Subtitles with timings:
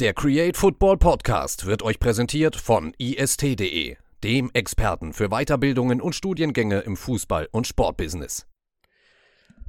[0.00, 6.78] Der Create Football Podcast wird euch präsentiert von ist.de, dem Experten für Weiterbildungen und Studiengänge
[6.80, 8.46] im Fußball- und Sportbusiness.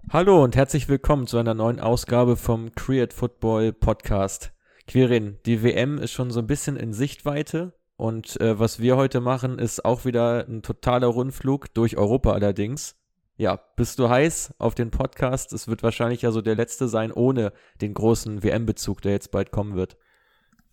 [0.09, 4.53] Hallo und herzlich willkommen zu einer neuen Ausgabe vom Create Football Podcast.
[4.87, 9.19] Quirin, die WM ist schon so ein bisschen in Sichtweite und äh, was wir heute
[9.19, 12.95] machen, ist auch wieder ein totaler Rundflug durch Europa allerdings.
[13.35, 15.51] Ja, bist du heiß auf den Podcast?
[15.51, 19.51] Es wird wahrscheinlich ja so der letzte sein ohne den großen WM-Bezug, der jetzt bald
[19.51, 19.97] kommen wird.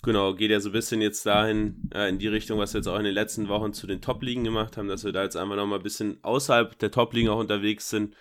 [0.03, 2.87] Genau, geht ja so ein bisschen jetzt dahin, äh, in die Richtung, was wir jetzt
[2.87, 5.57] auch in den letzten Wochen zu den Top-Ligen gemacht haben, dass wir da jetzt einfach
[5.57, 8.15] nochmal ein bisschen außerhalb der Top-Ligen auch unterwegs sind.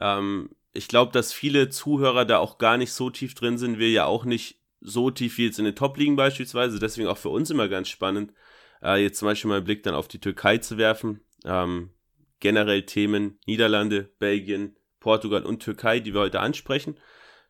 [0.00, 3.90] Ähm, ich glaube, dass viele Zuhörer da auch gar nicht so tief drin sind, wir
[3.90, 7.50] ja auch nicht so tief wie jetzt in den Top-Ligen beispielsweise, deswegen auch für uns
[7.50, 8.32] immer ganz spannend,
[8.82, 11.20] äh, jetzt zum Beispiel mal einen Blick dann auf die Türkei zu werfen.
[11.44, 11.90] Ähm,
[12.40, 16.96] generell Themen Niederlande, Belgien, Portugal und Türkei, die wir heute ansprechen.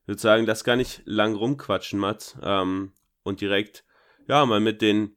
[0.03, 2.37] Ich würde sagen, das gar nicht lang rumquatschen, Mats.
[2.43, 2.93] Ähm,
[3.23, 3.85] und direkt,
[4.29, 5.17] ja, mal mit den,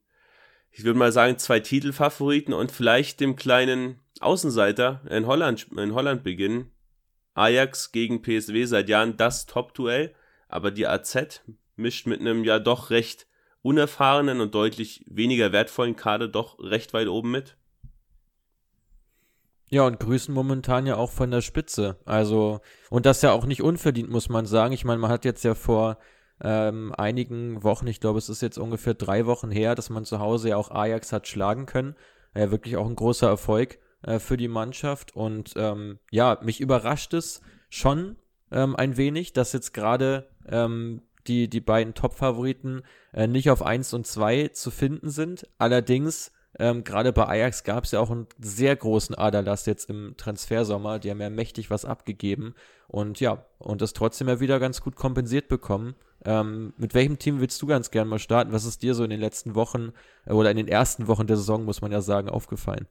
[0.72, 6.24] ich würde mal sagen, zwei Titelfavoriten und vielleicht dem kleinen Außenseiter in Holland, in Holland
[6.24, 6.72] beginnen.
[7.34, 10.14] Ajax gegen PSW seit Jahren das Top-Duell,
[10.48, 11.42] aber die AZ
[11.76, 13.28] mischt mit einem ja doch recht
[13.62, 17.58] unerfahrenen und deutlich weniger wertvollen Kader doch recht weit oben mit.
[19.70, 21.98] Ja, und grüßen momentan ja auch von der Spitze.
[22.06, 24.74] Also, und das ja auch nicht unverdient, muss man sagen.
[24.74, 25.98] Ich meine, man hat jetzt ja vor
[26.44, 30.20] ähm, einigen Wochen, ich glaube, es ist jetzt ungefähr drei Wochen her, dass man zu
[30.20, 31.96] Hause ja auch Ajax hat schlagen können.
[32.36, 35.16] Ja, wirklich auch ein großer Erfolg äh, für die Mannschaft.
[35.16, 38.18] Und ähm, ja, mich überrascht es schon
[38.52, 42.84] ähm, ein wenig, dass jetzt gerade ähm, die, die beiden Top-Favoriten
[43.14, 45.48] äh, nicht auf 1 und 2 zu finden sind.
[45.58, 50.16] Allerdings, ähm, gerade bei Ajax gab es ja auch einen sehr großen Aderlass jetzt im
[50.18, 51.00] Transfersommer.
[51.00, 52.54] Die haben ja mächtig was abgegeben.
[52.88, 55.96] Und ja, und das trotzdem ja wieder ganz gut kompensiert bekommen.
[56.26, 58.54] Ähm, mit welchem Team willst du ganz gern mal starten?
[58.54, 59.94] Was ist dir so in den letzten Wochen
[60.26, 62.88] äh, oder in den ersten Wochen der Saison, muss man ja sagen, aufgefallen?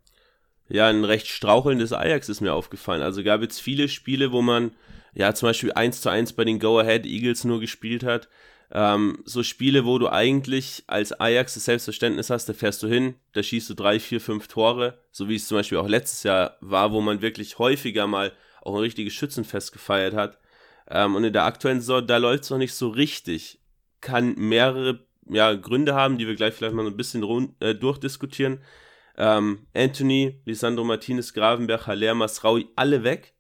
[0.69, 3.03] Ja, ein recht strauchelndes Ajax ist mir aufgefallen.
[3.03, 4.73] Also gab es viele Spiele, wo man
[5.15, 8.29] ja zum Beispiel 1 zu 1 bei den Go-Ahead Eagles nur gespielt hat.
[8.75, 13.17] Ähm, so Spiele, wo du eigentlich als Ajax das Selbstverständnis hast, da fährst du hin,
[13.35, 16.57] da schießt du drei, vier, fünf Tore, so wie es zum Beispiel auch letztes Jahr
[16.61, 20.39] war, wo man wirklich häufiger mal auch ein richtiges Schützenfest gefeiert hat.
[20.89, 23.61] Ähm, und in der aktuellen Saison, da läuft es noch nicht so richtig.
[24.01, 28.61] Kann mehrere ja, Gründe haben, die wir gleich vielleicht mal ein bisschen rund, äh, durchdiskutieren.
[29.17, 33.35] Ähm, Anthony, Lisandro Martinez, Gravenberg, Haller, Masraui, alle weg.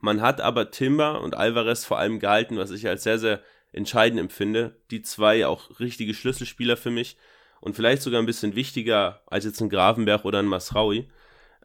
[0.00, 4.20] Man hat aber Timber und Alvarez vor allem gehalten, was ich als sehr, sehr entscheidend
[4.20, 4.80] empfinde.
[4.90, 7.16] Die zwei auch richtige Schlüsselspieler für mich
[7.60, 11.08] und vielleicht sogar ein bisschen wichtiger als jetzt ein Gravenberg oder ein Masraui.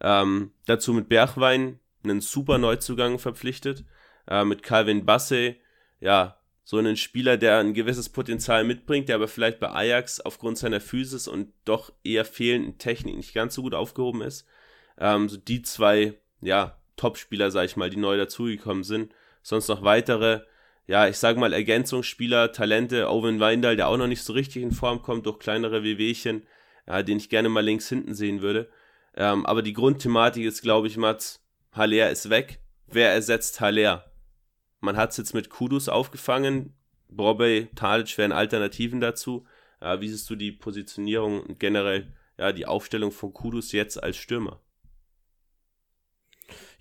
[0.02, 3.86] Ähm, dazu mit Bergwein einen super Neuzugang verpflichtet
[4.28, 5.56] äh, mit Calvin Basse,
[6.00, 10.58] ja, so einen Spieler, der ein gewisses Potenzial mitbringt, der aber vielleicht bei Ajax aufgrund
[10.58, 14.48] seiner Physis und doch eher fehlenden Technik nicht ganz so gut aufgehoben ist.
[14.98, 19.14] Ähm, so die zwei, ja, Top-Spieler, sag ich mal, die neu dazugekommen sind.
[19.42, 20.42] Sonst noch weitere,
[20.88, 24.72] ja, ich sag mal Ergänzungsspieler, Talente, Owen Weindal, der auch noch nicht so richtig in
[24.72, 26.46] Form kommt, durch kleinere Wehwehchen,
[26.88, 28.70] ja, den ich gerne mal links hinten sehen würde.
[29.16, 31.42] Ähm, aber die Grundthematik ist, glaube ich, Mats,
[31.72, 32.60] Haller ist weg.
[32.88, 34.12] Wer ersetzt Haller?
[34.80, 36.76] Man hat es jetzt mit Kudus aufgefangen.
[37.08, 39.46] Borbey, Tadic wären Alternativen dazu.
[39.80, 44.18] Äh, wie siehst du die Positionierung und generell ja, die Aufstellung von Kudus jetzt als
[44.18, 44.63] Stürmer?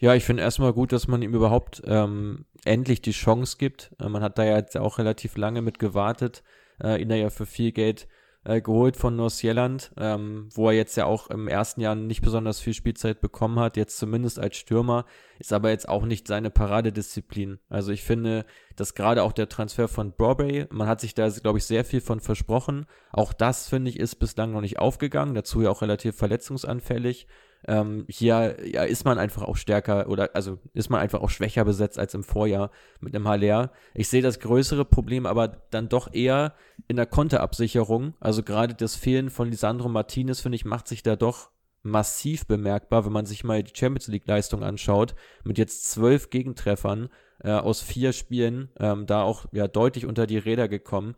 [0.03, 3.93] Ja, ich finde erstmal gut, dass man ihm überhaupt ähm, endlich die Chance gibt.
[4.01, 6.43] Äh, man hat da ja jetzt auch relativ lange mit gewartet,
[6.83, 8.09] äh, ihn da ja für viel Geld
[8.43, 12.59] äh, geholt von Nordsjelland, ähm, wo er jetzt ja auch im ersten Jahr nicht besonders
[12.59, 15.05] viel Spielzeit bekommen hat, jetzt zumindest als Stürmer,
[15.39, 17.61] ist aber jetzt auch nicht seine Paradedisziplin.
[17.69, 21.59] Also ich finde, dass gerade auch der Transfer von Broadway, man hat sich da, glaube
[21.59, 22.87] ich, sehr viel von versprochen.
[23.12, 27.29] Auch das, finde ich, ist bislang noch nicht aufgegangen, dazu ja auch relativ verletzungsanfällig.
[27.67, 31.64] Ähm, hier ja, ist man einfach auch stärker oder also ist man einfach auch schwächer
[31.64, 32.70] besetzt als im Vorjahr
[33.00, 33.70] mit einem Haller.
[33.94, 36.55] Ich sehe das größere Problem aber dann doch eher
[36.88, 38.14] in der Konterabsicherung.
[38.20, 41.50] Also gerade das Fehlen von Lisandro Martinez, finde ich, macht sich da doch
[41.82, 45.14] massiv bemerkbar, wenn man sich mal die Champions League-Leistung anschaut,
[45.44, 47.09] mit jetzt zwölf Gegentreffern
[47.43, 51.17] äh, aus vier Spielen, ähm, da auch ja deutlich unter die Räder gekommen.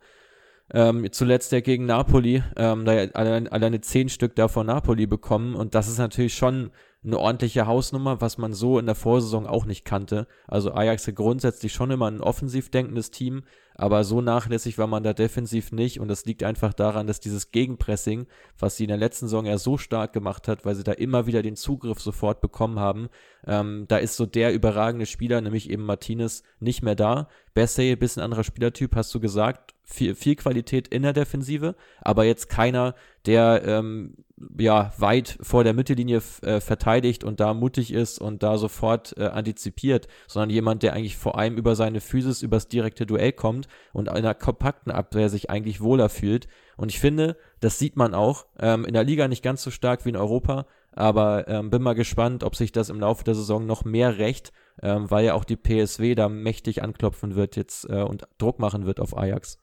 [0.73, 5.55] Ähm, zuletzt ja gegen Napoli, ähm, da alleine, alleine zehn Stück da von Napoli bekommen
[5.55, 6.71] und das ist natürlich schon
[7.05, 10.27] eine ordentliche Hausnummer, was man so in der Vorsaison auch nicht kannte.
[10.47, 13.43] Also Ajax ist grundsätzlich schon immer ein offensiv denkendes Team,
[13.75, 17.51] aber so nachlässig war man da defensiv nicht und das liegt einfach daran, dass dieses
[17.51, 18.25] Gegenpressing,
[18.57, 21.27] was sie in der letzten Saison ja so stark gemacht hat, weil sie da immer
[21.27, 23.09] wieder den Zugriff sofort bekommen haben,
[23.45, 27.27] ähm, da ist so der überragende Spieler, nämlich eben Martinez, nicht mehr da.
[27.53, 32.49] Bessay, bisschen anderer Spielertyp, hast du gesagt, viel, viel Qualität in der Defensive, aber jetzt
[32.49, 32.95] keiner,
[33.25, 34.15] der ähm,
[34.57, 39.25] ja weit vor der Mittellinie äh, verteidigt und da mutig ist und da sofort äh,
[39.25, 44.07] antizipiert, sondern jemand, der eigentlich vor allem über seine Physis, übers direkte Duell kommt und
[44.07, 46.47] in einer kompakten Abwehr sich eigentlich wohler fühlt.
[46.77, 50.05] Und ich finde, das sieht man auch ähm, in der Liga nicht ganz so stark
[50.05, 53.65] wie in Europa, aber ähm, bin mal gespannt, ob sich das im Laufe der Saison
[53.65, 54.51] noch mehr rächt,
[54.81, 58.85] ähm, weil ja auch die PSW da mächtig anklopfen wird jetzt äh, und Druck machen
[58.85, 59.59] wird auf Ajax.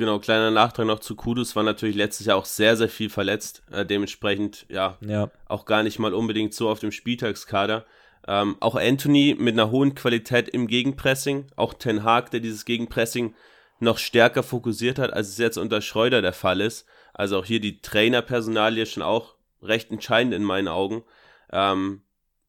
[0.00, 3.62] Genau, kleiner Nachtrag noch zu Kudus, war natürlich letztes Jahr auch sehr, sehr viel verletzt.
[3.70, 7.84] Äh, dementsprechend, ja, ja, auch gar nicht mal unbedingt so auf dem Spieltagskader.
[8.26, 13.34] Ähm, auch Anthony mit einer hohen Qualität im Gegenpressing, auch Ten Hag, der dieses Gegenpressing
[13.78, 16.86] noch stärker fokussiert hat, als es jetzt unter Schreuder der Fall ist.
[17.12, 21.04] Also auch hier die Trainerpersonalie schon auch recht entscheidend in meinen Augen.
[21.52, 22.00] Ähm,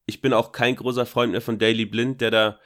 [0.06, 2.60] ich bin auch kein großer Freund mehr von Daily Blind, der da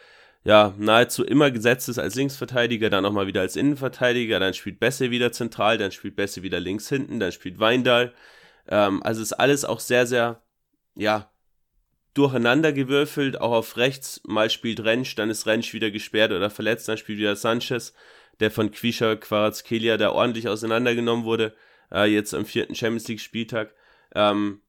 [0.45, 5.11] ja nahezu immer gesetzt ist als Linksverteidiger, dann nochmal wieder als Innenverteidiger, dann spielt Besse
[5.11, 8.13] wieder zentral, dann spielt Besse wieder links hinten, dann spielt Weindal.
[8.67, 10.41] Ähm, also ist alles auch sehr, sehr,
[10.95, 11.31] ja,
[12.13, 14.21] durcheinander gewürfelt, auch auf rechts.
[14.25, 17.93] Mal spielt Rentsch, dann ist Rentsch wieder gesperrt oder verletzt, dann spielt wieder Sanchez,
[18.39, 21.55] der von Quisha Quarazkelia da ordentlich auseinandergenommen wurde,
[21.91, 23.73] äh, jetzt am vierten Champions League Spieltag.
[24.13, 24.61] Ähm,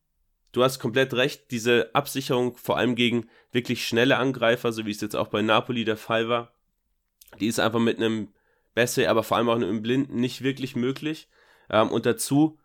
[0.57, 5.03] du hast komplett recht, diese Absicherung vor allem gegen wirklich schnelle Angreifer, so wie es
[5.03, 6.55] jetzt auch bei Napoli der Fall war,
[7.41, 8.29] die ist einfach mit einem
[8.75, 11.29] Besse, aber vor allem auch einem Blinden nicht wirklich möglich.
[11.69, 12.59] Ähm, und dazu,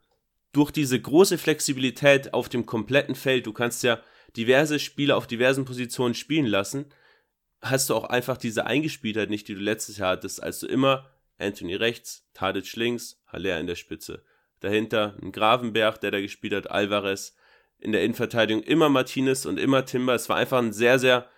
[0.53, 4.01] durch diese große Flexibilität auf dem kompletten Feld, du kannst ja
[4.37, 6.85] diverse Spieler auf diversen Positionen spielen lassen,
[7.61, 11.09] hast du auch einfach diese Eingespieltheit nicht, die du letztes Jahr hattest, als du immer
[11.37, 14.23] Anthony rechts, Tadic links, Haller in der Spitze.
[14.61, 17.35] Dahinter ein Gravenberg, der da gespielt hat, Alvarez.
[17.81, 20.15] In der Innenverteidigung immer Martinez und immer Timber.
[20.15, 21.29] Es war einfach ein sehr, sehr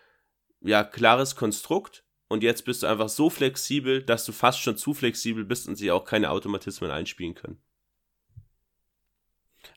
[0.62, 2.04] ja, klares Konstrukt.
[2.28, 5.76] Und jetzt bist du einfach so flexibel, dass du fast schon zu flexibel bist und
[5.76, 7.62] sie auch keine Automatismen einspielen können.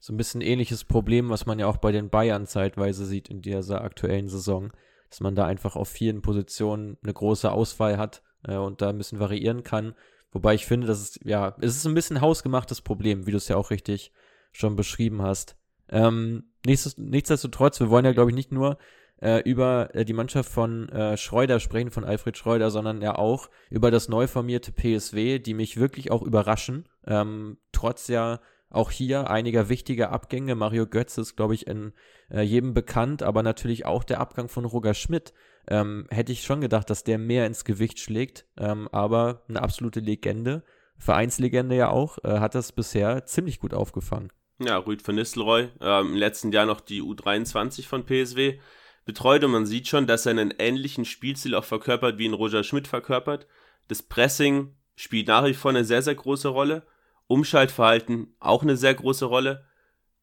[0.01, 3.43] So ein bisschen ähnliches Problem, was man ja auch bei den Bayern zeitweise sieht in
[3.43, 4.73] dieser aktuellen Saison,
[5.11, 8.99] dass man da einfach auf vielen Positionen eine große Auswahl hat äh, und da ein
[8.99, 9.95] bisschen variieren kann.
[10.33, 13.49] Wobei ich finde, das ist, ja, es ist ein bisschen hausgemachtes Problem, wie du es
[13.49, 14.13] ja auch richtig
[14.53, 15.57] schon beschrieben hast.
[15.89, 18.79] Ähm, nichtsdestotrotz, wir wollen ja, glaube ich, nicht nur
[19.21, 23.49] äh, über äh, die Mannschaft von äh, Schreuder sprechen, von Alfred Schreuder, sondern ja auch
[23.71, 26.89] über das neu formierte PSW, die mich wirklich auch überraschen.
[27.07, 30.55] Ähm, trotz ja auch hier einiger wichtiger Abgänge.
[30.55, 31.93] Mario Götz ist, glaube ich, in
[32.31, 35.33] äh, jedem bekannt, aber natürlich auch der Abgang von Roger Schmidt.
[35.69, 40.01] Ähm, hätte ich schon gedacht, dass der mehr ins Gewicht schlägt, ähm, aber eine absolute
[40.01, 40.63] Legende,
[40.99, 44.31] Vereinslegende ja auch, äh, hat das bisher ziemlich gut aufgefangen.
[44.59, 48.59] Ja, Rüd von Nistelrooy, ähm, im letzten Jahr noch die U23 von PSW
[49.05, 52.65] betreut und man sieht schon, dass er einen ähnlichen Spielstil auch verkörpert, wie ihn Roger
[52.65, 53.47] Schmidt verkörpert.
[53.89, 56.87] Das Pressing spielt nach wie vor eine sehr, sehr große Rolle.
[57.29, 59.65] Umschaltverhalten auch eine sehr große Rolle.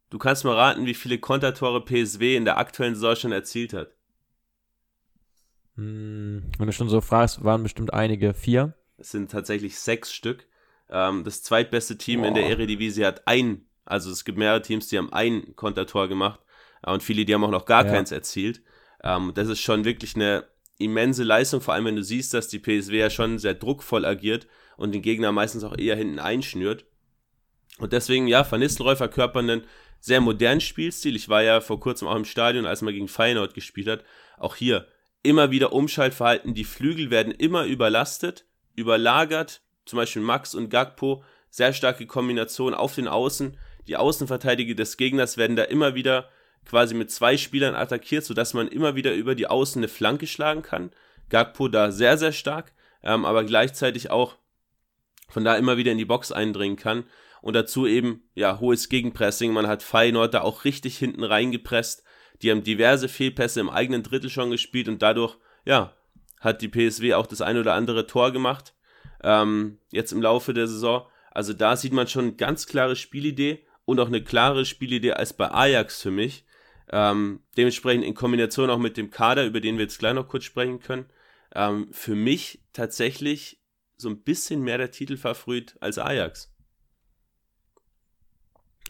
[0.09, 3.95] Du kannst mal raten, wie viele Kontertore PSW in der aktuellen Saison schon erzielt hat.
[5.75, 8.33] Hm, wenn du schon so fragst, waren bestimmt einige.
[8.33, 8.75] Vier?
[8.97, 10.47] Es sind tatsächlich sechs Stück.
[10.89, 12.27] Ähm, das zweitbeste Team Boah.
[12.27, 16.39] in der Eredivisie hat ein, also es gibt mehrere Teams, die haben ein Kontertor gemacht
[16.85, 17.91] äh, und viele, die haben auch noch gar ja.
[17.91, 18.61] keins erzielt.
[19.03, 20.45] Ähm, das ist schon wirklich eine
[20.77, 24.47] immense Leistung, vor allem wenn du siehst, dass die PSW ja schon sehr druckvoll agiert
[24.77, 26.85] und den Gegner meistens auch eher hinten einschnürt.
[27.79, 29.63] Und deswegen, ja, Van Nistelrooy verkörpern einen
[29.99, 31.15] sehr modernen Spielstil.
[31.15, 34.03] Ich war ja vor kurzem auch im Stadion, als man gegen Feyenoord gespielt hat.
[34.37, 34.87] Auch hier
[35.23, 36.53] immer wieder Umschaltverhalten.
[36.53, 39.61] Die Flügel werden immer überlastet, überlagert.
[39.85, 41.23] Zum Beispiel Max und Gagpo.
[41.49, 43.57] Sehr starke Kombination auf den Außen.
[43.87, 46.29] Die Außenverteidiger des Gegners werden da immer wieder
[46.65, 50.61] quasi mit zwei Spielern attackiert, sodass man immer wieder über die Außen eine Flanke schlagen
[50.61, 50.91] kann.
[51.29, 52.73] Gagpo da sehr, sehr stark,
[53.03, 54.37] ähm, aber gleichzeitig auch
[55.29, 57.05] von da immer wieder in die Box eindringen kann.
[57.41, 59.51] Und dazu eben, ja, hohes Gegenpressing.
[59.51, 62.03] Man hat Feyenoord da auch richtig hinten reingepresst.
[62.41, 65.93] Die haben diverse Fehlpässe im eigenen Drittel schon gespielt und dadurch, ja,
[66.39, 68.73] hat die PSW auch das ein oder andere Tor gemacht.
[69.23, 71.05] Ähm, jetzt im Laufe der Saison.
[71.31, 75.51] Also da sieht man schon ganz klare Spielidee und auch eine klare Spielidee als bei
[75.51, 76.45] Ajax für mich.
[76.91, 80.43] Ähm, dementsprechend in Kombination auch mit dem Kader, über den wir jetzt gleich noch kurz
[80.43, 81.05] sprechen können.
[81.55, 83.61] Ähm, für mich tatsächlich
[83.95, 86.53] so ein bisschen mehr der Titelfavorit als Ajax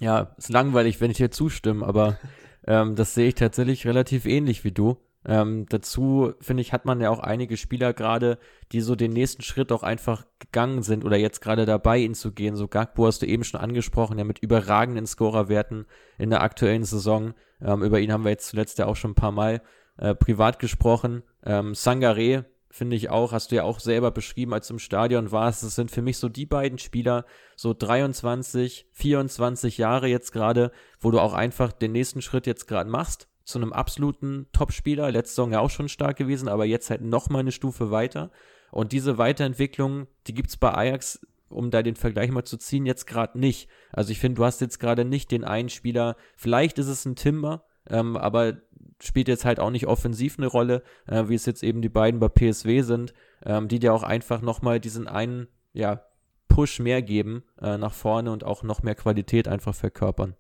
[0.04, 2.20] ja, ist langweilig, wenn ich dir zustimme, aber
[2.68, 4.98] ähm, das sehe ich tatsächlich relativ ähnlich wie du.
[5.26, 8.38] Ähm, dazu, finde ich, hat man ja auch einige Spieler gerade,
[8.72, 12.32] die so den nächsten Schritt auch einfach gegangen sind oder jetzt gerade dabei, ihn zu
[12.32, 12.56] gehen.
[12.56, 15.86] So Gagbo hast du eben schon angesprochen, ja mit überragenden Scorerwerten
[16.18, 17.34] in der aktuellen Saison.
[17.62, 19.62] Ähm, über ihn haben wir jetzt zuletzt ja auch schon ein paar Mal
[19.98, 21.24] äh, privat gesprochen.
[21.46, 25.32] Ähm, Sangare finde ich auch, hast du ja auch selber beschrieben, als du im Stadion
[25.32, 25.64] warst.
[25.64, 27.26] Das sind für mich so die beiden Spieler,
[27.56, 32.90] so 23, 24 Jahre jetzt gerade, wo du auch einfach den nächsten Schritt jetzt gerade
[32.90, 35.12] machst zu einem absoluten Topspieler.
[35.12, 38.32] Letzte Saison ja auch schon stark gewesen, aber jetzt halt noch mal eine Stufe weiter.
[38.72, 42.86] Und diese Weiterentwicklung, die gibt es bei Ajax, um da den Vergleich mal zu ziehen,
[42.86, 43.70] jetzt gerade nicht.
[43.92, 47.16] Also ich finde, du hast jetzt gerade nicht den einen Spieler, vielleicht ist es ein
[47.16, 48.58] Timber, ähm, aber
[49.00, 52.20] spielt jetzt halt auch nicht offensiv eine Rolle, äh, wie es jetzt eben die beiden
[52.20, 53.14] bei PSW sind,
[53.46, 56.02] ähm, die dir auch einfach nochmal diesen einen, ja,
[56.48, 60.36] Push mehr geben äh, nach vorne und auch noch mehr Qualität einfach verkörpern.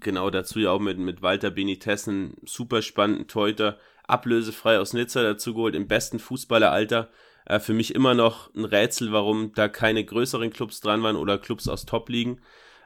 [0.00, 5.22] Genau, dazu ja auch mit, mit Walter Benitez, einen super spannenden Teuter, ablösefrei aus Nizza
[5.22, 7.08] dazu geholt, im besten Fußballeralter.
[7.46, 11.38] Äh, für mich immer noch ein Rätsel, warum da keine größeren Clubs dran waren oder
[11.38, 12.40] Clubs aus Top-Ligen.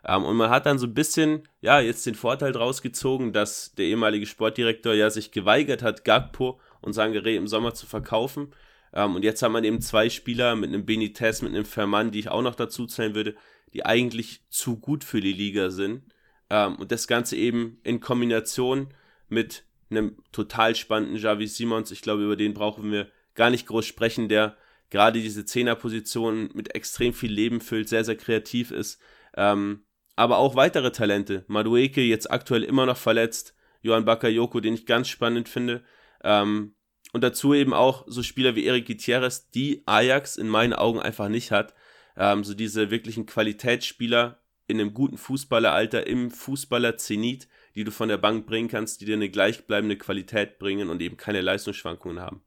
[0.06, 3.74] Ähm, und man hat dann so ein bisschen, ja, jetzt den Vorteil draus gezogen, dass
[3.74, 8.54] der ehemalige Sportdirektor ja sich geweigert hat, Gagpo und Sangare im Sommer zu verkaufen.
[8.92, 12.20] Ähm, und jetzt hat man eben zwei Spieler mit einem Benitez, mit einem Ferman, die
[12.20, 13.34] ich auch noch dazu zählen würde,
[13.72, 16.02] die eigentlich zu gut für die Liga sind.
[16.50, 18.88] Ähm, und das Ganze eben in Kombination
[19.28, 21.90] mit einem total spannenden Javi Simons.
[21.90, 24.56] Ich glaube, über den brauchen wir gar nicht groß sprechen, der
[24.90, 29.00] gerade diese Zehnerposition mit extrem viel Leben füllt, sehr, sehr kreativ ist.
[29.36, 29.84] Ähm,
[30.16, 31.44] aber auch weitere Talente.
[31.46, 33.54] Madueke jetzt aktuell immer noch verletzt.
[33.82, 35.82] Johann Bakayoko, den ich ganz spannend finde.
[36.22, 36.74] Ähm,
[37.12, 41.28] und dazu eben auch so Spieler wie Eric Gutierrez, die Ajax in meinen Augen einfach
[41.28, 41.74] nicht hat.
[42.16, 44.39] Ähm, so diese wirklichen Qualitätsspieler
[44.70, 49.14] in einem guten Fußballeralter, im Fußballer-Zenit, die du von der Bank bringen kannst, die dir
[49.14, 52.42] eine gleichbleibende Qualität bringen und eben keine Leistungsschwankungen haben.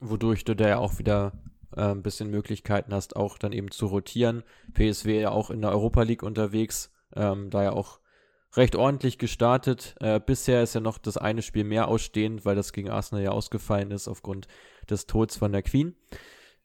[0.00, 1.32] Wodurch du da ja auch wieder
[1.76, 4.42] äh, ein bisschen Möglichkeiten hast, auch dann eben zu rotieren.
[4.72, 8.00] PSW ja auch in der Europa League unterwegs, ähm, da ja auch
[8.56, 9.94] recht ordentlich gestartet.
[10.00, 13.30] Äh, bisher ist ja noch das eine Spiel mehr ausstehend, weil das gegen Arsenal ja
[13.30, 14.48] ausgefallen ist aufgrund
[14.88, 15.94] des Todes von der Queen.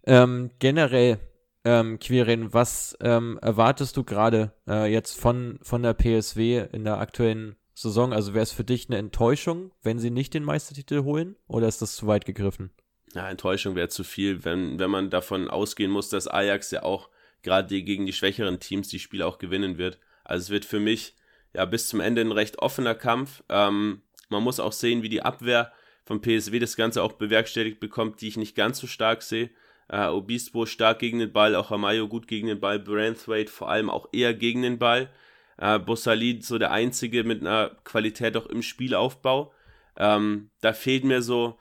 [0.06, 1.20] Ähm, generell,
[1.66, 7.00] ähm, Quirin, was ähm, erwartest du gerade äh, jetzt von, von der PSW in der
[7.00, 8.14] aktuellen Saison?
[8.14, 11.36] Also wäre es für dich eine Enttäuschung, wenn sie nicht den Meistertitel holen?
[11.48, 12.72] Oder ist das zu weit gegriffen?
[13.16, 17.10] ja, Enttäuschung wäre zu viel, wenn, wenn man davon ausgehen muss, dass Ajax ja auch
[17.44, 20.00] gerade gegen die schwächeren Teams die Spiele auch gewinnen wird.
[20.24, 21.16] Also es wird für mich
[21.54, 23.44] ja bis zum Ende ein recht offener Kampf.
[23.50, 25.72] Ähm, man muss auch sehen, wie die Abwehr
[26.04, 29.50] von PSW das Ganze auch bewerkstelligt bekommt, die ich nicht ganz so stark sehe.
[29.88, 33.90] Äh, Obispo stark gegen den Ball, auch Amayo gut gegen den Ball, Branthwaite vor allem
[33.90, 35.10] auch eher gegen den Ball.
[35.58, 39.54] Äh, Bussalid so der Einzige mit einer Qualität auch im Spielaufbau.
[39.98, 41.58] Ähm, da fehlt mir so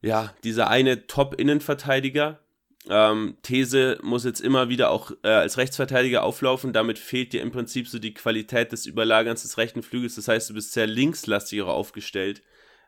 [0.00, 2.40] ja, dieser eine Top-Innenverteidiger.
[2.88, 6.72] Ähm, These muss jetzt immer wieder auch äh, als Rechtsverteidiger auflaufen.
[6.72, 10.14] Damit fehlt dir im Prinzip so die Qualität des Überlagerns des rechten Flügels.
[10.14, 12.42] Das heißt, du bist sehr linkslastiger aufgestellt,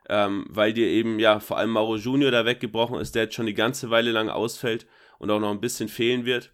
[0.09, 3.45] ähm, weil dir eben ja vor allem Mauro Junior da weggebrochen ist, der jetzt schon
[3.45, 4.87] die ganze Weile lang ausfällt
[5.19, 6.53] und auch noch ein bisschen fehlen wird.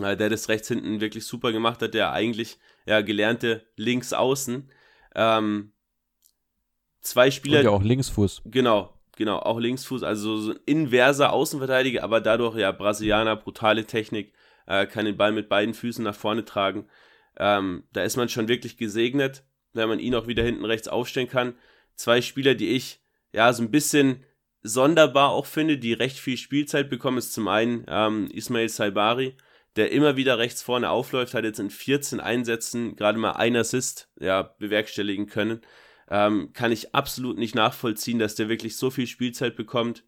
[0.00, 4.70] Äh, der das rechts hinten wirklich super gemacht hat, der eigentlich ja gelernte Linksaußen.
[5.14, 5.72] Ähm,
[7.00, 7.58] zwei Spieler.
[7.58, 8.42] Und ja auch Linksfuß.
[8.44, 14.32] Genau, Genau, auch Linksfuß, also so ein inverser Außenverteidiger, aber dadurch ja Brasilianer, brutale Technik,
[14.66, 16.86] äh, kann den Ball mit beiden Füßen nach vorne tragen.
[17.36, 21.28] Ähm, da ist man schon wirklich gesegnet, wenn man ihn auch wieder hinten rechts aufstellen
[21.28, 21.56] kann.
[21.98, 23.02] Zwei Spieler, die ich
[23.34, 24.24] ja so ein bisschen
[24.62, 29.36] sonderbar auch finde, die recht viel Spielzeit bekommen, ist zum einen ähm, Ismail Saibari,
[29.76, 34.08] der immer wieder rechts vorne aufläuft, hat jetzt in 14 Einsätzen gerade mal ein Assist
[34.18, 35.60] ja, bewerkstelligen können
[36.10, 40.04] ähm, kann ich absolut nicht nachvollziehen, dass der wirklich so viel Spielzeit bekommt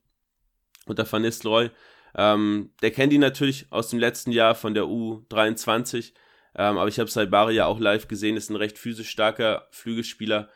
[0.87, 1.71] unter Van Nistelrooy.
[2.15, 6.13] Ähm, der kennt ihn natürlich aus dem letzten Jahr von der U23,
[6.57, 10.49] ähm, aber ich habe Saibari ja auch live gesehen, ist ein recht physisch starker Flügelspieler.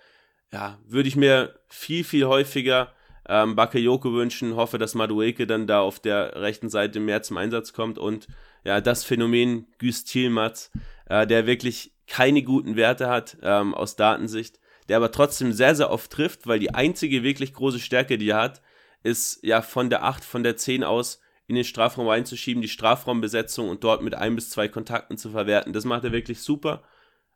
[0.55, 2.93] Ja, würde ich mir viel, viel häufiger
[3.29, 7.73] ähm, Bakayoko wünschen, hoffe, dass Madueke dann da auf der rechten Seite mehr zum Einsatz
[7.73, 8.29] kommt und
[8.63, 10.71] ja, das Phänomen Güst Thielmatz,
[11.07, 15.91] äh, der wirklich keine guten Werte hat ähm, aus Datensicht, der aber trotzdem sehr, sehr
[15.91, 18.63] oft trifft, weil die einzige wirklich große Stärke, die er hat,
[19.03, 23.69] ist ja von der 8, von der 10 aus in den Strafraum reinzuschieben, die Strafraumbesetzung
[23.69, 25.73] und dort mit ein bis zwei Kontakten zu verwerten.
[25.73, 26.85] Das macht er wirklich super,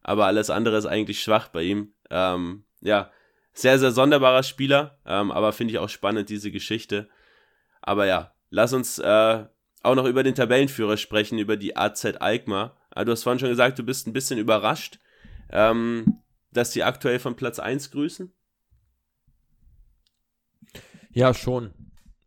[0.02, 1.94] aber alles andere ist eigentlich schwach bei ihm.
[2.10, 3.10] Ähm, ja,
[3.52, 7.08] sehr, sehr sonderbarer Spieler, ähm, aber finde ich auch spannend, diese Geschichte.
[7.80, 9.44] Aber ja, lass uns äh,
[9.82, 12.76] auch noch über den Tabellenführer sprechen, über die AZ Alkmaar.
[12.90, 14.98] Ah, du hast vorhin schon gesagt, du bist ein bisschen überrascht.
[15.50, 16.20] Ähm,
[16.52, 18.32] dass sie aktuell von Platz 1 grüßen?
[21.10, 21.72] Ja, schon.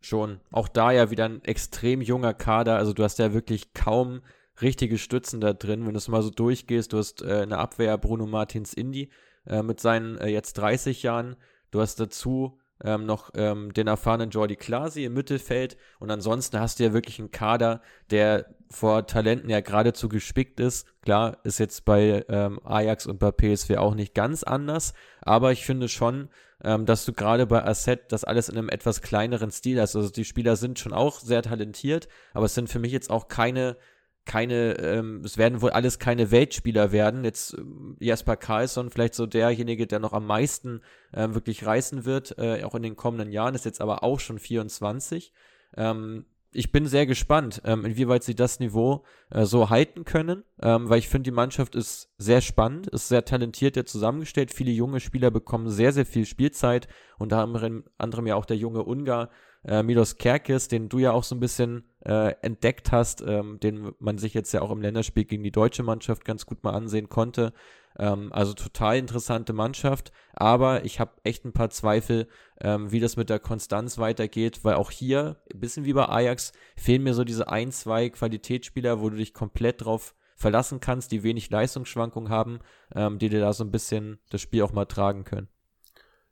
[0.00, 0.40] Schon.
[0.50, 2.76] Auch da ja wieder ein extrem junger Kader.
[2.76, 4.22] Also du hast ja wirklich kaum
[4.60, 5.86] richtige Stützen da drin.
[5.86, 9.10] Wenn du es mal so durchgehst, du hast äh, eine Abwehr Bruno Martins Indy
[9.46, 11.36] äh, mit seinen äh, jetzt 30 Jahren.
[11.70, 16.78] Du hast dazu ähm, noch ähm, den erfahrenen Jordi Klasi im Mittelfeld und ansonsten hast
[16.78, 17.80] du ja wirklich einen Kader,
[18.10, 20.86] der vor Talenten ja geradezu gespickt ist.
[21.02, 25.64] Klar, ist jetzt bei ähm, Ajax und bei PSV auch nicht ganz anders, aber ich
[25.64, 26.28] finde schon,
[26.64, 29.96] ähm, dass du gerade bei Asset das alles in einem etwas kleineren Stil hast.
[29.96, 33.28] Also die Spieler sind schon auch sehr talentiert, aber es sind für mich jetzt auch
[33.28, 33.76] keine
[34.24, 37.24] keine, ähm, es werden wohl alles keine Weltspieler werden.
[37.24, 40.80] Jetzt ähm, Jasper Carlsson vielleicht so derjenige, der noch am meisten
[41.12, 44.38] äh, wirklich reißen wird, äh, auch in den kommenden Jahren, ist jetzt aber auch schon
[44.38, 45.32] 24.
[45.76, 50.88] Ähm, ich bin sehr gespannt, ähm, inwieweit sie das Niveau äh, so halten können, ähm,
[50.88, 54.52] weil ich finde, die Mannschaft ist sehr spannend, ist sehr talentiert ja zusammengestellt.
[54.52, 56.88] Viele junge Spieler bekommen sehr, sehr viel Spielzeit,
[57.18, 59.30] unter anderem ja auch der junge Ungar
[59.64, 63.92] äh, Milos Kerkes, den du ja auch so ein bisschen äh, entdeckt hast, ähm, den
[63.98, 67.08] man sich jetzt ja auch im Länderspiel gegen die deutsche Mannschaft ganz gut mal ansehen
[67.08, 67.52] konnte.
[67.98, 72.26] Ähm, also total interessante Mannschaft, aber ich habe echt ein paar Zweifel,
[72.60, 76.52] ähm, wie das mit der Konstanz weitergeht, weil auch hier, ein bisschen wie bei Ajax,
[76.76, 81.22] fehlen mir so diese ein, zwei Qualitätsspieler, wo du dich komplett drauf verlassen kannst, die
[81.22, 82.60] wenig Leistungsschwankungen haben,
[82.94, 85.48] ähm, die dir da so ein bisschen das Spiel auch mal tragen können.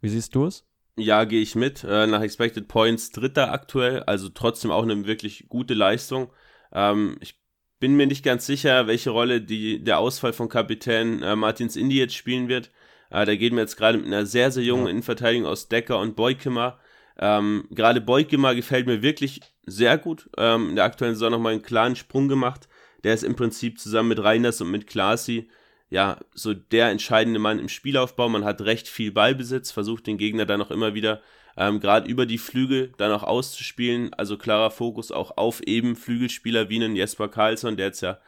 [0.00, 0.69] Wie siehst du es?
[0.96, 1.84] Ja, gehe ich mit.
[1.84, 6.30] Äh, nach Expected Points dritter aktuell, also trotzdem auch eine wirklich gute Leistung.
[6.72, 7.40] Ähm, ich
[7.78, 11.96] bin mir nicht ganz sicher, welche Rolle die, der Ausfall von Kapitän äh, Martins Indy
[11.98, 12.70] jetzt spielen wird.
[13.10, 14.90] Äh, da gehen wir jetzt gerade mit einer sehr, sehr jungen ja.
[14.90, 16.78] Innenverteidigung aus Decker und Beukemar.
[17.18, 20.28] Ähm, gerade Beukemar gefällt mir wirklich sehr gut.
[20.36, 22.68] Ähm, in der aktuellen Saison nochmal einen klaren Sprung gemacht.
[23.04, 25.48] Der ist im Prinzip zusammen mit Reiners und mit Klasi
[25.90, 28.28] ja, so der entscheidende Mann im Spielaufbau.
[28.28, 31.20] Man hat recht viel Ballbesitz, versucht den Gegner dann auch immer wieder
[31.56, 34.14] ähm, gerade über die Flügel dann auch auszuspielen.
[34.14, 38.18] Also klarer Fokus auch auf eben Flügelspieler wie einen Jesper Karlsson, der jetzt ja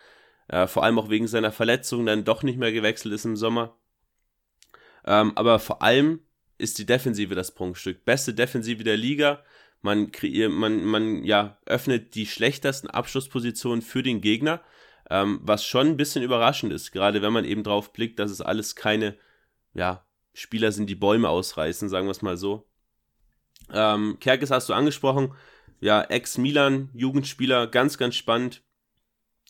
[0.49, 3.77] äh, vor allem auch wegen seiner Verletzung dann doch nicht mehr gewechselt ist im Sommer.
[5.05, 6.21] Ähm, aber vor allem
[6.59, 8.05] ist die Defensive das Prunkstück.
[8.05, 9.43] Beste Defensive der Liga.
[9.81, 14.63] Man kreiert, man, man ja, öffnet die schlechtesten Abschlusspositionen für den Gegner
[15.13, 18.41] ähm, was schon ein bisschen überraschend ist, gerade wenn man eben drauf blickt, dass es
[18.41, 19.15] alles keine,
[19.75, 22.67] ja, Spieler sind, die Bäume ausreißen, sagen wir es mal so.
[23.71, 25.35] Ähm, Kerkes hast du angesprochen,
[25.81, 28.63] ja, Ex-Milan-Jugendspieler, ganz, ganz spannend.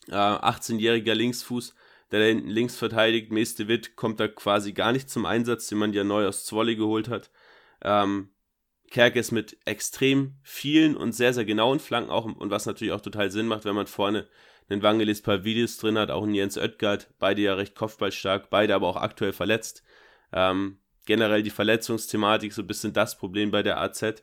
[0.08, 1.76] Äh, 18-jähriger Linksfuß,
[2.10, 3.30] der da hinten links verteidigt.
[3.30, 6.74] Meste Witt kommt da quasi gar nicht zum Einsatz, den man ja neu aus Zwolle
[6.74, 7.30] geholt hat.
[7.82, 8.30] Ähm,
[8.90, 13.30] Kerkes mit extrem vielen und sehr, sehr genauen Flanken auch und was natürlich auch total
[13.30, 14.26] Sinn macht, wenn man vorne
[14.72, 18.88] einen Vangelis Pavidis drin hat, auch einen Jens Oetgard, beide ja recht kopfballstark, beide aber
[18.88, 19.82] auch aktuell verletzt.
[20.32, 24.22] Ähm, generell die Verletzungsthematik so ein bisschen das Problem bei der AZ.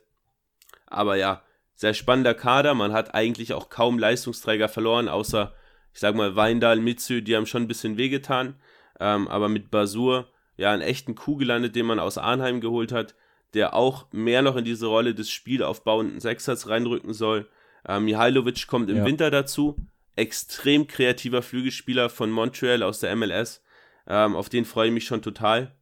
[0.86, 1.42] Aber ja,
[1.74, 2.74] sehr spannender Kader.
[2.74, 5.54] Man hat eigentlich auch kaum Leistungsträger verloren, außer,
[5.92, 8.56] ich sag mal, Weindal, Mitsu, die haben schon ein bisschen wehgetan.
[8.98, 13.14] Ähm, aber mit Basur, ja, einen echten Kuh gelandet, den man aus Arnheim geholt hat,
[13.54, 17.48] der auch mehr noch in diese Rolle des spielaufbauenden Sechsers reinrücken soll.
[17.88, 19.04] Ähm, Mihailovic kommt im ja.
[19.04, 19.76] Winter dazu,
[20.16, 23.62] extrem kreativer Flügelspieler von Montreal aus der MLS.
[24.06, 25.74] Ähm, auf den freue ich mich schon total.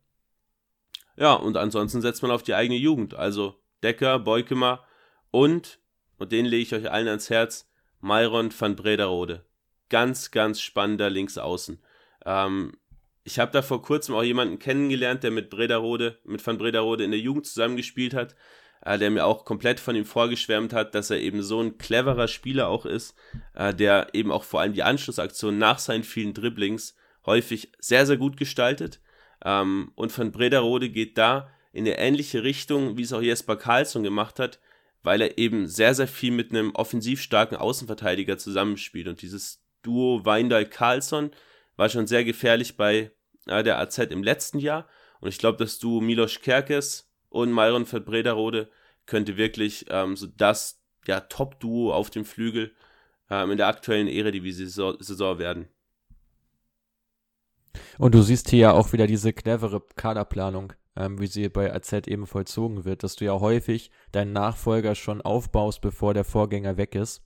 [1.17, 3.15] Ja, und ansonsten setzt man auf die eigene Jugend.
[3.15, 4.85] Also Decker, Beukema
[5.31, 5.81] und,
[6.19, 7.69] und den lege ich euch allen ans Herz,
[8.01, 9.45] Myron van Brederode.
[9.89, 11.83] Ganz, ganz spannender Linksaußen.
[12.25, 12.77] Ähm,
[13.25, 17.11] ich habe da vor kurzem auch jemanden kennengelernt, der mit Brederode, mit Van Brederode in
[17.11, 18.37] der Jugend zusammengespielt hat
[18.97, 22.69] der mir auch komplett von ihm vorgeschwärmt hat, dass er eben so ein cleverer Spieler
[22.69, 23.15] auch ist,
[23.55, 26.95] äh, der eben auch vor allem die Anschlussaktion nach seinen vielen Dribblings
[27.27, 29.01] häufig sehr, sehr gut gestaltet.
[29.45, 34.03] Ähm, und von Brederode geht da in eine ähnliche Richtung, wie es auch Jesper Karlsson
[34.03, 34.59] gemacht hat,
[35.03, 39.09] weil er eben sehr, sehr viel mit einem offensiv starken Außenverteidiger zusammenspielt.
[39.09, 41.31] Und dieses Duo Weindal-Karlsson
[41.77, 43.11] war schon sehr gefährlich bei
[43.47, 44.89] äh, der AZ im letzten Jahr.
[45.21, 48.71] Und ich glaube, das Duo Milos Kerkes und Myron Brederode
[49.09, 52.73] könnte wirklich ähm, so das ja, Top-Duo auf dem Flügel
[53.31, 55.69] ähm, in der aktuellen Eredivisie-Saison werden.
[57.99, 61.93] Und du siehst hier ja auch wieder diese clevere Kaderplanung, ähm, wie sie bei AZ
[61.93, 66.95] eben vollzogen wird, dass du ja häufig deinen Nachfolger schon aufbaust, bevor der Vorgänger weg
[66.95, 67.25] ist.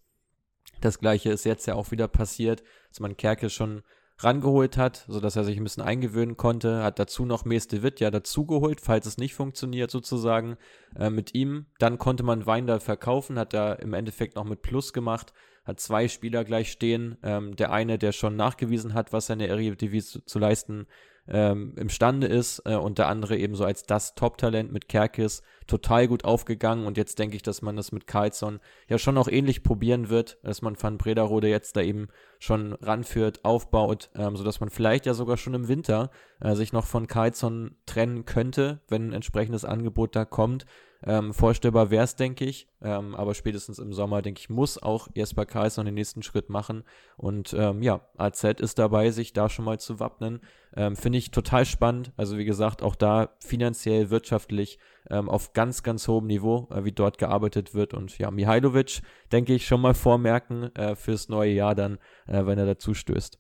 [0.81, 3.83] Das gleiche ist jetzt ja auch wieder passiert, dass man Kerke schon
[4.25, 6.83] rangeholt hat, sodass er sich ein bisschen eingewöhnen konnte.
[6.83, 10.57] Hat dazu noch Meste Witt ja dazugeholt, falls es nicht funktioniert sozusagen
[10.99, 11.67] äh, mit ihm.
[11.79, 15.33] Dann konnte man Weindal verkaufen, hat er im Endeffekt noch mit Plus gemacht,
[15.65, 17.17] hat zwei Spieler gleich stehen.
[17.23, 20.87] Ähm, der eine, der schon nachgewiesen hat, was seine Eredivisie zu, zu leisten
[21.29, 26.09] ähm, imstande ist äh, und der andere eben so als das Top-Talent mit Kerkis total
[26.09, 29.63] gut aufgegangen und jetzt denke ich, dass man das mit Carlson ja schon auch ähnlich
[29.63, 32.09] probieren wird, dass man Van Brederode jetzt da eben
[32.39, 36.87] schon ranführt, aufbaut, ähm, sodass man vielleicht ja sogar schon im Winter äh, sich noch
[36.87, 40.67] von Carlson trennen könnte, wenn ein entsprechendes Angebot da kommt.
[41.05, 42.69] Ähm, vorstellbar wäre es, denke ich.
[42.81, 46.49] Ähm, aber spätestens im Sommer, denke ich, muss auch Jesper Kais noch den nächsten Schritt
[46.49, 46.85] machen.
[47.17, 50.41] Und ähm, ja, AZ ist dabei, sich da schon mal zu wappnen.
[50.75, 52.13] Ähm, Finde ich total spannend.
[52.17, 54.79] Also wie gesagt, auch da finanziell, wirtschaftlich
[55.11, 57.95] ähm, auf ganz, ganz hohem Niveau, äh, wie dort gearbeitet wird.
[57.95, 62.59] Und ja, Mihailovic, denke ich, schon mal vormerken äh, fürs neue Jahr dann, äh, wenn
[62.59, 63.39] er dazu stößt.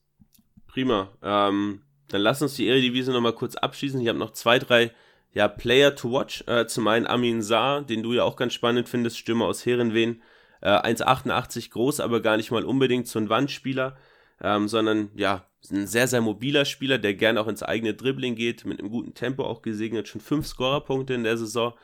[0.67, 1.11] Prima.
[1.23, 4.01] Ähm, dann lass uns die Eredivisie nochmal kurz abschließen.
[4.01, 4.93] Ich habe noch zwei, drei
[5.33, 6.45] ja, Player to watch.
[6.47, 10.23] Äh, zum einen Amin Saar, den du ja auch ganz spannend findest, Stürmer aus Herenveen.
[10.61, 13.97] Äh, 1,88 groß, aber gar nicht mal unbedingt so ein Wandspieler,
[14.41, 18.65] ähm, sondern ja, ein sehr, sehr mobiler Spieler, der gerne auch ins eigene Dribbling geht,
[18.65, 21.75] mit einem guten Tempo auch gesegnet, schon fünf Scorerpunkte in der Saison.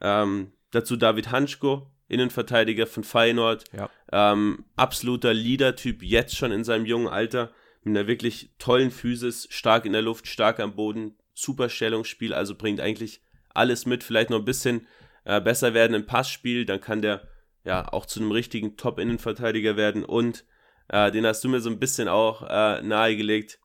[0.00, 3.64] Ähm, dazu David Hanschko, Innenverteidiger von Feyenoord.
[3.72, 3.90] Ja.
[4.12, 7.50] Ähm, absoluter Leader-Typ, jetzt schon in seinem jungen Alter,
[7.82, 12.54] mit einer wirklich tollen Physis, stark in der Luft, stark am Boden, super Stellungsspiel, also
[12.54, 13.20] bringt eigentlich
[13.52, 14.86] alles mit, vielleicht noch ein bisschen
[15.24, 17.28] äh, besser werden im Passspiel, dann kann der
[17.64, 20.04] ja auch zu einem richtigen Top-Innenverteidiger werden.
[20.04, 20.44] Und
[20.88, 23.58] äh, den hast du mir so ein bisschen auch äh, nahegelegt,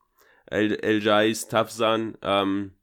[0.46, 2.76] El, El Jais Tafsan ähm,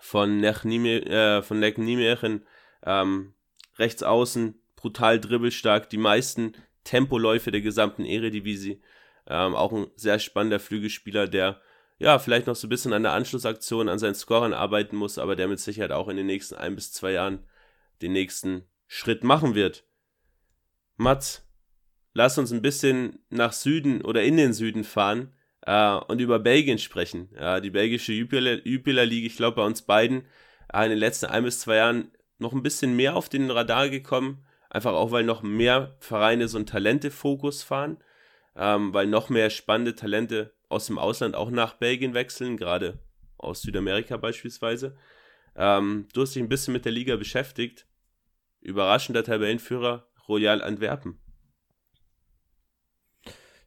[0.00, 2.44] von Nech äh, von Nijmegen,
[2.84, 3.34] ähm,
[3.78, 8.82] rechts außen, brutal dribbelstark, die meisten Tempoläufe der gesamten Eredivisie,
[9.28, 11.60] ähm, auch ein sehr spannender Flügelspieler, der
[12.02, 15.36] ja, vielleicht noch so ein bisschen an der Anschlussaktion, an seinen Scorern arbeiten muss, aber
[15.36, 17.46] der mit Sicherheit auch in den nächsten ein bis zwei Jahren
[18.02, 19.84] den nächsten Schritt machen wird.
[20.96, 21.48] Mats,
[22.12, 26.78] lass uns ein bisschen nach Süden oder in den Süden fahren äh, und über Belgien
[26.78, 27.28] sprechen.
[27.36, 30.26] Ja, die belgische Jupiler League, ich glaube bei uns beiden
[30.74, 33.88] äh, in den letzten ein bis zwei Jahren noch ein bisschen mehr auf den Radar
[33.88, 34.44] gekommen.
[34.70, 37.98] Einfach auch, weil noch mehr Vereine so einen Talente-Fokus fahren,
[38.56, 42.98] ähm, weil noch mehr spannende Talente aus dem Ausland auch nach Belgien wechseln, gerade
[43.38, 44.96] aus Südamerika beispielsweise.
[45.54, 47.86] Ähm, du hast dich ein bisschen mit der Liga beschäftigt.
[48.60, 51.18] Überraschender Tabellenführer Royal Antwerpen.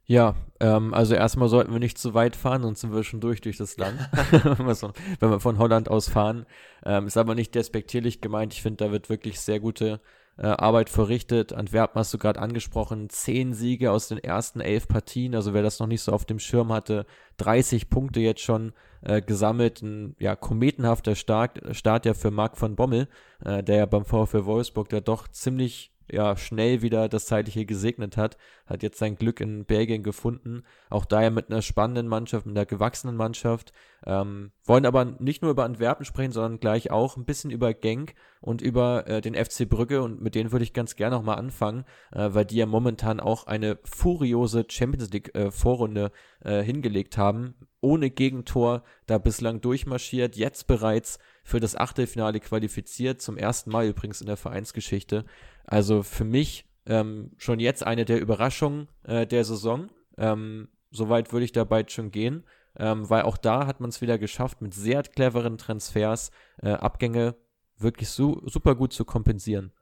[0.08, 3.40] Ja, ähm, also erstmal sollten wir nicht zu weit fahren, sonst sind wir schon durch
[3.40, 3.98] durch das Land,
[5.20, 6.46] wenn wir von Holland aus fahren.
[6.84, 8.52] Ähm, ist aber nicht despektierlich gemeint.
[8.52, 10.00] Ich finde, da wird wirklich sehr gute
[10.38, 11.52] äh, Arbeit verrichtet.
[11.52, 15.80] Antwerpen hast du gerade angesprochen, zehn Siege aus den ersten elf Partien, also wer das
[15.80, 17.06] noch nicht so auf dem Schirm hatte,
[17.38, 18.72] 30 Punkte jetzt schon
[19.02, 23.08] äh, gesammelt, ein ja, kometenhafter Start, Start ja für Marc von Bommel,
[23.44, 28.16] äh, der ja beim VfL Wolfsburg da doch ziemlich ja, schnell wieder das Zeitliche gesegnet
[28.16, 30.62] hat, hat jetzt sein Glück in Belgien gefunden.
[30.90, 33.72] Auch daher mit einer spannenden Mannschaft, mit einer gewachsenen Mannschaft.
[34.04, 38.14] Ähm, wollen aber nicht nur über Antwerpen sprechen, sondern gleich auch ein bisschen über Genk
[38.40, 41.84] und über äh, den FC Brügge und mit denen würde ich ganz gerne nochmal anfangen,
[42.12, 46.12] äh, weil die ja momentan auch eine furiose Champions League äh, Vorrunde
[46.44, 47.54] äh, hingelegt haben.
[47.80, 54.20] Ohne Gegentor da bislang durchmarschiert, jetzt bereits für das Achtelfinale qualifiziert, zum ersten Mal übrigens
[54.20, 55.24] in der Vereinsgeschichte.
[55.66, 59.88] Also für mich ähm, schon jetzt eine der Überraschungen äh, der Saison.
[60.16, 62.44] Ähm, Soweit würde ich dabei schon gehen,
[62.78, 66.30] ähm, weil auch da hat man es wieder geschafft, mit sehr cleveren Transfers
[66.62, 67.34] äh, Abgänge
[67.76, 69.72] wirklich su super gut zu kompensieren.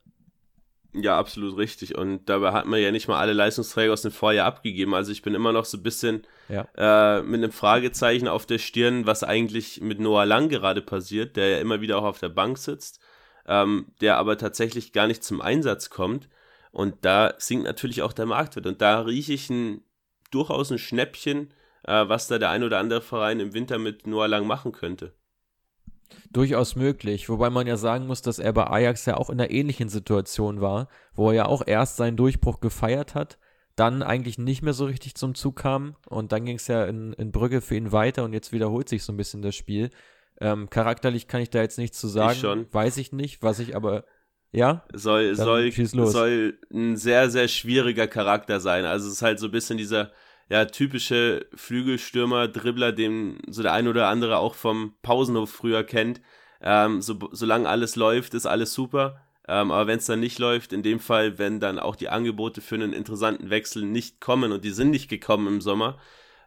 [0.92, 1.96] Ja, absolut richtig.
[1.96, 4.94] Und dabei hat man ja nicht mal alle Leistungsträger aus dem Vorjahr abgegeben.
[4.94, 6.68] Also ich bin immer noch so ein bisschen ja.
[6.76, 11.48] äh, mit einem Fragezeichen auf der Stirn, was eigentlich mit Noah Lang gerade passiert, der
[11.48, 13.00] ja immer wieder auch auf der Bank sitzt
[13.46, 16.28] ähm, der aber tatsächlich gar nicht zum Einsatz kommt.
[16.72, 18.66] Und da sinkt natürlich auch der Marktwert.
[18.66, 19.82] Und da rieche ich ein,
[20.30, 21.52] durchaus ein Schnäppchen,
[21.84, 25.14] äh, was da der ein oder andere Verein im Winter mit Noah Lang machen könnte.
[26.30, 29.50] Durchaus möglich, wobei man ja sagen muss, dass er bei Ajax ja auch in einer
[29.50, 33.38] ähnlichen Situation war, wo er ja auch erst seinen Durchbruch gefeiert hat,
[33.76, 37.12] dann eigentlich nicht mehr so richtig zum Zug kam und dann ging es ja in,
[37.14, 39.90] in Brügge für ihn weiter und jetzt wiederholt sich so ein bisschen das Spiel.
[40.40, 42.32] Ähm, charakterlich kann ich da jetzt nichts zu sagen.
[42.32, 42.66] Ich schon.
[42.72, 44.04] Weiß ich nicht, was ich aber.
[44.52, 44.84] Ja?
[44.92, 48.84] Soll, soll, soll ein sehr, sehr schwieriger Charakter sein.
[48.84, 50.12] Also es ist halt so ein bisschen dieser
[50.48, 56.20] ja, typische Flügelstürmer, Dribbler, den so der ein oder andere auch vom Pausenhof früher kennt.
[56.60, 59.20] Ähm, so, solange alles läuft, ist alles super.
[59.46, 62.60] Ähm, aber wenn es dann nicht läuft, in dem Fall, wenn dann auch die Angebote
[62.60, 65.98] für einen interessanten Wechsel nicht kommen und die sind nicht gekommen im Sommer,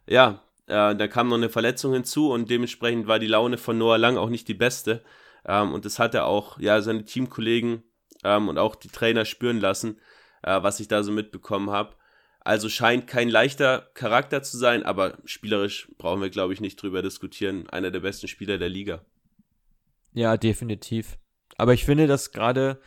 [0.07, 3.97] ja, äh, da kam noch eine Verletzung hinzu und dementsprechend war die Laune von Noah
[3.97, 5.03] Lang auch nicht die beste.
[5.45, 7.83] Ähm, und das hat er auch, ja, seine Teamkollegen
[8.23, 9.99] ähm, und auch die Trainer spüren lassen,
[10.43, 11.95] äh, was ich da so mitbekommen habe.
[12.41, 17.01] Also scheint kein leichter Charakter zu sein, aber spielerisch brauchen wir, glaube ich, nicht drüber
[17.01, 17.69] diskutieren.
[17.69, 19.03] Einer der besten Spieler der Liga.
[20.13, 21.17] Ja, definitiv.
[21.57, 22.79] Aber ich finde, dass gerade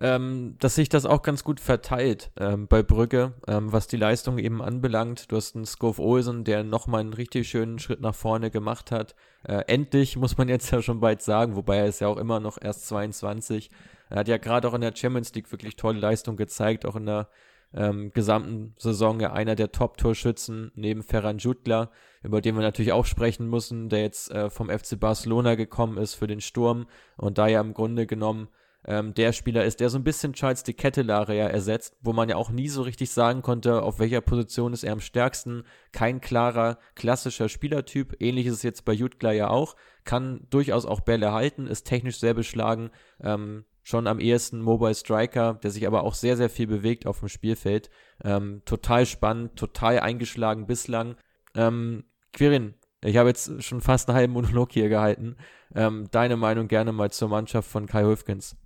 [0.00, 4.38] ähm, dass sich das auch ganz gut verteilt ähm, bei Brügge, ähm, was die Leistung
[4.38, 5.30] eben anbelangt.
[5.30, 9.14] Du hast einen Skov Olsen, der nochmal einen richtig schönen Schritt nach vorne gemacht hat.
[9.44, 12.40] Äh, endlich, muss man jetzt ja schon bald sagen, wobei er ist ja auch immer
[12.40, 13.70] noch erst 22.
[14.08, 17.06] Er hat ja gerade auch in der Champions League wirklich tolle Leistung gezeigt, auch in
[17.06, 17.28] der
[17.72, 21.90] ähm, gesamten Saison ja einer der Top-Torschützen neben Ferran Jutla,
[22.22, 26.14] über den wir natürlich auch sprechen müssen, der jetzt äh, vom FC Barcelona gekommen ist
[26.14, 28.48] für den Sturm und da ja im Grunde genommen
[28.86, 32.28] ähm, der Spieler ist, der so ein bisschen Charles de Kettelare ja ersetzt, wo man
[32.28, 35.64] ja auch nie so richtig sagen konnte, auf welcher Position ist er am stärksten.
[35.92, 38.16] Kein klarer, klassischer Spielertyp.
[38.20, 39.76] Ähnlich ist es jetzt bei Jutgla ja auch.
[40.04, 42.90] Kann durchaus auch Bälle halten, ist technisch sehr beschlagen.
[43.22, 47.20] Ähm, schon am ehesten Mobile Striker, der sich aber auch sehr, sehr viel bewegt auf
[47.20, 47.90] dem Spielfeld.
[48.24, 51.16] Ähm, total spannend, total eingeschlagen bislang.
[51.54, 55.36] Ähm, Quirin, ich habe jetzt schon fast einen halben Monolog hier gehalten.
[55.74, 58.56] Ähm, deine Meinung gerne mal zur Mannschaft von Kai Höfgens.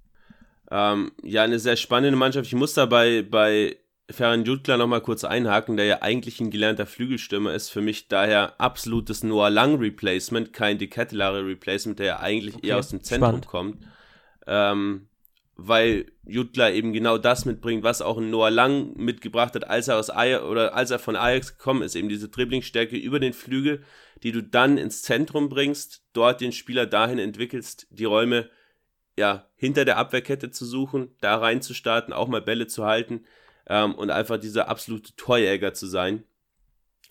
[0.71, 2.47] Ähm, ja, eine sehr spannende Mannschaft.
[2.47, 3.77] Ich muss dabei bei
[4.11, 7.71] Ferran Jutgla nochmal kurz einhaken, der ja eigentlich ein gelernter Flügelstürmer ist.
[7.71, 12.69] Für mich daher absolutes Noah Lang Replacement, kein De Replacement, der ja eigentlich okay.
[12.69, 13.47] eher aus dem Zentrum Spannend.
[13.47, 13.87] kommt.
[14.47, 15.09] Ähm,
[15.57, 19.99] weil Jutgla eben genau das mitbringt, was auch ein Noah Lang mitgebracht hat, als er
[19.99, 23.85] aus Ajax oder als er von Ajax gekommen ist, eben diese Dribblingstärke über den Flügel,
[24.23, 28.51] die du dann ins Zentrum bringst, dort den Spieler dahin entwickelst, die Räume
[29.17, 33.25] ja, hinter der Abwehrkette zu suchen, da reinzustarten, auch mal Bälle zu halten
[33.67, 36.25] ähm, und einfach dieser absolute Torjäger zu sein.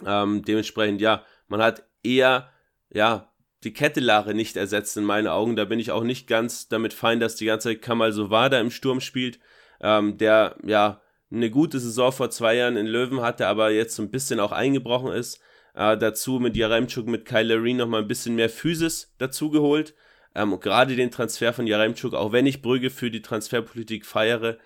[0.05, 2.49] Ähm, dementsprechend, ja, man hat eher,
[2.89, 3.31] ja,
[3.63, 5.55] die Kettelare nicht ersetzt in meinen Augen.
[5.55, 8.71] Da bin ich auch nicht ganz damit fein, dass die ganze Zeit Kamal Sovada im
[8.71, 9.39] Sturm spielt,
[9.81, 14.03] ähm, der, ja, eine gute Saison vor zwei Jahren in Löwen hatte, aber jetzt so
[14.03, 15.39] ein bisschen auch eingebrochen ist.
[15.73, 19.95] Äh, dazu mit Jaremchuk, mit Kyle Larry nochmal ein bisschen mehr Physis dazugeholt.
[20.35, 24.57] Ähm, und gerade den Transfer von Jaremchuk, auch wenn ich Brügge für die Transferpolitik feiere,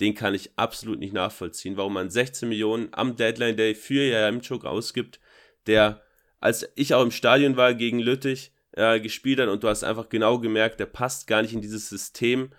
[0.00, 4.64] den kann ich absolut nicht nachvollziehen, warum man 16 Millionen am Deadline Day für Jaremchuk
[4.64, 5.20] ausgibt,
[5.66, 6.02] der,
[6.40, 10.08] als ich auch im Stadion war gegen Lüttich, äh, gespielt hat und du hast einfach
[10.08, 12.50] genau gemerkt, der passt gar nicht in dieses System,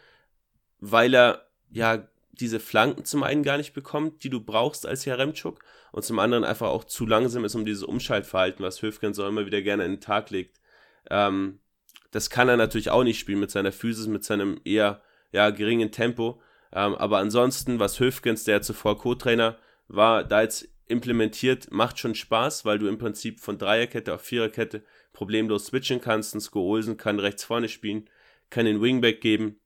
[0.80, 5.63] weil er ja diese Flanken zum einen gar nicht bekommt, die du brauchst als Jaremchuk
[5.91, 9.45] und zum anderen einfach auch zu langsam ist, um dieses Umschaltverhalten, was Höfgen so immer
[9.45, 10.60] wieder gerne in den Tag legt,
[11.10, 11.60] ähm,
[12.12, 15.91] das kann er natürlich auch nicht spielen mit seiner Physis, mit seinem eher ja, geringen
[15.91, 16.41] Tempo.
[16.74, 22.65] Ähm, aber ansonsten, was Höfgens, der zuvor Co-Trainer war, da jetzt implementiert, macht schon Spaß,
[22.65, 26.36] weil du im Prinzip von Dreierkette auf Viererkette problemlos switchen kannst.
[26.36, 28.10] Ein Sko Olsen kann rechts vorne spielen,
[28.50, 29.60] kann den Wingback geben.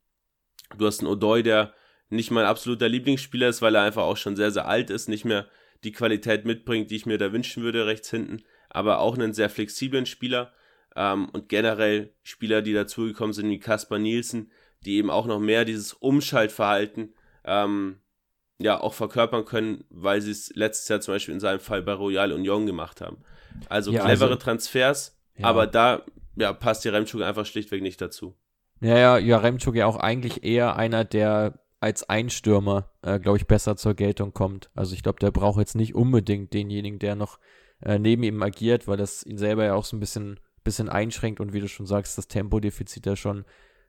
[0.77, 1.73] Du hast einen Odoi, der
[2.09, 5.25] nicht mein absoluter Lieblingsspieler ist, weil er einfach auch schon sehr, sehr alt ist, nicht
[5.25, 5.47] mehr
[5.83, 9.49] die Qualität mitbringt, die ich mir da wünschen würde, rechts hinten, aber auch einen sehr
[9.49, 10.53] flexiblen Spieler.
[10.95, 14.51] Ähm, und generell Spieler, die dazugekommen sind, wie Kaspar Nielsen,
[14.85, 17.99] die eben auch noch mehr dieses Umschaltverhalten ähm,
[18.57, 21.93] ja auch verkörpern können, weil sie es letztes Jahr zum Beispiel in seinem Fall bei
[21.93, 23.17] Royal Union gemacht haben.
[23.69, 25.47] Also ja, clevere also, Transfers, ja.
[25.47, 26.03] aber da
[26.35, 28.35] ja, passt die Remchuk einfach schlichtweg nicht dazu.
[28.81, 33.47] Ja, ja, ja, Remchuk ja auch eigentlich eher einer, der als Einstürmer, äh, glaube ich,
[33.47, 34.69] besser zur Geltung kommt.
[34.75, 37.39] Also ich glaube, der braucht jetzt nicht unbedingt denjenigen, der noch
[37.81, 41.39] äh, neben ihm agiert, weil das ihn selber ja auch so ein bisschen bisschen einschränkt
[41.39, 43.45] und wie du schon sagst, das Tempodefizit ja schon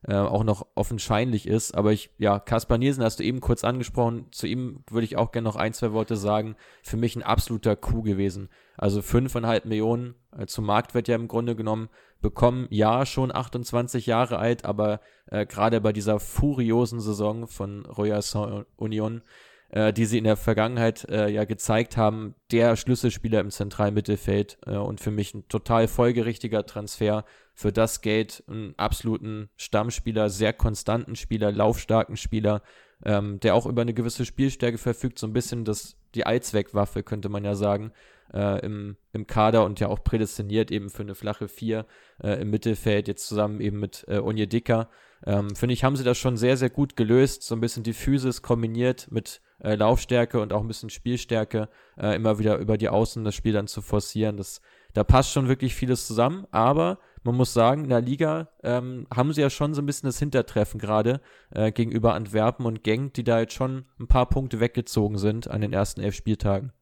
[0.06, 1.74] äh, auch noch offenscheinlich ist.
[1.74, 4.26] Aber ich, ja, Kaspar Nielsen hast du eben kurz angesprochen.
[4.30, 6.54] Zu ihm würde ich auch gerne noch ein, zwei Worte sagen.
[6.82, 8.48] Für mich ein absoluter Coup gewesen.
[8.76, 11.88] Also fünfeinhalb Millionen äh, zum Marktwert ja im Grunde genommen
[12.20, 12.66] bekommen.
[12.70, 19.22] Ja, schon 28 Jahre alt, aber äh, gerade bei dieser furiosen Saison von Royal Saint-Union
[19.70, 24.58] äh, die sie in der Vergangenheit äh, ja gezeigt haben, der Schlüsselspieler im zentralen Mittelfeld
[24.66, 27.24] äh, und für mich ein total folgerichtiger Transfer.
[27.54, 32.62] Für das Geld, einen absoluten Stammspieler, sehr konstanten Spieler, laufstarken Spieler,
[33.04, 37.28] ähm, der auch über eine gewisse Spielstärke verfügt, so ein bisschen das, die Allzweckwaffe, könnte
[37.28, 37.92] man ja sagen,
[38.32, 41.86] äh, im, im Kader und ja auch prädestiniert eben für eine flache Vier
[42.22, 44.88] äh, im Mittelfeld, jetzt zusammen eben mit äh, Onyedika.
[45.24, 47.92] Ähm, Finde ich, haben sie das schon sehr, sehr gut gelöst, so ein bisschen die
[47.92, 52.88] Physis kombiniert mit äh, Laufstärke und auch ein bisschen Spielstärke, äh, immer wieder über die
[52.88, 54.36] Außen das Spiel dann zu forcieren.
[54.36, 54.60] Das,
[54.92, 59.32] da passt schon wirklich vieles zusammen, aber man muss sagen, in der Liga ähm, haben
[59.32, 63.24] sie ja schon so ein bisschen das Hintertreffen gerade äh, gegenüber Antwerpen und Genk, die
[63.24, 66.72] da jetzt schon ein paar Punkte weggezogen sind an den ersten elf Spieltagen.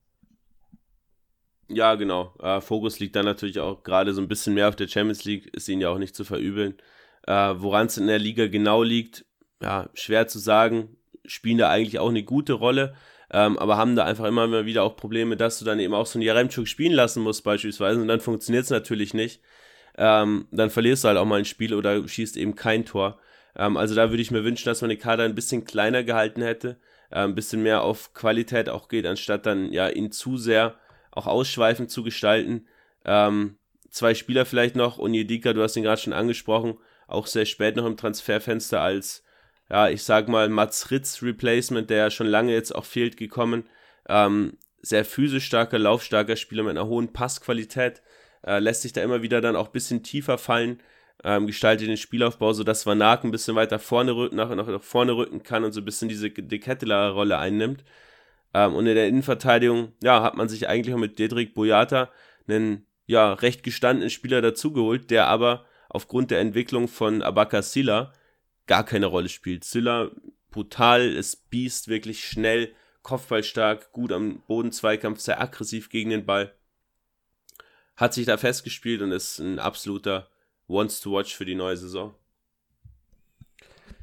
[1.69, 2.35] Ja, genau.
[2.41, 5.47] Äh, Fokus liegt dann natürlich auch gerade so ein bisschen mehr auf der Champions League,
[5.55, 6.75] ist ihnen ja auch nicht zu verübeln.
[7.27, 9.25] Äh, Woran es in der Liga genau liegt,
[9.61, 12.95] ja, schwer zu sagen spielen da eigentlich auch eine gute Rolle,
[13.31, 16.19] ähm, aber haben da einfach immer wieder auch Probleme, dass du dann eben auch so
[16.19, 19.41] einen Jaremchuk spielen lassen musst beispielsweise und dann funktioniert es natürlich nicht.
[19.97, 23.19] Ähm, dann verlierst du halt auch mal ein Spiel oder schießt eben kein Tor.
[23.57, 26.43] Ähm, also da würde ich mir wünschen, dass man den Kader ein bisschen kleiner gehalten
[26.43, 26.79] hätte,
[27.11, 30.75] äh, ein bisschen mehr auf Qualität auch geht, anstatt dann ja ihn zu sehr
[31.11, 32.67] auch ausschweifend zu gestalten.
[33.05, 33.57] Ähm,
[33.89, 36.77] zwei Spieler vielleicht noch, Onyedika, du hast ihn gerade schon angesprochen,
[37.15, 39.25] auch sehr spät noch im Transferfenster als
[39.71, 43.65] ja, ich sag mal, Mats Ritz Replacement, der ja schon lange jetzt auch fehlt, gekommen.
[44.09, 48.03] Ähm, sehr physisch starker, laufstarker Spieler mit einer hohen Passqualität.
[48.47, 50.81] Äh, lässt sich da immer wieder dann auch ein bisschen tiefer fallen,
[51.25, 55.17] ähm, gestaltet den Spielaufbau, sodass Van Aken ein bisschen weiter vorne rücken, nach, nach, vorne
[55.17, 57.85] rücken kann und so ein bisschen diese De Ketteler-Rolle einnimmt.
[58.53, 62.11] Ähm, und in der Innenverteidigung, ja, hat man sich eigentlich auch mit Dedrick Boyata
[62.47, 68.13] einen, ja, recht gestandenen Spieler dazugeholt, der aber aufgrund der Entwicklung von Abaka Silla
[68.67, 69.65] gar keine Rolle spielt.
[69.65, 70.11] Silla
[70.51, 76.55] brutal, ist Biest, wirklich schnell, kopfballstark, gut am Boden, Zweikampf, sehr aggressiv gegen den Ball.
[77.97, 80.29] Hat sich da festgespielt und ist ein absoluter
[80.67, 82.15] Wants to Watch für die neue Saison.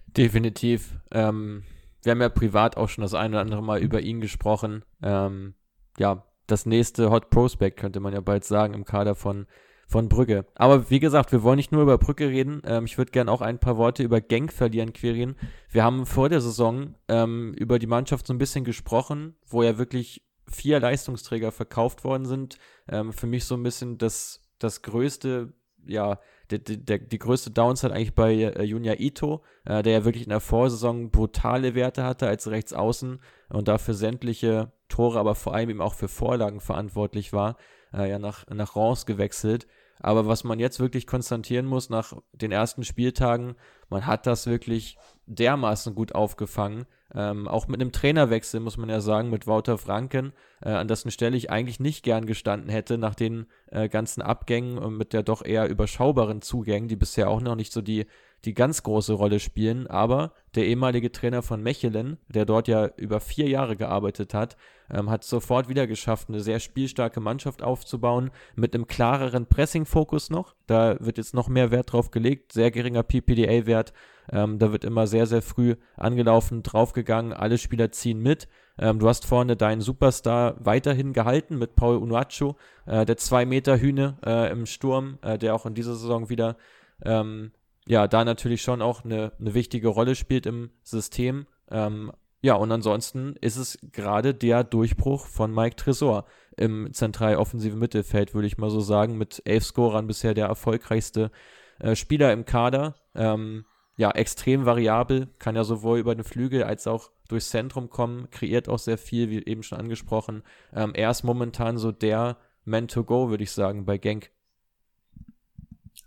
[0.08, 0.94] Definitiv.
[1.12, 1.64] Ähm,
[2.04, 4.84] wir haben ja privat auch schon das eine oder andere Mal über ihn gesprochen.
[5.02, 5.56] Ähm,
[5.98, 9.48] ja, das nächste Hot Prospect könnte man ja bald sagen im Kader von
[9.92, 10.46] von Brügge.
[10.56, 12.62] Aber wie gesagt, wir wollen nicht nur über Brügge reden.
[12.66, 15.36] Ähm, ich würde gerne auch ein paar Worte über Genk verlieren, Quirin.
[15.70, 19.78] Wir haben vor der Saison ähm, über die Mannschaft so ein bisschen gesprochen, wo ja
[19.78, 22.58] wirklich vier Leistungsträger verkauft worden sind.
[22.88, 25.54] Ähm, für mich so ein bisschen das, das größte,
[25.86, 26.20] ja,
[26.52, 30.30] die, die, die größte Downside eigentlich bei äh, Junya Ito, äh, der ja wirklich in
[30.30, 35.82] der Vorsaison brutale Werte hatte als Rechtsaußen und dafür sämtliche Tore, aber vor allem eben
[35.82, 37.58] auch für Vorlagen verantwortlich war,
[37.94, 39.68] äh, ja nach, nach Reims gewechselt.
[40.02, 43.56] Aber was man jetzt wirklich konstatieren muss nach den ersten Spieltagen,
[43.90, 46.86] man hat das wirklich dermaßen gut aufgefangen.
[47.14, 51.12] Ähm, auch mit einem Trainerwechsel, muss man ja sagen, mit Wouter Franken, äh, an dessen
[51.12, 55.22] Stelle ich eigentlich nicht gern gestanden hätte, nach den äh, ganzen Abgängen und mit der
[55.24, 58.06] doch eher überschaubaren Zugängen, die bisher auch noch nicht so die
[58.46, 63.20] die ganz große Rolle spielen, aber der ehemalige Trainer von Mechelen, der dort ja über
[63.20, 64.58] vier Jahre gearbeitet hat,
[64.90, 70.56] ähm, hat sofort wieder geschafft, eine sehr spielstarke Mannschaft aufzubauen, mit einem klareren Pressing-Fokus noch.
[70.66, 73.94] Da wird jetzt noch mehr Wert drauf gelegt, sehr geringer PPDA-Wert.
[74.32, 78.48] Ähm, da wird immer sehr, sehr früh angelaufen, draufgegangen, alle Spieler ziehen mit.
[78.78, 83.80] Ähm, du hast vorne deinen Superstar weiterhin gehalten mit Paul Unuaccio, äh, der zwei Meter
[83.80, 86.58] Hühne äh, im Sturm, äh, der auch in dieser Saison wieder
[87.04, 87.52] ähm,
[87.88, 91.48] ja, da natürlich schon auch eine, eine wichtige Rolle spielt im System.
[91.70, 96.26] Ähm, ja, und ansonsten ist es gerade der Durchbruch von Mike Tresor
[96.58, 101.32] im zentral offensiven Mittelfeld, würde ich mal so sagen, mit elf Scorern bisher der erfolgreichste
[101.80, 102.96] äh, Spieler im Kader.
[103.16, 103.66] Ähm,
[103.98, 108.68] ja, extrem variabel, kann ja sowohl über den Flügel als auch durchs Zentrum kommen, kreiert
[108.68, 110.44] auch sehr viel, wie eben schon angesprochen.
[110.74, 114.32] Ähm, er ist momentan so der Man to go, würde ich sagen, bei Genk.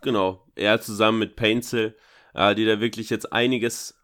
[0.04, 1.96] Genau, er zusammen mit Painzel,
[2.34, 3.98] äh, die da wirklich jetzt einiges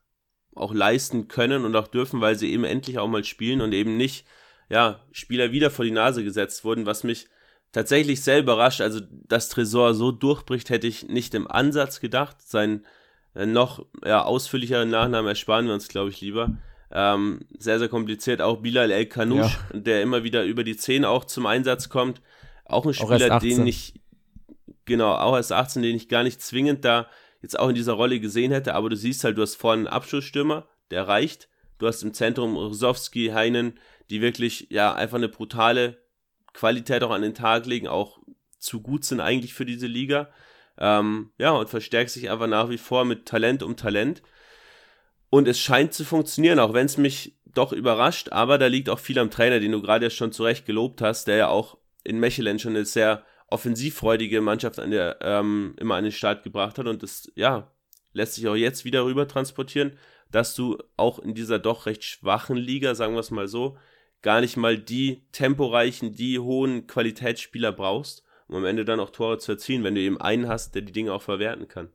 [0.57, 3.99] auch leisten können und auch dürfen, weil sie eben endlich auch mal spielen und eben
[3.99, 4.27] nicht,
[4.71, 7.29] ja, Spieler wieder vor die Nase gesetzt wurden, was mich
[7.71, 8.81] tatsächlich sehr überrascht.
[8.81, 12.39] Also, dass Tresor so durchbricht, hätte ich nicht im Ansatz gedacht.
[12.41, 12.87] Sein
[13.35, 16.57] äh, noch ja, ausführlicheren Nachnamen ersparen wir uns, glaube ich, lieber.
[16.91, 18.41] Ähm, sehr, sehr kompliziert.
[18.41, 19.81] Auch Bilal El Kanouche, ja.
[19.81, 22.23] der immer wieder über die 10 auch zum Einsatz kommt.
[22.65, 24.01] Auch ein Spieler, auch den ich
[24.90, 27.09] genau, auch als 18, den ich gar nicht zwingend da
[27.40, 29.87] jetzt auch in dieser Rolle gesehen hätte, aber du siehst halt, du hast vorne einen
[29.87, 31.48] Abschussstürmer, der reicht.
[31.79, 33.79] Du hast im Zentrum Rosowski, Heinen,
[34.11, 36.03] die wirklich, ja, einfach eine brutale
[36.53, 38.18] Qualität auch an den Tag legen, auch
[38.59, 40.29] zu gut sind eigentlich für diese Liga.
[40.76, 44.22] Ähm, ja, und verstärkt sich einfach nach wie vor mit Talent um Talent.
[45.31, 48.98] Und es scheint zu funktionieren, auch wenn es mich doch überrascht, aber da liegt auch
[48.98, 52.18] viel am Trainer, den du gerade ja schon zurecht gelobt hast, der ja auch in
[52.18, 56.87] Mechelen schon eine sehr offensivfreudige Mannschaft an der, ähm, immer an den Start gebracht hat.
[56.87, 57.71] Und das, ja,
[58.13, 59.99] lässt sich auch jetzt wieder rüber transportieren,
[60.31, 63.77] dass du auch in dieser doch recht schwachen Liga, sagen wir es mal so,
[64.23, 69.39] gar nicht mal die temporeichen, die hohen Qualitätsspieler brauchst, um am Ende dann auch Tore
[69.39, 71.89] zu erzielen, wenn du eben einen hast, der die Dinge auch verwerten kann.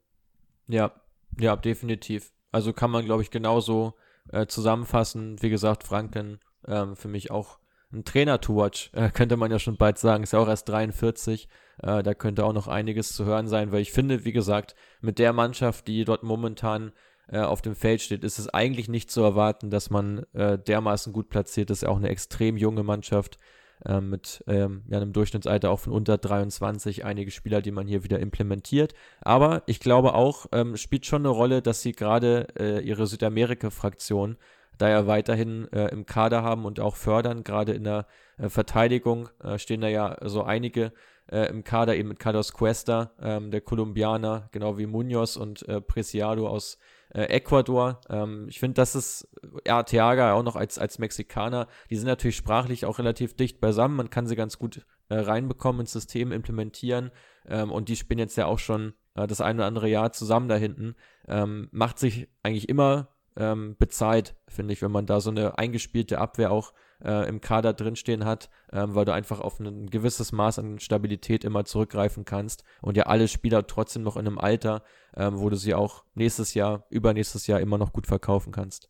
[0.68, 0.91] Ja,
[1.39, 2.32] ja, definitiv.
[2.52, 3.94] Also kann man, glaube ich, genauso
[4.32, 5.42] äh, zusammenfassen.
[5.42, 7.60] Wie gesagt, Franken ähm, für mich auch
[7.96, 10.23] ein Trainer to watch, äh, könnte man ja schon bald sagen.
[10.23, 11.48] Ist ja auch erst 43.
[11.81, 15.19] Äh, da könnte auch noch einiges zu hören sein, weil ich finde, wie gesagt, mit
[15.19, 16.91] der Mannschaft, die dort momentan
[17.27, 21.12] äh, auf dem Feld steht, ist es eigentlich nicht zu erwarten, dass man äh, dermaßen
[21.12, 21.85] gut platziert ist.
[21.85, 23.39] Auch eine extrem junge Mannschaft
[23.83, 27.04] äh, mit ähm, ja, einem Durchschnittsalter auch von unter 23.
[27.04, 28.93] Einige Spieler, die man hier wieder implementiert.
[29.21, 34.37] Aber ich glaube auch, ähm, spielt schon eine Rolle, dass sie gerade äh, ihre Südamerika-Fraktion
[34.78, 37.44] da ja weiterhin äh, im Kader haben und auch fördern.
[37.44, 38.08] Gerade in der
[38.38, 40.92] äh, Verteidigung äh, stehen da ja so einige
[41.32, 45.82] äh, im Kader, eben mit Carlos Cuesta, ähm, der Kolumbianer, genau wie Munoz und äh,
[45.82, 46.78] Preciado aus
[47.10, 48.02] äh, Ecuador.
[48.10, 49.28] Ähm, ich finde, das ist
[49.67, 51.67] Arteaga auch noch als, als Mexikaner.
[51.90, 53.96] Die sind natürlich sprachlich auch relativ dicht beisammen.
[53.96, 57.12] Man kann sie ganz gut reinbekommen ins System, implementieren.
[57.48, 60.56] Ähm, und die spielen jetzt ja auch schon das ein oder andere Jahr zusammen da
[60.56, 60.96] hinten.
[61.28, 66.19] Ähm, macht sich eigentlich immer ähm, bezahlt, finde ich, wenn man da so eine eingespielte
[66.19, 66.73] Abwehr auch
[67.04, 71.44] äh, im Kader drinstehen hat, ähm, weil du einfach auf ein gewisses Maß an Stabilität
[71.44, 74.83] immer zurückgreifen kannst und ja alle Spieler trotzdem noch in einem Alter,
[75.15, 78.90] ähm, wo du sie auch nächstes Jahr, übernächstes Jahr immer noch gut verkaufen kannst.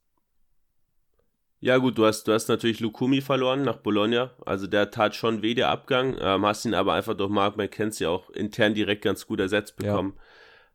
[1.61, 4.31] Ja, gut, du hast, du hast natürlich Lukumi verloren nach Bologna.
[4.45, 6.15] Also der tat schon weh, der Abgang.
[6.19, 10.13] Ähm, hast ihn aber einfach durch Mark McKenzie auch intern direkt ganz gut ersetzt bekommen.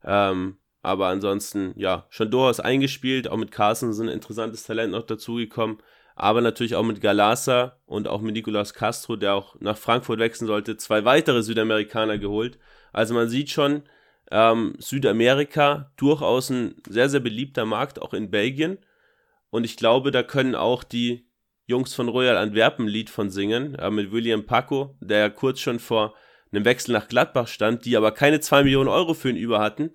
[0.03, 0.33] Ja.
[0.33, 3.28] Ähm, aber ansonsten, ja, schon durchaus eingespielt.
[3.28, 5.78] Auch mit Carson ist ein interessantes Talent noch dazugekommen
[6.20, 10.47] aber natürlich auch mit Galasa und auch mit Nicolas Castro, der auch nach Frankfurt wechseln
[10.47, 12.59] sollte, zwei weitere Südamerikaner geholt.
[12.93, 13.85] Also man sieht schon,
[14.31, 18.76] ähm, Südamerika durchaus ein sehr, sehr beliebter Markt, auch in Belgien.
[19.49, 21.26] Und ich glaube, da können auch die
[21.66, 25.61] Jungs von Royal Antwerpen ein Lied von singen, äh, mit William Paco, der ja kurz
[25.61, 26.14] schon vor
[26.53, 29.95] einem Wechsel nach Gladbach stand, die aber keine 2 Millionen Euro für ihn über hatten.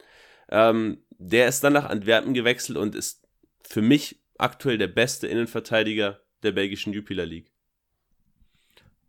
[0.50, 3.28] Ähm, der ist dann nach Antwerpen gewechselt und ist
[3.62, 7.52] für mich aktuell der beste Innenverteidiger der belgischen Jupiler League.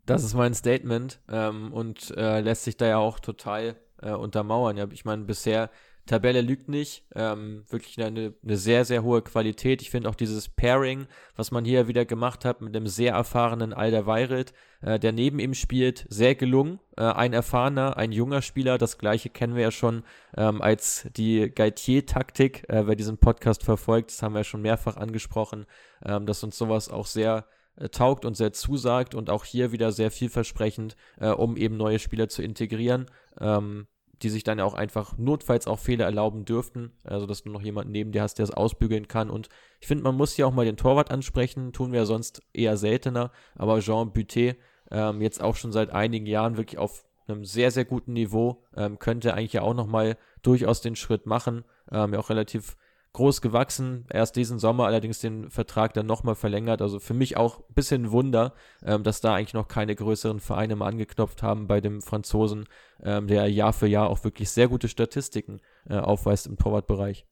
[0.07, 4.77] Das ist mein Statement ähm, und äh, lässt sich da ja auch total äh, untermauern.
[4.77, 5.71] Ja, ich meine, bisher
[6.07, 7.05] Tabelle lügt nicht.
[7.15, 9.83] Ähm, wirklich eine, eine sehr, sehr hohe Qualität.
[9.83, 13.73] Ich finde auch dieses Pairing, was man hier wieder gemacht hat mit einem sehr erfahrenen
[13.73, 16.79] Alder Weireld, äh, der neben ihm spielt, sehr gelungen.
[16.97, 18.79] Äh, ein erfahrener, ein junger Spieler.
[18.79, 20.05] Das gleiche kennen wir ja schon
[20.37, 22.69] ähm, als die Gaitier-Taktik.
[22.69, 25.67] Äh, wer diesen Podcast verfolgt, das haben wir ja schon mehrfach angesprochen,
[26.05, 27.47] ähm, dass uns sowas auch sehr
[27.77, 31.99] äh, taugt und sehr zusagt und auch hier wieder sehr vielversprechend, äh, um eben neue
[31.99, 33.07] Spieler zu integrieren.
[33.41, 33.87] Ähm,
[34.23, 36.93] die sich dann ja auch einfach notfalls auch Fehler erlauben dürften.
[37.05, 39.31] Also, dass du noch jemanden neben dir hast, der es ausbügeln kann.
[39.31, 39.49] Und
[39.81, 41.73] ich finde, man muss hier auch mal den Torwart ansprechen.
[41.73, 43.31] Tun wir ja sonst eher seltener.
[43.55, 44.57] Aber Jean Butet,
[44.91, 48.99] ähm, jetzt auch schon seit einigen Jahren wirklich auf einem sehr, sehr guten Niveau, ähm,
[48.99, 51.65] könnte eigentlich ja auch nochmal durchaus den Schritt machen.
[51.91, 52.77] Ähm, ja auch relativ
[53.17, 54.05] groß gewachsen.
[54.13, 56.83] Erst diesen Sommer allerdings den Vertrag dann nochmal verlängert.
[56.83, 58.53] Also für mich auch ein bisschen Wunder,
[58.85, 62.69] ähm, dass da eigentlich noch keine größeren Vereine mal angeknopft haben bei dem Franzosen,
[63.03, 67.27] ähm, der Jahr für Jahr auch wirklich sehr gute Statistiken äh, aufweist im Torwartbereich.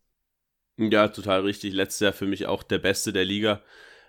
[0.78, 1.74] Ja, total richtig.
[1.74, 3.60] Letztes Jahr für mich auch der Beste der Liga.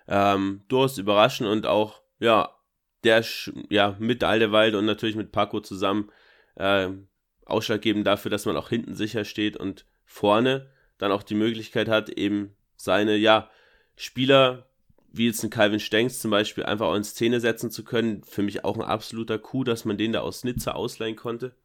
[0.08, 2.56] Ähm, durchaus überraschend und auch, ja,
[3.04, 3.24] der,
[3.70, 6.10] ja, mit Aldewald und natürlich mit Paco zusammen
[6.56, 6.88] äh,
[7.46, 12.10] ausschlaggebend dafür, dass man auch hinten sicher steht und vorne dann auch die Möglichkeit hat,
[12.10, 13.50] eben seine, ja,
[13.96, 14.68] Spieler,
[15.12, 18.24] wie jetzt ein Calvin Stengs zum Beispiel, einfach auch in Szene setzen zu können.
[18.24, 21.56] Für mich auch ein absoluter Coup, dass man den da aus Nizza ausleihen konnte.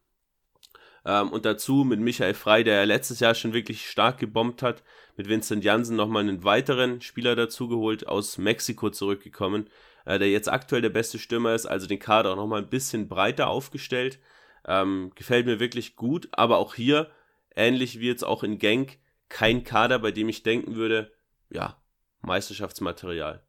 [1.05, 4.83] Ähm, und dazu mit Michael Frey, der ja letztes Jahr schon wirklich stark gebombt hat,
[5.17, 9.69] mit Vincent Janssen nochmal einen weiteren Spieler dazugeholt, aus Mexiko zurückgekommen,
[10.05, 13.07] äh, der jetzt aktuell der beste Stürmer ist, also den Kader auch nochmal ein bisschen
[13.09, 14.19] breiter aufgestellt.
[14.65, 17.09] Ähm, gefällt mir wirklich gut, aber auch hier,
[17.55, 18.99] ähnlich wie jetzt auch in Genk,
[19.31, 21.11] kein Kader, bei dem ich denken würde,
[21.49, 21.81] ja,
[22.21, 23.41] Meisterschaftsmaterial.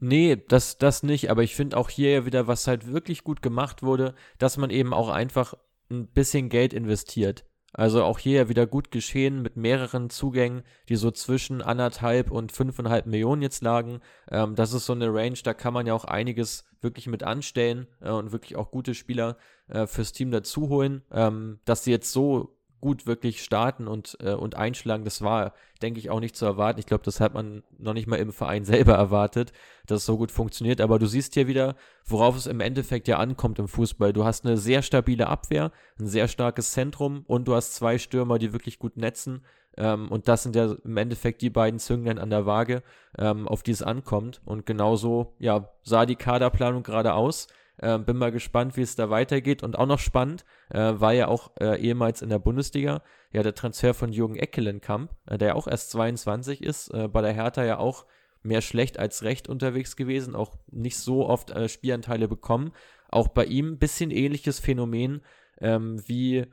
[0.00, 3.42] Nee, das, das nicht, aber ich finde auch hier ja wieder, was halt wirklich gut
[3.42, 5.54] gemacht wurde, dass man eben auch einfach
[5.90, 7.44] ein bisschen Geld investiert.
[7.72, 12.52] Also auch hier ja wieder gut geschehen mit mehreren Zugängen, die so zwischen anderthalb und
[12.52, 14.00] fünfeinhalb Millionen jetzt lagen.
[14.30, 17.88] Ähm, das ist so eine Range, da kann man ja auch einiges wirklich mit anstellen
[18.00, 21.02] äh, und wirklich auch gute Spieler äh, fürs Team dazu holen.
[21.10, 25.98] Ähm, dass sie jetzt so gut wirklich starten und, äh, und einschlagen, das war, denke
[25.98, 26.78] ich, auch nicht zu erwarten.
[26.78, 29.52] Ich glaube, das hat man noch nicht mal im Verein selber erwartet,
[29.86, 30.82] dass es so gut funktioniert.
[30.82, 34.12] Aber du siehst hier wieder, worauf es im Endeffekt ja ankommt im Fußball.
[34.12, 38.38] Du hast eine sehr stabile Abwehr, ein sehr starkes Zentrum und du hast zwei Stürmer,
[38.38, 39.42] die wirklich gut netzen.
[39.78, 42.82] Ähm, und das sind ja im Endeffekt die beiden Zünglein an der Waage,
[43.18, 44.42] ähm, auf die es ankommt.
[44.44, 47.48] Und genauso ja, sah die Kaderplanung gerade aus.
[47.78, 49.62] Äh, bin mal gespannt, wie es da weitergeht.
[49.62, 53.02] Und auch noch spannend, äh, war ja auch äh, ehemals in der Bundesliga,
[53.32, 57.20] ja, der Transfer von Jürgen Eckelenkamp, äh, der ja auch erst 22 ist, äh, bei
[57.22, 58.06] der Hertha ja auch
[58.42, 62.72] mehr schlecht als recht unterwegs gewesen, auch nicht so oft äh, Spielanteile bekommen.
[63.08, 65.22] Auch bei ihm ein bisschen ähnliches Phänomen
[65.60, 66.46] ähm, wie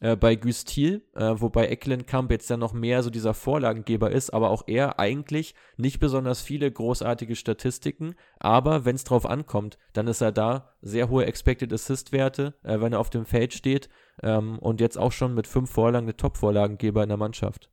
[0.00, 4.50] äh, bei Güstil, äh, wobei Ecklenkamp jetzt ja noch mehr so dieser Vorlagengeber ist, aber
[4.50, 10.20] auch er eigentlich nicht besonders viele großartige Statistiken, aber wenn es drauf ankommt, dann ist
[10.20, 13.88] er da, sehr hohe Expected Assist Werte, äh, wenn er auf dem Feld steht
[14.22, 17.70] ähm, und jetzt auch schon mit fünf Vorlagen eine Top-Vorlagengeber in der Mannschaft.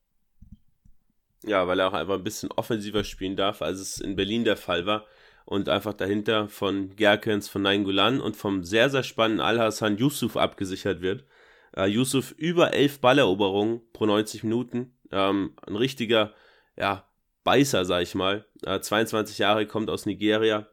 [1.45, 4.55] Ja, weil er auch einfach ein bisschen offensiver spielen darf, als es in Berlin der
[4.55, 5.05] Fall war
[5.45, 11.01] und einfach dahinter von Gerkens, von Nainggolan und vom sehr, sehr spannenden Al-Hassan Yusuf abgesichert
[11.01, 11.25] wird.
[11.75, 14.97] Äh, Yusuf über elf Balleroberungen pro 90 Minuten.
[15.11, 16.33] Ähm, ein richtiger,
[16.77, 17.07] ja,
[17.43, 18.45] Beißer, sag ich mal.
[18.65, 20.67] Äh, 22 Jahre, kommt aus Nigeria.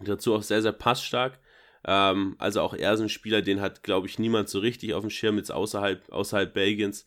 [0.00, 1.38] Dazu auch sehr, sehr passstark.
[1.84, 5.02] Ähm, also auch er ist ein Spieler, den hat, glaube ich, niemand so richtig auf
[5.02, 7.06] dem Schirm, jetzt außerhalb, außerhalb Belgiens.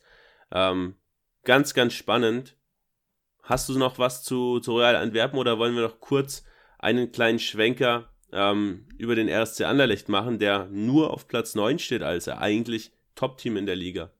[0.52, 0.96] Ähm,
[1.44, 2.56] ganz, ganz spannend.
[3.42, 6.44] hast du noch was zu, zu Royal Antwerpen oder wollen wir noch kurz
[6.78, 12.02] einen kleinen Schwenker ähm, über den RSC Anderlecht machen, der nur auf Platz 9 steht,
[12.02, 14.10] als er eigentlich Top-Team in der Liga?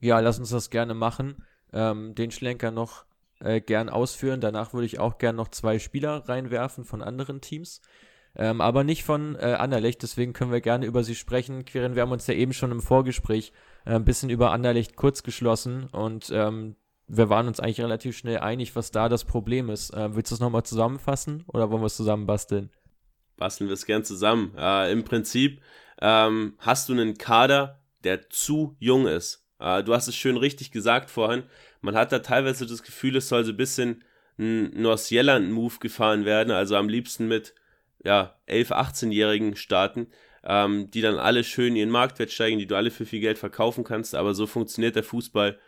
[0.00, 1.44] Ja, lass uns das gerne machen.
[1.72, 3.04] Ähm, den Schlenker noch
[3.40, 4.40] äh, gern ausführen.
[4.40, 7.80] Danach würde ich auch gern noch zwei Spieler reinwerfen von anderen Teams.
[8.36, 11.64] Ähm, aber nicht von äh, Anderlecht, deswegen können wir gerne über sie sprechen.
[11.64, 13.52] Quirin, wir haben uns ja eben schon im Vorgespräch
[13.84, 16.76] äh, ein bisschen über Anderlecht kurz geschlossen und ähm,
[17.08, 19.90] wir waren uns eigentlich relativ schnell einig, was da das Problem ist.
[19.94, 22.70] Äh, willst du es nochmal zusammenfassen oder wollen wir es zusammen basteln?
[23.36, 24.52] Basteln wir es gern zusammen.
[24.56, 25.60] Äh, Im Prinzip
[26.00, 29.46] ähm, hast du einen Kader, der zu jung ist.
[29.58, 31.44] Äh, du hast es schön richtig gesagt vorhin.
[31.80, 34.04] Man hat da teilweise das Gefühl, es soll so ein bisschen
[34.38, 37.54] ein Nordsjelland-Move gefahren werden, also am liebsten mit
[38.04, 40.08] ja, 11-, 18-Jährigen starten,
[40.44, 43.82] ähm, die dann alle schön ihren Marktwert steigen, die du alle für viel Geld verkaufen
[43.82, 45.58] kannst, aber so funktioniert der Fußball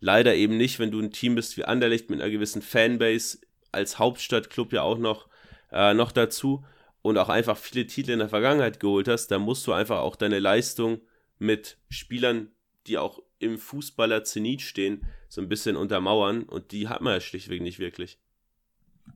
[0.00, 3.38] leider eben nicht, wenn du ein Team bist wie Anderlecht mit einer gewissen Fanbase,
[3.72, 5.28] als Hauptstadtclub ja auch noch,
[5.72, 6.64] äh, noch dazu
[7.02, 10.16] und auch einfach viele Titel in der Vergangenheit geholt hast, da musst du einfach auch
[10.16, 11.00] deine Leistung
[11.38, 12.48] mit Spielern,
[12.86, 17.20] die auch im Fußballer Zenit stehen, so ein bisschen untermauern und die hat man ja
[17.20, 18.18] schlichtweg nicht wirklich.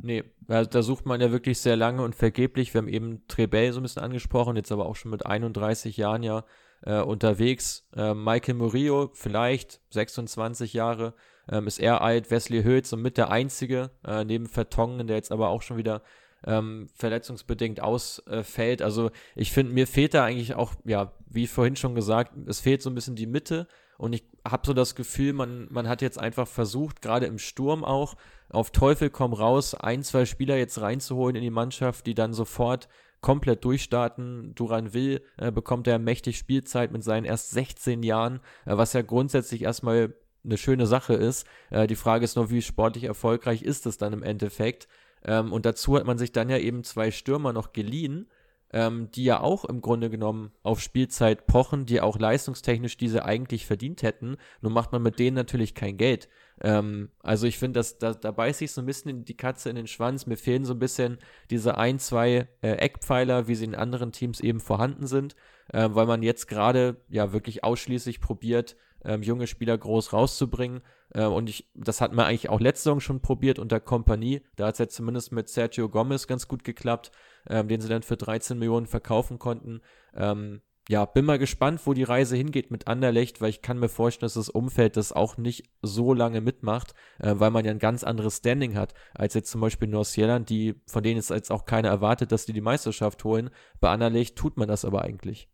[0.01, 2.73] Nee, da, sucht man ja wirklich sehr lange und vergeblich.
[2.73, 6.23] Wir haben eben Trebell so ein bisschen angesprochen, jetzt aber auch schon mit 31 Jahren
[6.23, 6.45] ja
[6.83, 7.89] äh, unterwegs.
[7.95, 11.15] Äh, Michael Murillo, vielleicht 26 Jahre,
[11.49, 12.31] ähm, ist er alt.
[12.31, 16.03] Wesley Hülz somit der einzige, äh, neben Vertongen, der jetzt aber auch schon wieder
[16.47, 18.83] ähm, verletzungsbedingt ausfällt.
[18.83, 22.83] also ich finde, mir fehlt da eigentlich auch, ja, wie vorhin schon gesagt, es fehlt
[22.83, 23.67] so ein bisschen die Mitte.
[23.99, 27.85] Und ich habe so das Gefühl, man, man hat jetzt einfach versucht, gerade im Sturm
[27.85, 28.17] auch,
[28.49, 32.89] auf Teufel komm raus, ein, zwei Spieler jetzt reinzuholen in die Mannschaft, die dann sofort
[33.21, 34.55] komplett durchstarten.
[34.55, 39.03] Duran Will äh, bekommt er mächtig Spielzeit mit seinen erst 16 Jahren, äh, was ja
[39.03, 40.15] grundsätzlich erstmal
[40.45, 41.47] eine schöne Sache ist.
[41.71, 44.89] Äh, die Frage ist nur, wie sportlich erfolgreich ist es dann im Endeffekt?
[45.25, 48.29] Ähm, und dazu hat man sich dann ja eben zwei Stürmer noch geliehen,
[48.73, 53.67] ähm, die ja auch im Grunde genommen auf Spielzeit pochen, die auch leistungstechnisch diese eigentlich
[53.67, 54.37] verdient hätten.
[54.61, 56.29] Nur macht man mit denen natürlich kein Geld.
[56.61, 59.87] Ähm, also ich finde, da, da beißt sich so ein bisschen die Katze in den
[59.87, 60.27] Schwanz.
[60.27, 61.19] Mir fehlen so ein bisschen
[61.51, 65.37] diese ein, zwei äh, Eckpfeiler, wie sie in anderen Teams eben vorhanden sind,
[65.73, 70.81] äh, weil man jetzt gerade ja wirklich ausschließlich probiert, ähm, junge Spieler groß rauszubringen.
[71.15, 74.43] Äh, und ich, das hat man eigentlich auch letzte Saison schon probiert unter Kompanie.
[74.57, 77.13] Da hat es jetzt zumindest mit Sergio Gomez ganz gut geklappt,
[77.49, 79.81] ähm, den sie dann für 13 Millionen verkaufen konnten.
[80.15, 83.89] Ähm, ja, bin mal gespannt, wo die Reise hingeht mit Anderlecht, weil ich kann mir
[83.89, 87.79] vorstellen, dass das Umfeld das auch nicht so lange mitmacht, äh, weil man ja ein
[87.79, 91.67] ganz anderes Standing hat, als jetzt zum Beispiel Nordsjelland, die, von denen ist jetzt auch
[91.67, 93.51] keiner erwartet, dass die die Meisterschaft holen.
[93.81, 95.49] Bei Anderlecht tut man das aber eigentlich.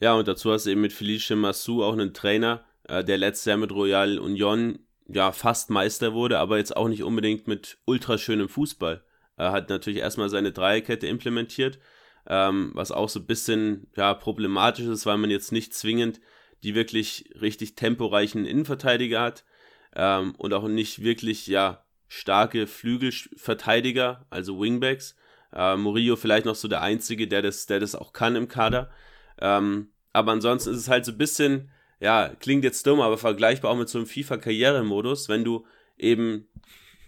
[0.00, 3.44] Ja, und dazu hast du eben mit Felice Massou auch einen Trainer, äh, der letztes
[3.46, 4.78] Jahr mit Royal Union
[5.08, 9.04] ja fast Meister wurde, aber jetzt auch nicht unbedingt mit ultraschönem Fußball.
[9.36, 11.78] Er hat natürlich erstmal seine Dreierkette implementiert,
[12.26, 16.20] ähm, was auch so ein bisschen ja, problematisch ist, weil man jetzt nicht zwingend
[16.62, 19.44] die wirklich richtig temporeichen Innenverteidiger hat
[19.94, 25.16] ähm, und auch nicht wirklich ja starke Flügelverteidiger, also Wingbacks.
[25.52, 28.90] Äh, Murillo vielleicht noch so der Einzige, der das, der das auch kann im Kader.
[29.38, 31.70] Ähm, aber ansonsten ist es halt so ein bisschen,
[32.00, 35.28] ja, klingt jetzt dumm, aber vergleichbar auch mit so einem FIFA-Karrieremodus.
[35.28, 35.66] Wenn du
[35.96, 36.46] eben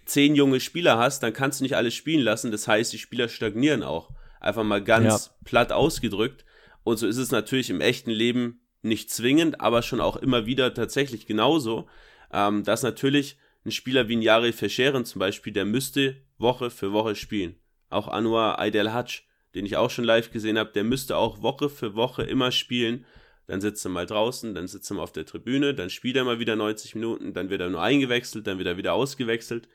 [0.07, 2.51] zehn junge Spieler hast, dann kannst du nicht alles spielen lassen.
[2.51, 4.11] Das heißt, die Spieler stagnieren auch.
[4.41, 5.32] Einfach mal ganz ja.
[5.45, 6.45] platt ausgedrückt.
[6.84, 10.72] Und so ist es natürlich im echten Leben nicht zwingend, aber schon auch immer wieder
[10.72, 11.89] tatsächlich genauso,
[12.32, 16.93] ähm, dass natürlich ein Spieler wie ein Jari Verscheren zum Beispiel, der müsste Woche für
[16.93, 17.57] Woche spielen.
[17.91, 19.22] Auch Anwar Aidel Hatsch,
[19.55, 23.05] den ich auch schon live gesehen habe, der müsste auch Woche für Woche immer spielen.
[23.49, 26.25] Dann sitzt er mal draußen, dann sitzt er mal auf der Tribüne, dann spielt er
[26.25, 29.69] mal wieder 90 Minuten, dann wird er nur eingewechselt, dann wird er wieder ausgewechselt.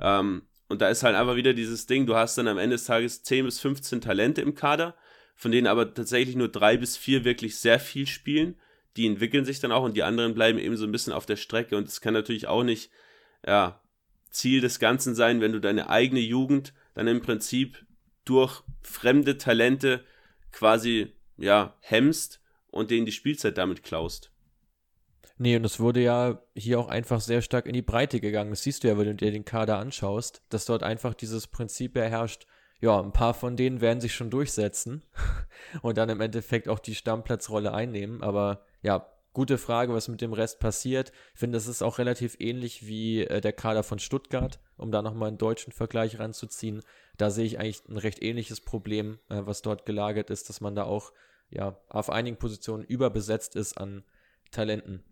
[0.00, 2.84] Ähm, und da ist halt einfach wieder dieses Ding, du hast dann am Ende des
[2.84, 4.96] Tages 10 bis 15 Talente im Kader,
[5.36, 8.58] von denen aber tatsächlich nur drei bis vier wirklich sehr viel spielen.
[8.96, 11.36] Die entwickeln sich dann auch und die anderen bleiben eben so ein bisschen auf der
[11.36, 11.76] Strecke.
[11.76, 12.90] Und es kann natürlich auch nicht,
[13.46, 13.80] ja,
[14.30, 17.84] Ziel des Ganzen sein, wenn du deine eigene Jugend dann im Prinzip
[18.24, 20.04] durch fremde Talente
[20.50, 24.32] quasi, ja, hemmst und denen die Spielzeit damit klaust.
[25.40, 28.50] Nee, und es wurde ja hier auch einfach sehr stark in die Breite gegangen.
[28.50, 31.94] Das siehst du ja, wenn du dir den Kader anschaust, dass dort einfach dieses Prinzip
[31.94, 32.46] herrscht,
[32.80, 35.04] ja, ein paar von denen werden sich schon durchsetzen
[35.82, 38.22] und dann im Endeffekt auch die Stammplatzrolle einnehmen.
[38.22, 41.12] Aber ja, gute Frage, was mit dem Rest passiert.
[41.34, 45.02] Ich finde, das ist auch relativ ähnlich wie äh, der Kader von Stuttgart, um da
[45.02, 46.82] nochmal einen deutschen Vergleich ranzuziehen.
[47.16, 50.74] Da sehe ich eigentlich ein recht ähnliches Problem, äh, was dort gelagert ist, dass man
[50.74, 51.12] da auch
[51.50, 54.04] ja auf einigen Positionen überbesetzt ist an
[54.50, 55.04] Talenten.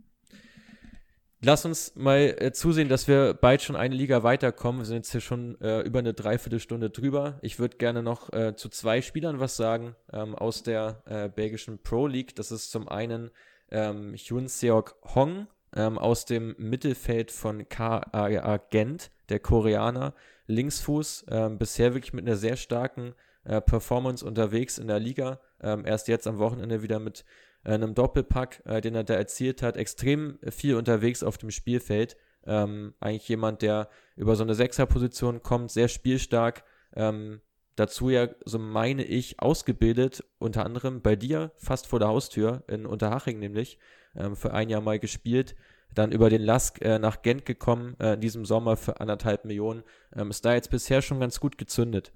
[1.43, 4.81] lass uns mal äh, zusehen, dass wir bald schon eine Liga weiterkommen.
[4.81, 7.39] Wir sind jetzt hier schon äh, über eine Dreiviertelstunde drüber.
[7.43, 11.83] Ich würde gerne noch äh, zu zwei Spielern was sagen ähm, aus der äh, belgischen
[11.83, 12.35] Pro League.
[12.37, 13.31] Das ist zum einen
[13.71, 20.15] ähm, Hyun Seok Hong ähm, aus dem Mittelfeld von KAA Gent, der Koreaner.
[20.47, 23.15] Linksfuß, ähm, bisher wirklich mit einer sehr starken
[23.45, 25.41] äh, Performance unterwegs in der Liga.
[25.61, 27.25] Ähm, erst jetzt am Wochenende wieder mit
[27.65, 32.17] äh, einem Doppelpack, äh, den er da erzielt hat, extrem viel unterwegs auf dem Spielfeld.
[32.45, 36.65] Ähm, eigentlich jemand, der über so eine Sechserposition kommt, sehr spielstark.
[36.95, 37.41] Ähm,
[37.75, 42.87] dazu ja, so meine ich, ausgebildet, unter anderem bei dir, fast vor der Haustür, in
[42.87, 43.79] Unterhaching nämlich,
[44.15, 45.57] ähm, für ein Jahr mal gespielt.
[45.95, 49.83] Dann über den Lask äh, nach Gent gekommen, äh, in diesem Sommer für anderthalb Millionen.
[50.15, 52.13] Ähm, ist da jetzt bisher schon ganz gut gezündet.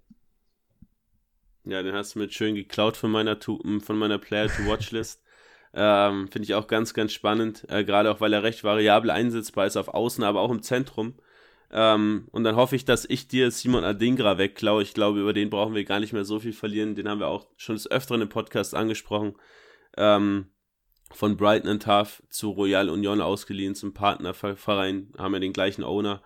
[1.64, 5.22] Ja, den hast du mit schön geklaut von meiner, von meiner Player-to-Watch-List.
[5.72, 7.64] Ähm, Finde ich auch ganz, ganz spannend.
[7.68, 11.14] Äh, Gerade auch, weil er recht variabel einsetzbar ist auf Außen, aber auch im Zentrum.
[11.70, 14.82] Ähm, und dann hoffe ich, dass ich dir Simon Adingra wegklaue.
[14.82, 16.96] Ich glaube, über den brauchen wir gar nicht mehr so viel verlieren.
[16.96, 19.36] Den haben wir auch schon des Öfteren im Podcast angesprochen.
[19.96, 20.46] Ähm,
[21.12, 25.12] von Brighton and Tough zu Royal Union ausgeliehen zum Partnerverein.
[25.18, 26.22] Haben wir den gleichen Owner.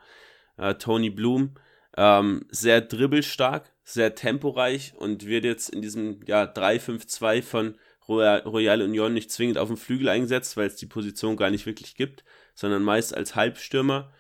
[0.56, 1.54] Äh, Tony Bloom.
[1.96, 7.78] Ähm, sehr dribbelstark, sehr temporeich und wird jetzt in diesem ja, 3-5-2 von
[8.08, 11.94] Royal Union nicht zwingend auf dem Flügel eingesetzt, weil es die Position gar nicht wirklich
[11.94, 12.24] gibt,
[12.54, 14.12] sondern meist als Halbstürmer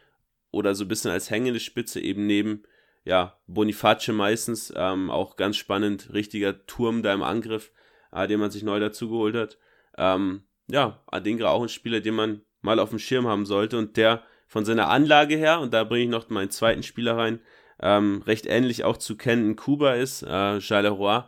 [0.50, 2.62] oder so ein bisschen als hängende Spitze eben neben
[3.04, 7.72] ja, Boniface meistens, ähm, auch ganz spannend, richtiger Turm da im Angriff,
[8.12, 9.58] äh, den man sich neu dazugeholt hat.
[9.98, 13.98] Ähm, ja, Adingra auch ein Spieler, den man mal auf dem Schirm haben sollte und
[13.98, 17.40] der von seiner Anlage her, und da bringe ich noch meinen zweiten Spieler rein,
[17.84, 21.24] ähm, recht ähnlich auch zu kennen Kuba ist, äh, Charleroi.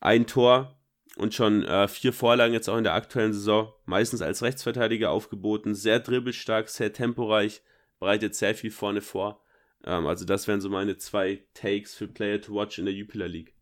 [0.00, 0.78] Ein Tor,
[1.18, 5.74] und schon äh, vier Vorlagen jetzt auch in der aktuellen Saison, meistens als Rechtsverteidiger aufgeboten,
[5.74, 7.60] sehr dribbelstark, sehr temporeich,
[7.98, 9.42] bereitet sehr viel vorne vor.
[9.84, 13.26] Ähm, also das wären so meine zwei Takes für Player to Watch in der Jupiler
[13.26, 13.52] League.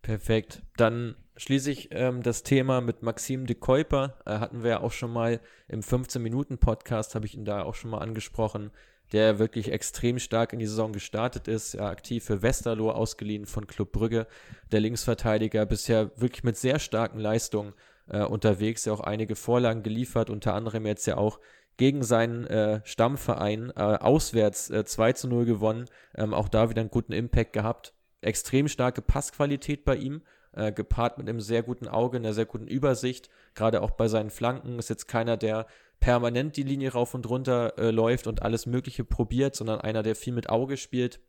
[0.00, 0.62] Perfekt.
[0.76, 4.20] Dann schließe ich ähm, das Thema mit Maxim de Kuiper.
[4.24, 7.90] Äh, hatten wir ja auch schon mal im 15-Minuten-Podcast, habe ich ihn da auch schon
[7.90, 8.70] mal angesprochen
[9.12, 13.66] der wirklich extrem stark in die Saison gestartet ist, ja, aktiv für Westerlo ausgeliehen von
[13.66, 14.26] Club Brügge,
[14.70, 17.74] der Linksverteidiger, bisher wirklich mit sehr starken Leistungen
[18.08, 21.40] äh, unterwegs, ja auch einige Vorlagen geliefert, unter anderem jetzt ja auch
[21.76, 25.86] gegen seinen äh, Stammverein äh, auswärts äh, 2 zu 0 gewonnen,
[26.16, 27.94] ähm, auch da wieder einen guten Impact gehabt.
[28.20, 32.68] Extrem starke Passqualität bei ihm, äh, gepaart mit einem sehr guten Auge, einer sehr guten
[32.68, 34.78] Übersicht, gerade auch bei seinen Flanken.
[34.78, 35.66] Ist jetzt keiner, der
[36.02, 40.16] permanent die Linie rauf und runter äh, läuft und alles Mögliche probiert, sondern einer, der
[40.16, 41.20] viel mit Auge spielt.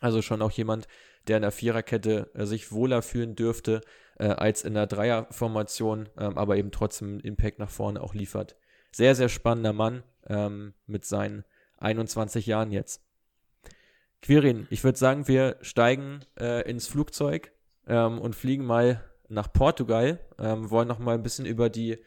[0.00, 0.86] Also schon auch jemand,
[1.26, 3.80] der in der Viererkette äh, sich wohler fühlen dürfte
[4.18, 8.54] äh, als in der Dreierformation, ähm, aber eben trotzdem Impact nach vorne auch liefert.
[8.92, 11.44] Sehr, sehr spannender Mann ähm, mit seinen
[11.78, 13.02] 21 Jahren jetzt.
[14.22, 17.50] Quirin, ich würde sagen, wir steigen äh, ins Flugzeug
[17.88, 21.98] ähm, und fliegen mal nach Portugal, ähm, wollen noch mal ein bisschen über die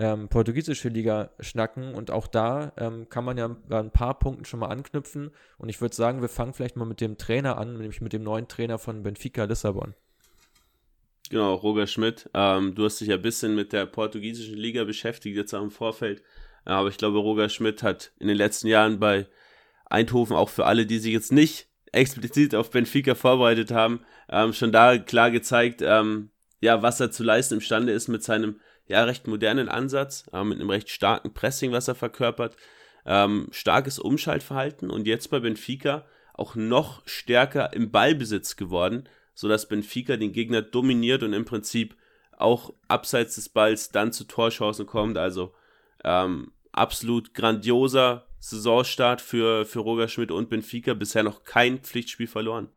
[0.00, 4.46] ähm, portugiesische Liga schnacken und auch da ähm, kann man ja bei ein paar Punkten
[4.46, 7.74] schon mal anknüpfen und ich würde sagen, wir fangen vielleicht mal mit dem Trainer an,
[7.76, 9.94] nämlich mit dem neuen Trainer von Benfica Lissabon.
[11.28, 12.30] Genau, Roger Schmidt.
[12.32, 15.70] Ähm, du hast dich ja ein bisschen mit der portugiesischen Liga beschäftigt, jetzt auch im
[15.70, 16.22] Vorfeld.
[16.64, 19.26] Aber ich glaube, Roger Schmidt hat in den letzten Jahren bei
[19.84, 24.72] Eindhoven auch für alle, die sich jetzt nicht explizit auf Benfica vorbereitet haben, ähm, schon
[24.72, 26.30] da klar gezeigt, ähm,
[26.60, 28.60] ja, was er zu leisten imstande ist mit seinem
[28.90, 32.56] ja, recht modernen Ansatz, äh, mit einem recht starken Pressing, was er verkörpert,
[33.06, 40.16] ähm, starkes Umschaltverhalten und jetzt bei Benfica auch noch stärker im Ballbesitz geworden, sodass Benfica
[40.16, 41.96] den Gegner dominiert und im Prinzip
[42.36, 45.16] auch abseits des Balls dann zu Torchancen kommt.
[45.18, 45.54] Also
[46.02, 50.94] ähm, absolut grandioser Saisonstart für, für Roger Schmidt und Benfica.
[50.94, 52.70] Bisher noch kein Pflichtspiel verloren.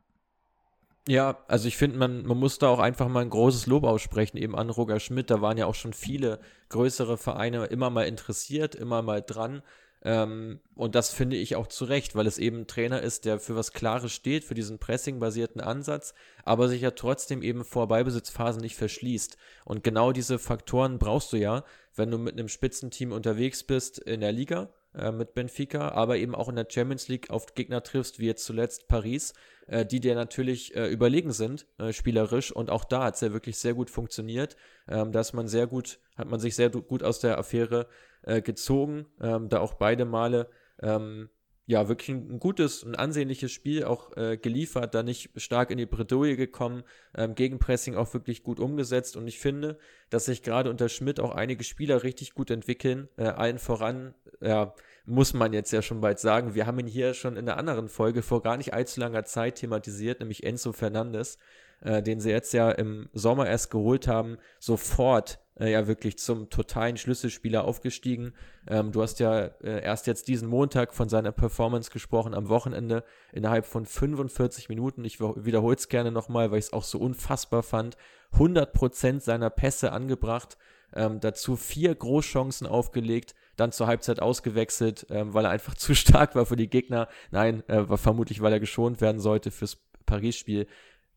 [1.07, 4.37] Ja, also ich finde, man, man muss da auch einfach mal ein großes Lob aussprechen,
[4.37, 5.29] eben an Roger Schmidt.
[5.29, 6.39] Da waren ja auch schon viele
[6.69, 9.63] größere Vereine immer mal interessiert, immer mal dran.
[10.05, 13.39] Ähm, und das finde ich auch zu Recht, weil es eben ein Trainer ist, der
[13.39, 16.13] für was Klares steht, für diesen Pressing-basierten Ansatz,
[16.45, 19.37] aber sich ja trotzdem eben vor Beibesitzphasen nicht verschließt.
[19.65, 24.21] Und genau diese Faktoren brauchst du ja, wenn du mit einem Spitzenteam unterwegs bist in
[24.21, 28.19] der Liga äh, mit Benfica, aber eben auch in der Champions League auf Gegner triffst,
[28.19, 29.33] wie jetzt zuletzt Paris
[29.67, 32.51] äh, die dir natürlich äh, überlegen sind, äh, spielerisch.
[32.51, 34.55] Und auch da hat es ja wirklich sehr gut funktioniert.
[34.87, 37.87] Ähm, da ist man sehr gut, hat man sich sehr gut aus der Affäre
[38.23, 40.49] äh, gezogen, ähm, da auch beide Male
[40.81, 41.29] ähm,
[41.65, 45.85] ja, wirklich ein, gutes, ein ansehnliches Spiel auch äh, geliefert, da nicht stark in die
[45.85, 46.83] Bredouille gekommen,
[47.15, 49.15] ähm, Gegenpressing auch wirklich gut umgesetzt.
[49.15, 49.77] Und ich finde,
[50.09, 54.73] dass sich gerade unter Schmidt auch einige Spieler richtig gut entwickeln, äh, allen voran, ja,
[55.05, 57.87] muss man jetzt ja schon bald sagen, wir haben ihn hier schon in einer anderen
[57.87, 61.37] Folge vor gar nicht allzu langer Zeit thematisiert, nämlich Enzo Fernandes,
[61.81, 66.49] äh, den sie jetzt ja im Sommer erst geholt haben, sofort äh, ja wirklich zum
[66.49, 68.33] totalen Schlüsselspieler aufgestiegen.
[68.67, 73.03] Ähm, du hast ja äh, erst jetzt diesen Montag von seiner Performance gesprochen am Wochenende
[73.31, 75.05] innerhalb von 45 Minuten.
[75.05, 77.97] Ich wiederhole es gerne nochmal, weil ich es auch so unfassbar fand.
[78.33, 80.57] 100% seiner Pässe angebracht,
[80.95, 86.35] ähm, dazu vier Großchancen aufgelegt, dann zur Halbzeit ausgewechselt, ähm, weil er einfach zu stark
[86.35, 87.07] war für die Gegner.
[87.31, 90.67] Nein, äh, war vermutlich, weil er geschont werden sollte fürs Paris-Spiel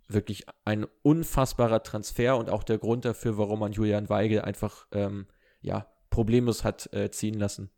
[0.09, 5.27] wirklich ein unfassbarer Transfer und auch der Grund dafür, warum man Julian Weigel einfach ähm,
[5.61, 7.71] ja, problemlos hat äh, ziehen lassen.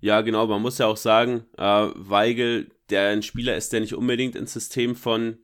[0.00, 3.94] Ja, genau, man muss ja auch sagen, äh, Weigel, der ein Spieler ist, der nicht
[3.94, 5.38] unbedingt ins System von,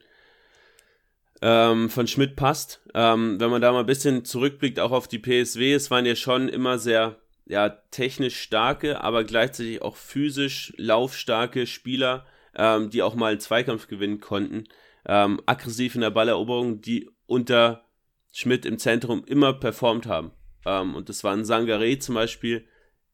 [1.42, 2.80] ähm, von Schmidt passt.
[2.94, 6.16] Ähm, wenn man da mal ein bisschen zurückblickt, auch auf die PSW, es waren ja
[6.16, 12.26] schon immer sehr ja, technisch starke, aber gleichzeitig auch physisch laufstarke Spieler,
[12.56, 14.64] ähm, die auch mal einen Zweikampf gewinnen konnten
[15.06, 17.84] ähm, aggressiv in der Balleroberung, die unter
[18.32, 20.32] Schmidt im Zentrum immer performt haben.
[20.64, 22.66] Ähm, und das war ein Sangaré zum Beispiel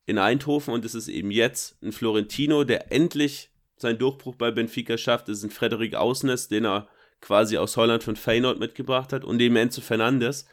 [0.06, 4.96] in Eindhoven und es ist eben jetzt ein Florentino, der endlich seinen Durchbruch bei Benfica
[4.98, 5.28] schafft.
[5.28, 6.88] Es ist ein Frederik Ausnes, den er
[7.20, 10.46] quasi aus Holland von Feyenoord mitgebracht hat und eben Enzo Fernandes,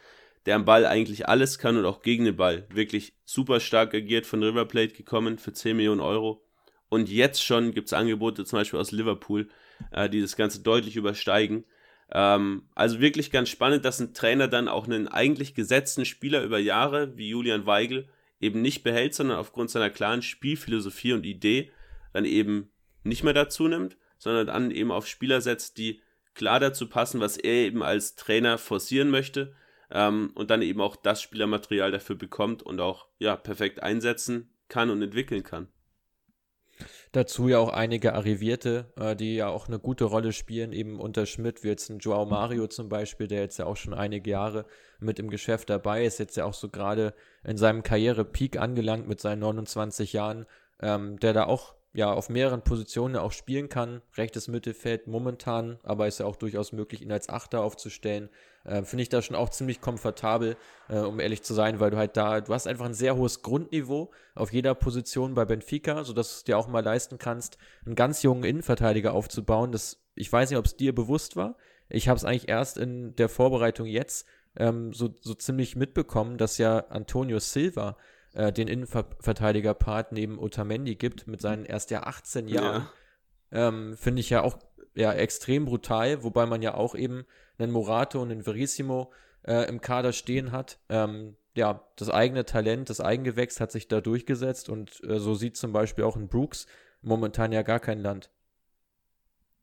[0.46, 4.26] der am Ball eigentlich alles kann und auch gegen den Ball wirklich super stark agiert,
[4.26, 6.44] von River Plate gekommen für 10 Millionen Euro.
[6.88, 9.48] Und jetzt schon gibt es Angebote zum Beispiel aus Liverpool,
[9.92, 11.64] äh, die das Ganze deutlich übersteigen.
[12.12, 16.58] Ähm, also wirklich ganz spannend, dass ein Trainer dann auch einen eigentlich gesetzten Spieler über
[16.58, 18.08] Jahre wie Julian Weigel
[18.40, 21.70] eben nicht behält, sondern aufgrund seiner klaren Spielphilosophie und Idee
[22.12, 22.70] dann eben
[23.04, 26.00] nicht mehr dazu nimmt, sondern dann eben auf Spieler setzt, die
[26.34, 29.54] klar dazu passen, was er eben als Trainer forcieren möchte
[29.90, 34.90] ähm, und dann eben auch das Spielermaterial dafür bekommt und auch ja perfekt einsetzen kann
[34.90, 35.68] und entwickeln kann.
[37.12, 41.26] Dazu ja auch einige Arrivierte, äh, die ja auch eine gute Rolle spielen, eben unter
[41.26, 44.64] Schmidt, wie jetzt ein Joao Mario zum Beispiel, der jetzt ja auch schon einige Jahre
[45.00, 49.20] mit im Geschäft dabei ist, jetzt ja auch so gerade in seinem Karrierepeak angelangt mit
[49.20, 50.46] seinen 29 Jahren,
[50.80, 54.02] ähm, der da auch ja auf mehreren Positionen auch spielen kann.
[54.16, 58.28] Rechtes Mittelfeld momentan, aber ist ja auch durchaus möglich, ihn als Achter aufzustellen.
[58.64, 60.56] Äh, Finde ich da schon auch ziemlich komfortabel,
[60.88, 63.42] äh, um ehrlich zu sein, weil du halt da, du hast einfach ein sehr hohes
[63.42, 67.96] Grundniveau auf jeder Position bei Benfica, sodass du es dir auch mal leisten kannst, einen
[67.96, 69.72] ganz jungen Innenverteidiger aufzubauen.
[69.72, 71.56] Das, ich weiß nicht, ob es dir bewusst war.
[71.88, 74.26] Ich habe es eigentlich erst in der Vorbereitung jetzt
[74.56, 77.96] ähm, so, so ziemlich mitbekommen, dass ja Antonio Silva
[78.34, 82.88] äh, den Innenverteidiger-Part neben Otamendi gibt, mit seinen erst ja 18 Jahren.
[83.50, 83.68] Ja.
[83.68, 84.58] Ähm, Finde ich ja auch
[84.94, 87.24] ja, extrem brutal, wobei man ja auch eben
[87.58, 89.12] einen Morato und einen Verissimo
[89.42, 90.78] äh, im Kader stehen hat.
[90.88, 95.56] Ähm, ja, das eigene Talent, das Eigengewächs hat sich da durchgesetzt und äh, so sieht
[95.56, 96.66] zum Beispiel auch in Brooks
[97.02, 98.30] momentan ja gar kein Land.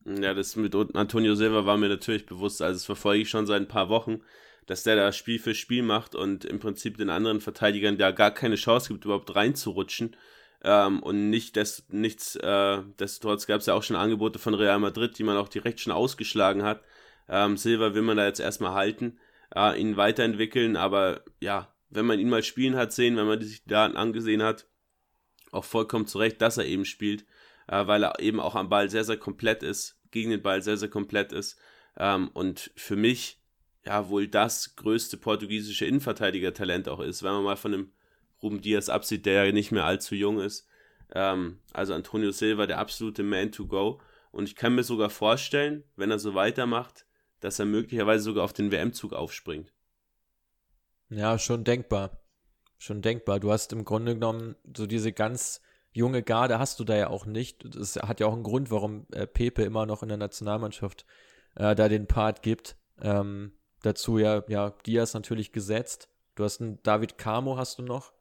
[0.05, 3.61] Ja, das mit Antonio Silva war mir natürlich bewusst, also das verfolge ich schon seit
[3.61, 4.21] ein paar Wochen
[4.67, 8.31] dass der da Spiel für Spiel macht und im Prinzip den anderen Verteidigern da gar
[8.31, 10.15] keine Chance gibt, überhaupt reinzurutschen.
[10.63, 14.79] Ähm, und nicht des, nichts, äh, destotrotz gab es ja auch schon Angebote von Real
[14.79, 16.81] Madrid, die man auch direkt schon ausgeschlagen hat.
[17.29, 19.19] Ähm, Silva will man da jetzt erstmal halten,
[19.55, 23.63] äh, ihn weiterentwickeln, aber ja, wenn man ihn mal spielen hat sehen, wenn man sich
[23.63, 24.67] die Daten angesehen hat,
[25.51, 27.25] auch vollkommen zurecht, dass er eben spielt,
[27.67, 30.77] äh, weil er eben auch am Ball sehr, sehr komplett ist, gegen den Ball sehr,
[30.77, 31.57] sehr komplett ist.
[31.97, 33.36] Ähm, und für mich
[33.87, 37.91] ja wohl das größte portugiesische Innenverteidiger-Talent auch ist, wenn man mal von dem
[38.41, 40.67] Ruben Diaz absieht, der ja nicht mehr allzu jung ist.
[41.13, 43.99] Ähm, also Antonio Silva, der absolute Man to go.
[44.31, 47.05] Und ich kann mir sogar vorstellen, wenn er so weitermacht,
[47.39, 49.73] dass er möglicherweise sogar auf den WM-Zug aufspringt.
[51.09, 52.19] Ja, schon denkbar.
[52.77, 53.39] Schon denkbar.
[53.39, 55.61] Du hast im Grunde genommen so diese ganz
[55.91, 57.75] junge Garde hast du da ja auch nicht.
[57.75, 61.05] Das hat ja auch einen Grund, warum äh, Pepe immer noch in der Nationalmannschaft
[61.55, 62.77] äh, da den Part gibt.
[63.01, 63.53] Ähm,
[63.87, 66.09] Dazu ja, ja, Diaz natürlich gesetzt.
[66.35, 68.11] Du hast einen David Camo, hast du noch.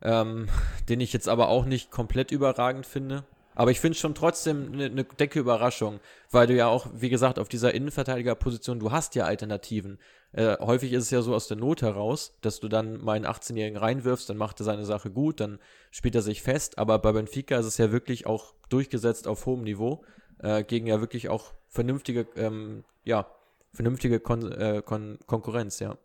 [0.00, 0.48] Ähm,
[0.88, 3.24] den ich jetzt aber auch nicht komplett überragend finde.
[3.54, 6.00] Aber ich finde schon trotzdem eine, eine decke Überraschung,
[6.30, 9.98] weil du ja auch, wie gesagt, auf dieser Innenverteidigerposition, du hast ja Alternativen.
[10.32, 13.26] Äh, häufig ist es ja so aus der Not heraus, dass du dann mal einen
[13.26, 15.58] 18-Jährigen reinwirfst, dann macht er seine Sache gut, dann
[15.90, 16.78] spielt er sich fest.
[16.78, 20.04] Aber bei Benfica ist es ja wirklich auch durchgesetzt auf hohem Niveau,
[20.38, 23.26] äh, gegen ja wirklich auch vernünftige, ähm, ja,
[23.72, 25.96] vernünftige Kon äh, Kon Konkurrenz, ja.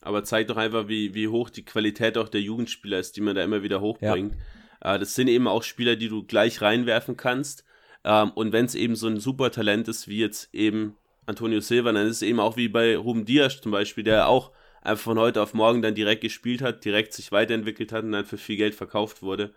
[0.00, 3.34] Aber zeigt doch einfach, wie, wie hoch die Qualität auch der Jugendspieler ist, die man
[3.34, 4.34] da immer wieder hochbringt.
[4.80, 7.64] Äh, das sind eben auch Spieler, die du gleich reinwerfen kannst.
[8.04, 10.96] Ähm, und wenn es eben so ein super Talent ist, wie jetzt eben
[11.26, 14.52] Antonio Silva, dann ist es eben auch wie bei Ruben Diaz zum Beispiel, der auch
[14.82, 18.24] einfach von heute auf morgen dann direkt gespielt hat, direkt sich weiterentwickelt hat und dann
[18.24, 19.52] für viel Geld verkauft wurde.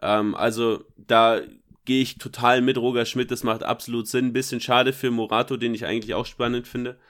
[0.00, 1.42] Ähm, also da
[1.90, 4.26] gehe ich total mit Roger Schmidt, das macht absolut Sinn.
[4.26, 7.00] Ein bisschen schade für Morato, den ich eigentlich auch spannend finde.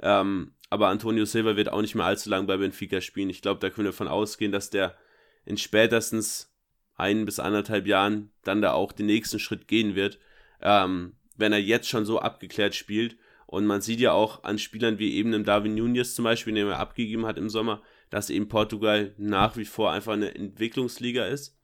[0.00, 3.28] Ähm, aber Antonio Silva wird auch nicht mehr allzu lange bei Benfica spielen.
[3.28, 4.96] Ich glaube, da können wir davon ausgehen, dass der
[5.44, 6.56] in spätestens
[6.96, 10.18] ein bis anderthalb Jahren dann da auch den nächsten Schritt gehen wird,
[10.62, 13.18] ähm, wenn er jetzt schon so abgeklärt spielt.
[13.46, 16.66] Und man sieht ja auch an Spielern wie eben im Darwin Nunez zum Beispiel, den
[16.66, 21.58] er abgegeben hat im Sommer, dass eben Portugal nach wie vor einfach eine Entwicklungsliga ist.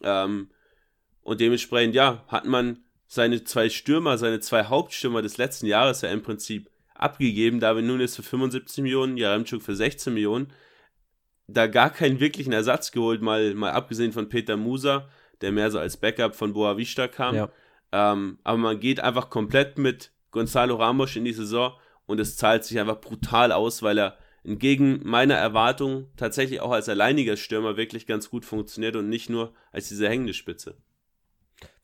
[0.00, 0.50] Ähm,
[1.22, 6.10] und dementsprechend, ja, hat man seine zwei Stürmer, seine zwei Hauptstürmer des letzten Jahres ja
[6.10, 7.60] im Prinzip abgegeben.
[7.60, 10.52] Darwin Nunes für 75 Millionen, Jaremczuk für 16 Millionen.
[11.48, 15.08] Da gar keinen wirklichen Ersatz geholt, mal, mal abgesehen von Peter Musa,
[15.40, 17.34] der mehr so als Backup von Boavista kam.
[17.34, 17.48] Ja.
[17.90, 21.72] Ähm, aber man geht einfach komplett mit Gonzalo Ramos in die Saison
[22.06, 26.88] und es zahlt sich einfach brutal aus, weil er entgegen meiner Erwartung tatsächlich auch als
[26.88, 30.76] alleiniger Stürmer wirklich ganz gut funktioniert und nicht nur als diese hängende Spitze.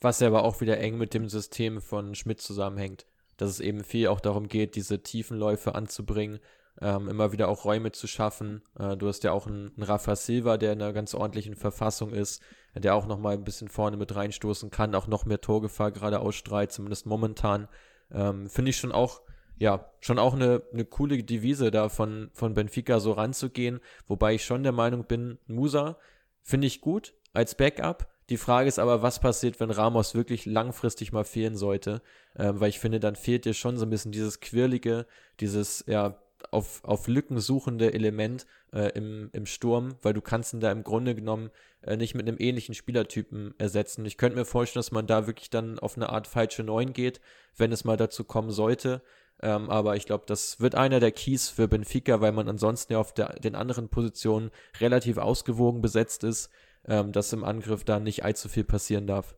[0.01, 3.85] Was ja aber auch wieder eng mit dem System von Schmidt zusammenhängt, dass es eben
[3.85, 6.41] viel auch darum geht, diese Tiefenläufe anzubringen,
[6.81, 8.63] ähm, immer wieder auch Räume zu schaffen.
[8.79, 12.13] Äh, du hast ja auch einen, einen Rafa Silva, der in einer ganz ordentlichen Verfassung
[12.13, 12.43] ist,
[12.75, 16.21] der auch noch mal ein bisschen vorne mit reinstoßen kann, auch noch mehr Torgefahr gerade
[16.21, 17.69] ausstrahlt, zumindest momentan.
[18.11, 19.23] Ähm, Finde ich schon auch,
[19.57, 24.45] ja, schon auch eine, eine coole Devise da von, von Benfica so ranzugehen, wobei ich
[24.45, 25.97] schon der Meinung bin, Musa
[26.43, 28.07] finde ich gut als Backup.
[28.29, 32.03] Die Frage ist aber, was passiert, wenn Ramos wirklich langfristig mal fehlen sollte?
[32.37, 35.07] Ähm, weil ich finde, dann fehlt dir schon so ein bisschen dieses quirlige,
[35.39, 36.21] dieses, ja,
[36.51, 40.85] auf, auf Lücken suchende Element äh, im, im Sturm, weil du kannst ihn da im
[40.85, 41.51] Grunde genommen
[41.83, 44.05] äh, nicht mit einem ähnlichen Spielertypen ersetzen.
[44.05, 47.21] Ich könnte mir vorstellen, dass man da wirklich dann auf eine Art falsche Neun geht,
[47.57, 49.03] wenn es mal dazu kommen sollte.
[49.43, 52.99] Ähm, aber ich glaube, das wird einer der Keys für Benfica, weil man ansonsten ja
[52.99, 54.51] auf der, den anderen Positionen
[54.81, 56.51] relativ ausgewogen besetzt ist,
[56.87, 59.35] ähm, dass im Angriff da nicht allzu viel passieren darf.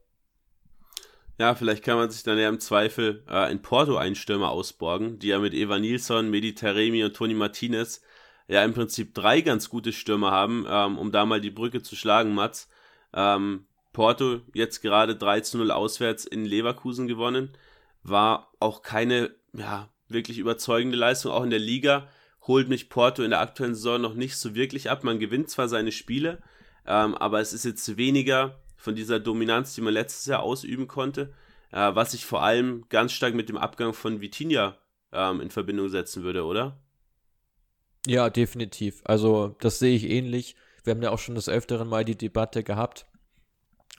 [1.39, 5.19] Ja, vielleicht kann man sich dann ja im Zweifel äh, in Porto einen Stürmer ausborgen,
[5.21, 8.03] die ja mit Eva Nilsson, Mediterremi und Toni Martinez
[8.49, 11.95] ja im Prinzip drei ganz gute Stürmer haben, ähm, um da mal die Brücke zu
[11.95, 12.69] schlagen, Mats.
[13.13, 17.53] Ähm, Porto jetzt gerade 3 zu 0 auswärts in Leverkusen gewonnen.
[18.03, 22.09] War auch keine, ja, wirklich überzeugende Leistung, auch in der Liga.
[22.47, 25.05] Holt mich Porto in der aktuellen Saison noch nicht so wirklich ab.
[25.05, 26.43] Man gewinnt zwar seine Spiele,
[26.89, 31.35] ähm, aber es ist jetzt weniger von dieser Dominanz, die man letztes Jahr ausüben konnte,
[31.71, 34.79] äh, was ich vor allem ganz stark mit dem Abgang von Vitinha
[35.13, 36.81] ähm, in Verbindung setzen würde, oder?
[38.07, 39.03] Ja, definitiv.
[39.05, 40.57] Also das sehe ich ähnlich.
[40.83, 43.07] Wir haben ja auch schon des Öfteren mal die Debatte gehabt.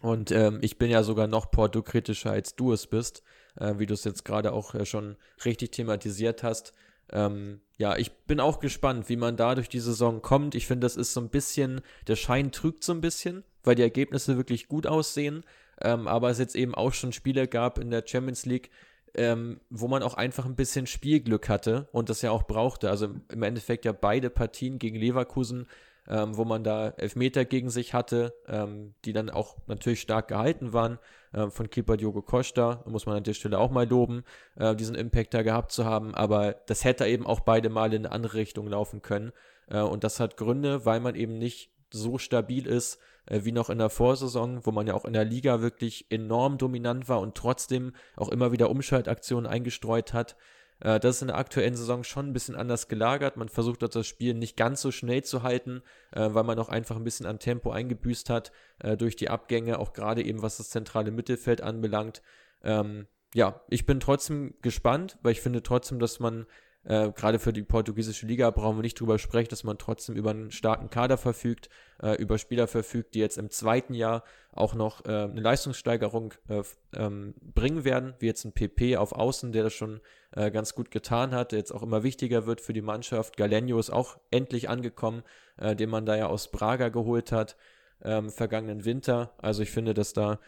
[0.01, 3.21] Und ähm, ich bin ja sogar noch Porto-kritischer, als du es bist,
[3.57, 6.73] äh, wie du es jetzt gerade auch äh, schon richtig thematisiert hast.
[7.11, 10.55] Ähm, ja, ich bin auch gespannt, wie man da durch die Saison kommt.
[10.55, 13.81] Ich finde, das ist so ein bisschen, der Schein trügt so ein bisschen, weil die
[13.81, 15.43] Ergebnisse wirklich gut aussehen.
[15.81, 18.69] Ähm, aber es jetzt eben auch schon Spiele gab in der Champions League,
[19.15, 22.89] ähm, wo man auch einfach ein bisschen Spielglück hatte und das ja auch brauchte.
[22.89, 25.67] Also im Endeffekt ja beide Partien gegen Leverkusen,
[26.07, 30.73] ähm, wo man da Elfmeter gegen sich hatte, ähm, die dann auch natürlich stark gehalten
[30.73, 30.99] waren
[31.33, 34.23] äh, von Keeper Diogo Costa, muss man an der Stelle auch mal loben,
[34.55, 38.05] äh, diesen Impact da gehabt zu haben, aber das hätte eben auch beide Mal in
[38.05, 39.31] eine andere Richtung laufen können
[39.67, 42.99] äh, und das hat Gründe, weil man eben nicht so stabil ist
[43.29, 46.57] äh, wie noch in der Vorsaison, wo man ja auch in der Liga wirklich enorm
[46.57, 50.35] dominant war und trotzdem auch immer wieder Umschaltaktionen eingestreut hat.
[50.79, 53.37] Äh, das ist in der aktuellen Saison schon ein bisschen anders gelagert.
[53.37, 56.69] Man versucht dort das Spiel nicht ganz so schnell zu halten, äh, weil man auch
[56.69, 60.57] einfach ein bisschen an Tempo eingebüßt hat äh, durch die Abgänge, auch gerade eben was
[60.57, 62.21] das zentrale Mittelfeld anbelangt.
[62.63, 66.45] Ähm, ja, ich bin trotzdem gespannt, weil ich finde trotzdem, dass man
[66.85, 70.31] äh, Gerade für die portugiesische Liga brauchen wir nicht drüber sprechen, dass man trotzdem über
[70.31, 71.69] einen starken Kader verfügt,
[72.01, 74.23] äh, über Spieler verfügt, die jetzt im zweiten Jahr
[74.53, 76.63] auch noch äh, eine Leistungssteigerung äh,
[76.95, 79.99] ähm, bringen werden, wie jetzt ein PP auf Außen, der das schon
[80.31, 83.35] äh, ganz gut getan hat, der jetzt auch immer wichtiger wird für die Mannschaft.
[83.35, 85.23] Galenio ist auch endlich angekommen,
[85.57, 87.57] äh, den man da ja aus Braga geholt hat,
[88.01, 89.33] ähm, vergangenen Winter.
[89.37, 90.39] Also ich finde, dass da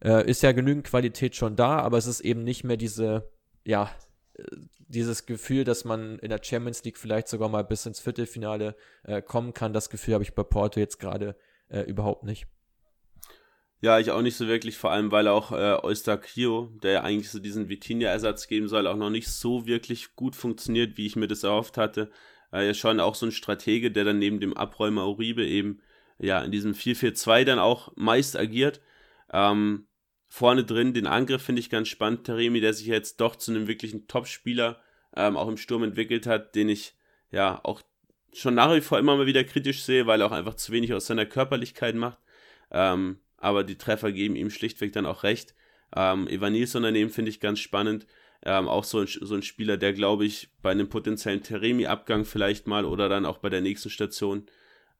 [0.00, 3.30] ist ja genügend Qualität schon da, aber es ist eben nicht mehr diese,
[3.64, 3.90] ja,
[4.78, 9.22] dieses Gefühl, dass man in der Champions League vielleicht sogar mal bis ins Viertelfinale äh,
[9.22, 11.36] kommen kann, das Gefühl habe ich bei Porto jetzt gerade
[11.68, 12.46] äh, überhaupt nicht.
[13.80, 17.30] Ja, ich auch nicht so wirklich, vor allem weil auch äh, Eustakio, der ja eigentlich
[17.30, 21.28] so diesen Vitinha-Ersatz geben soll, auch noch nicht so wirklich gut funktioniert, wie ich mir
[21.28, 22.10] das erhofft hatte.
[22.52, 25.80] Äh, ja schon auch so ein Stratege, der dann neben dem Abräumer Uribe eben
[26.18, 28.80] ja, in diesem 4-4-2 dann auch meist agiert.
[29.32, 29.86] Ähm,
[30.34, 32.26] vorne drin den Angriff finde ich ganz spannend.
[32.26, 34.80] Taremi, der sich jetzt doch zu einem wirklichen Top-Spieler
[35.14, 36.96] ähm, auch im Sturm entwickelt hat, den ich
[37.30, 37.82] ja auch
[38.32, 40.92] schon nach wie vor immer mal wieder kritisch sehe, weil er auch einfach zu wenig
[40.92, 42.18] aus seiner Körperlichkeit macht.
[42.72, 45.54] Ähm, aber die Treffer geben ihm schlichtweg dann auch recht.
[45.94, 48.04] Ähm, Evan Nilsson daneben finde ich ganz spannend.
[48.42, 52.66] Ähm, auch so ein, so ein Spieler, der, glaube ich, bei einem potenziellen Teremi-Abgang vielleicht
[52.66, 54.46] mal oder dann auch bei der nächsten Station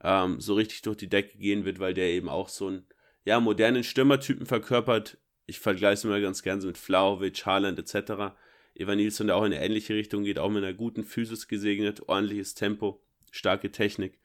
[0.01, 2.87] ähm, so richtig durch die Decke gehen wird, weil der eben auch so einen
[3.25, 5.19] ja, modernen Stürmertypen verkörpert.
[5.47, 8.35] Ich vergleiche es immer ganz gerne so mit Flauwitsch, Haaland etc.
[8.75, 12.09] Evan Nilsson, der auch in eine ähnliche Richtung geht, auch mit einer guten Physis gesegnet,
[12.09, 14.19] ordentliches Tempo, starke Technik.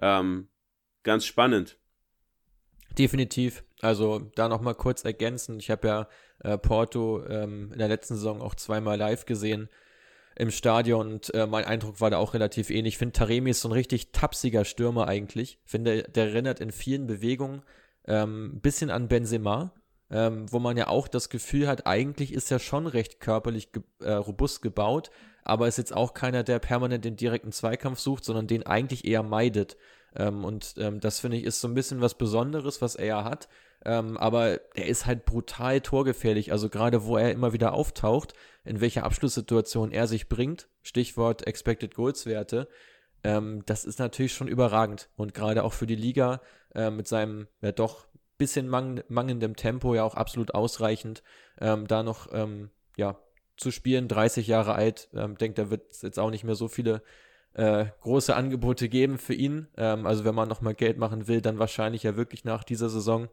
[0.00, 0.48] Ähm,
[1.02, 1.78] ganz spannend.
[2.96, 3.64] Definitiv.
[3.80, 5.58] Also da nochmal kurz ergänzen.
[5.58, 6.08] Ich habe ja
[6.40, 9.68] äh, Porto ähm, in der letzten Saison auch zweimal live gesehen
[10.36, 12.94] im Stadion und äh, mein Eindruck war da auch relativ ähnlich.
[12.94, 15.58] Ich finde, Taremi ist so ein richtig tapsiger Stürmer eigentlich.
[15.64, 17.62] Ich finde, der erinnert in vielen Bewegungen
[18.04, 19.72] ein ähm, bisschen an Benzema,
[20.10, 23.82] ähm, wo man ja auch das Gefühl hat, eigentlich ist er schon recht körperlich ge
[24.00, 25.10] äh, robust gebaut,
[25.44, 29.22] aber ist jetzt auch keiner, der permanent den direkten Zweikampf sucht, sondern den eigentlich eher
[29.22, 29.76] meidet.
[30.14, 33.24] Ähm, und ähm, das finde ich ist so ein bisschen was Besonderes, was er ja
[33.24, 33.48] hat.
[33.84, 36.52] Ähm, aber er ist halt brutal torgefährlich.
[36.52, 38.32] Also gerade wo er immer wieder auftaucht,
[38.64, 42.68] in welcher Abschlusssituation er sich bringt, Stichwort Expected Goals Werte,
[43.24, 45.08] ähm, das ist natürlich schon überragend.
[45.16, 46.40] Und gerade auch für die Liga
[46.74, 48.06] äh, mit seinem ja doch
[48.38, 51.22] bisschen mang mangelndem Tempo ja auch absolut ausreichend,
[51.60, 53.18] ähm, da noch ähm, ja
[53.56, 54.08] zu spielen.
[54.08, 57.02] 30 Jahre alt, ähm, denkt, da wird es jetzt auch nicht mehr so viele
[57.54, 59.66] äh, große Angebote geben für ihn.
[59.76, 63.28] Ähm, also wenn man nochmal Geld machen will, dann wahrscheinlich ja wirklich nach dieser Saison.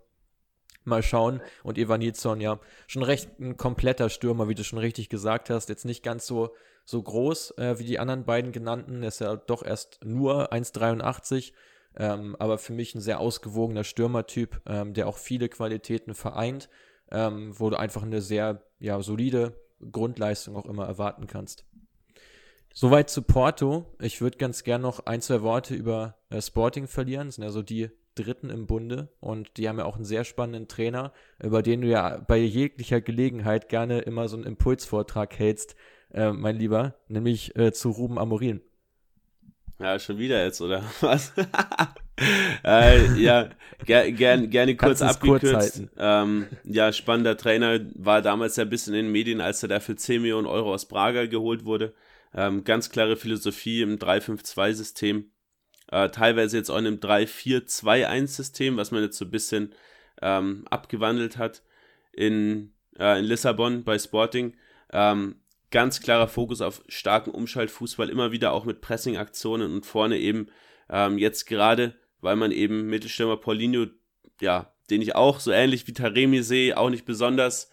[0.84, 1.42] Mal schauen.
[1.64, 5.68] Und Ivan Nilsson, ja, schon recht ein kompletter Stürmer, wie du schon richtig gesagt hast.
[5.68, 6.54] Jetzt nicht ganz so,
[6.86, 9.02] so groß äh, wie die anderen beiden genannten.
[9.02, 11.54] Er ist ja doch erst nur 1,83.
[11.98, 16.70] Ähm, aber für mich ein sehr ausgewogener Stürmertyp, ähm, der auch viele Qualitäten vereint,
[17.12, 19.54] ähm, wo du einfach eine sehr ja, solide
[19.92, 21.66] Grundleistung auch immer erwarten kannst.
[22.74, 23.86] Soweit zu Porto.
[24.02, 27.28] Ich würde ganz gern noch ein, zwei Worte über äh, Sporting verlieren.
[27.28, 30.24] Das sind ja so die Dritten im Bunde und die haben ja auch einen sehr
[30.24, 35.76] spannenden Trainer, über den du ja bei jeglicher Gelegenheit gerne immer so einen Impulsvortrag hältst,
[36.14, 38.62] äh, mein Lieber, nämlich äh, zu Ruben Amorin.
[39.80, 41.34] Ja, schon wieder jetzt, oder was?
[42.64, 43.50] äh, ja,
[43.86, 45.84] ger gern, gerne kurz abgekürzt.
[45.98, 49.80] Ähm, ja, spannender Trainer, war damals ja ein bisschen in den Medien, als er da
[49.80, 51.94] für 10 Millionen Euro aus Braga geholt wurde.
[52.34, 55.32] Ähm, ganz klare Philosophie im 3-5-2-System.
[55.92, 59.74] Äh, teilweise jetzt auch in einem 3-4-2-1-System, was man jetzt so ein bisschen
[60.22, 61.64] ähm, abgewandelt hat
[62.14, 64.56] in, äh, in Lissabon bei Sporting.
[64.92, 65.36] Ähm,
[65.76, 70.48] ganz klarer Fokus auf starken Umschaltfußball, immer wieder auch mit Pressing-Aktionen und vorne eben
[70.90, 73.88] ähm, jetzt gerade, weil man eben Mittelstürmer Paulinho,
[74.40, 77.70] ja, den ich auch so ähnlich wie Taremi sehe, auch nicht besonders,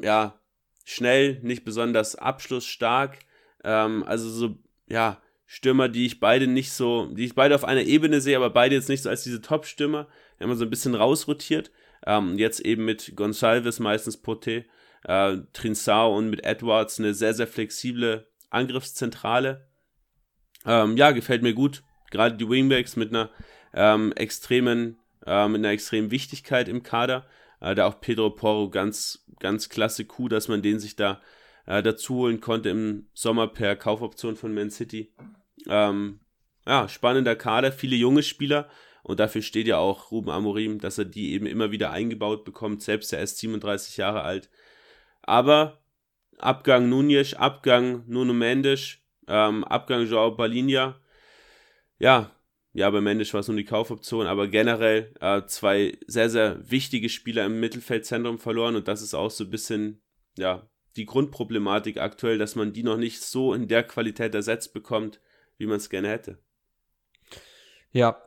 [0.00, 0.40] ja,
[0.84, 3.20] schnell, nicht besonders abschlussstark,
[3.62, 4.56] ähm, also so,
[4.88, 8.50] ja, Stürmer, die ich beide nicht so, die ich beide auf einer Ebene sehe, aber
[8.50, 10.08] beide jetzt nicht so als diese Top-Stürmer.
[10.36, 11.70] Wir haben so ein bisschen rausrotiert.
[12.04, 14.64] Ähm, jetzt eben mit Gonçalves, meistens Poté,
[15.06, 19.66] äh, Trinsau und mit Edwards eine sehr, sehr flexible Angriffszentrale.
[20.64, 21.82] Ähm, ja, gefällt mir gut.
[22.10, 23.30] Gerade die Wingbacks mit einer
[23.72, 27.26] ähm, extremen, äh, mit einer extremen Wichtigkeit im Kader.
[27.60, 31.20] Äh, da auch Pedro Porro ganz, ganz klasse Coup, dass man den sich da
[31.66, 35.12] äh, dazu holen konnte im Sommer per Kaufoption von Man City.
[35.68, 36.20] Ähm,
[36.66, 38.68] ja, spannender Kader, viele junge Spieler
[39.02, 42.82] und dafür steht ja auch Ruben Amorim, dass er die eben immer wieder eingebaut bekommt,
[42.82, 44.50] selbst er ist 37 Jahre alt.
[45.26, 45.82] Aber
[46.38, 48.98] Abgang Nunez, Abgang Nuno Mendes,
[49.28, 51.00] ähm, Abgang Joao Balinha,
[51.98, 52.30] ja,
[52.72, 57.08] ja, bei Mendes war es nur die Kaufoption, aber generell äh, zwei sehr, sehr wichtige
[57.08, 60.02] Spieler im Mittelfeldzentrum verloren und das ist auch so ein bisschen,
[60.36, 65.20] ja, die Grundproblematik aktuell, dass man die noch nicht so in der Qualität ersetzt bekommt,
[65.56, 66.38] wie man es gerne hätte.
[67.92, 68.22] Ja,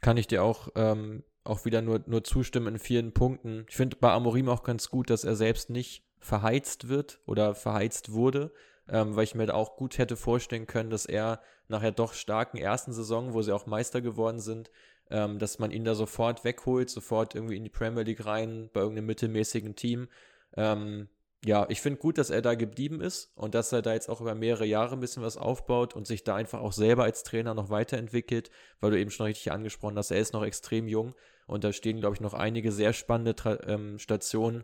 [0.00, 3.66] kann ich dir auch, ähm, auch wieder nur, nur zustimmen in vielen Punkten.
[3.68, 8.12] Ich finde bei Amorim auch ganz gut, dass er selbst nicht verheizt wird oder verheizt
[8.12, 8.52] wurde,
[8.88, 12.56] ähm, weil ich mir auch gut hätte vorstellen können, dass er nach der doch starken
[12.56, 14.70] ersten Saison, wo sie auch Meister geworden sind,
[15.10, 18.80] ähm, dass man ihn da sofort wegholt, sofort irgendwie in die Premier League rein, bei
[18.80, 20.08] irgendeinem mittelmäßigen Team.
[20.56, 21.08] Ähm,
[21.44, 24.20] ja, ich finde gut, dass er da geblieben ist und dass er da jetzt auch
[24.20, 27.52] über mehrere Jahre ein bisschen was aufbaut und sich da einfach auch selber als Trainer
[27.52, 28.50] noch weiterentwickelt,
[28.80, 31.14] weil du eben schon richtig angesprochen hast, er ist noch extrem jung
[31.46, 34.62] und da stehen, glaube ich, noch einige sehr spannende Tra ähm, Stationen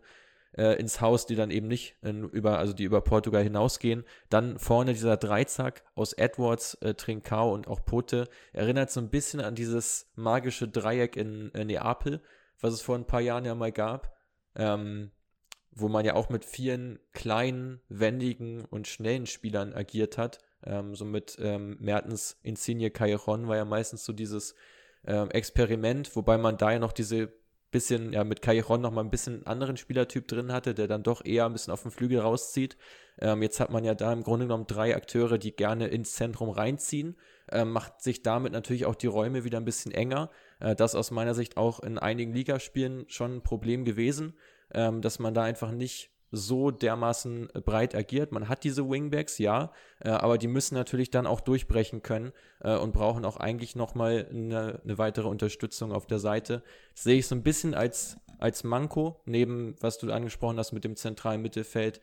[0.56, 4.04] äh, ins Haus, die dann eben nicht in, über, also die über Portugal hinausgehen.
[4.30, 9.40] Dann vorne dieser Dreizack aus Edwards, äh, Trincao und auch Pote erinnert so ein bisschen
[9.40, 12.22] an dieses magische Dreieck in, in Neapel,
[12.60, 14.16] was es vor ein paar Jahren ja mal gab.
[14.54, 15.10] Ähm,
[15.80, 20.38] wo man ja auch mit vielen kleinen, wendigen und schnellen Spielern agiert hat.
[20.64, 24.54] Ähm, so mit ähm, Mertens Insigne Callejon war ja meistens so dieses
[25.06, 27.32] ähm, Experiment, wobei man da ja noch diese
[27.70, 31.24] bisschen, ja, mit Callejon noch mal ein bisschen anderen Spielertyp drin hatte, der dann doch
[31.24, 32.76] eher ein bisschen auf den Flügel rauszieht.
[33.20, 36.50] Ähm, jetzt hat man ja da im Grunde genommen drei Akteure, die gerne ins Zentrum
[36.50, 37.16] reinziehen,
[37.50, 40.30] ähm, macht sich damit natürlich auch die Räume wieder ein bisschen enger.
[40.60, 44.34] Äh, das aus meiner Sicht auch in einigen Ligaspielen schon ein Problem gewesen,
[44.72, 48.32] ähm, dass man da einfach nicht so dermaßen breit agiert.
[48.32, 52.76] Man hat diese Wingbacks, ja, äh, aber die müssen natürlich dann auch durchbrechen können äh,
[52.76, 56.62] und brauchen auch eigentlich nochmal eine, eine weitere Unterstützung auf der Seite.
[56.94, 60.84] Das sehe ich so ein bisschen als, als Manko, neben was du angesprochen hast mit
[60.84, 62.00] dem zentralen Mittelfeld.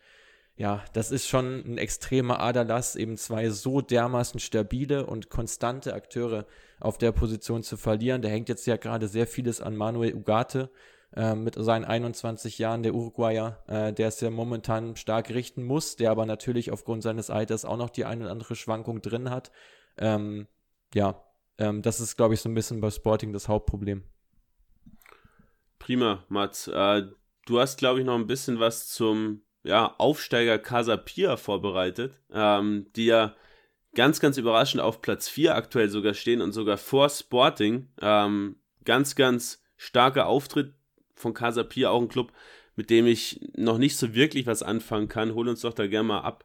[0.58, 6.46] Ja, das ist schon ein extremer Aderlass, eben zwei so dermaßen stabile und konstante Akteure
[6.80, 8.22] auf der Position zu verlieren.
[8.22, 10.70] Da hängt jetzt ja gerade sehr vieles an Manuel Ugarte,
[11.14, 15.96] äh, mit seinen 21 Jahren, der Uruguayer, äh, der es ja momentan stark richten muss,
[15.96, 19.50] der aber natürlich aufgrund seines Alters auch noch die eine oder andere Schwankung drin hat.
[19.98, 20.46] Ähm,
[20.94, 21.22] ja,
[21.58, 24.04] ähm, das ist, glaube ich, so ein bisschen bei Sporting das Hauptproblem.
[25.78, 26.68] Prima, Mats.
[26.68, 27.04] Äh,
[27.46, 32.86] du hast, glaube ich, noch ein bisschen was zum ja, Aufsteiger Casa Pia vorbereitet, ähm,
[32.94, 33.34] die ja
[33.94, 37.88] ganz, ganz überraschend auf Platz 4 aktuell sogar stehen und sogar vor Sporting.
[38.00, 40.74] Ähm, ganz, ganz starker Auftritt
[41.16, 42.32] von Casa Pia, auch ein Club,
[42.76, 45.34] mit dem ich noch nicht so wirklich was anfangen kann.
[45.34, 46.44] Hol uns doch da gerne mal ab.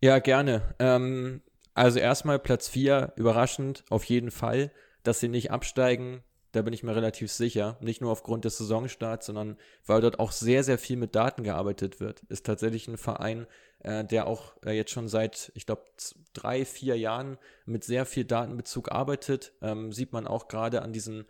[0.00, 0.74] Ja, gerne.
[0.78, 1.42] Ähm,
[1.74, 4.72] also erstmal Platz 4, überraschend, auf jeden Fall.
[5.02, 7.76] Dass sie nicht absteigen, da bin ich mir relativ sicher.
[7.80, 9.56] Nicht nur aufgrund des Saisonstarts, sondern
[9.86, 12.20] weil dort auch sehr, sehr viel mit Daten gearbeitet wird.
[12.28, 13.46] Ist tatsächlich ein Verein,
[13.80, 15.84] äh, der auch äh, jetzt schon seit, ich glaube,
[16.32, 19.52] drei, vier Jahren mit sehr viel Datenbezug arbeitet.
[19.62, 21.26] Ähm, sieht man auch gerade an diesen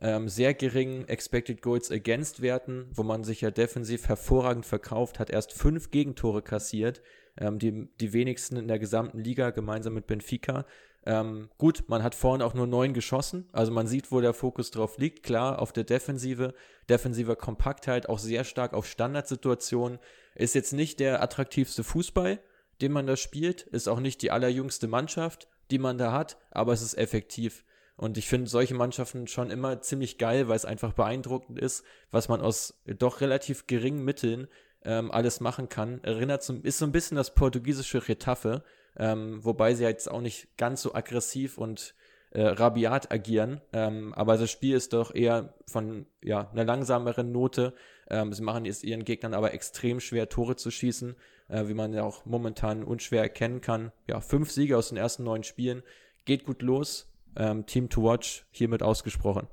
[0.00, 5.30] ähm, sehr geringen Expected Goals Against Werten, wo man sich ja defensiv hervorragend verkauft, hat
[5.30, 7.00] erst fünf Gegentore kassiert,
[7.38, 10.66] ähm, die, die wenigsten in der gesamten Liga, gemeinsam mit Benfica.
[11.06, 14.70] Ähm, gut, man hat vorne auch nur neun geschossen, also man sieht, wo der Fokus
[14.72, 15.22] drauf liegt.
[15.22, 16.52] Klar, auf der Defensive,
[16.88, 19.98] defensiver Kompaktheit, auch sehr stark auf Standardsituationen.
[20.34, 22.40] Ist jetzt nicht der attraktivste Fußball,
[22.80, 26.72] den man da spielt, ist auch nicht die allerjüngste Mannschaft, die man da hat, aber
[26.72, 27.64] es ist effektiv.
[27.96, 32.28] Und ich finde solche Mannschaften schon immer ziemlich geil, weil es einfach beeindruckend ist, was
[32.28, 34.48] man aus doch relativ geringen Mitteln
[34.84, 36.02] ähm, alles machen kann.
[36.04, 38.62] Erinnert so, ist so ein bisschen das portugiesische Retafe,
[38.98, 41.94] ähm, wobei sie jetzt auch nicht ganz so aggressiv und
[42.32, 43.62] äh, rabiat agieren.
[43.72, 47.72] Ähm, aber das Spiel ist doch eher von ja, einer langsameren Note.
[48.10, 51.16] Ähm, sie machen es ihren Gegnern aber extrem schwer, Tore zu schießen,
[51.48, 53.90] äh, wie man ja auch momentan unschwer erkennen kann.
[54.06, 55.82] Ja, fünf Siege aus den ersten neun Spielen.
[56.26, 59.48] Geht gut los ähm, Team to Watch hiermit ausgesprochen.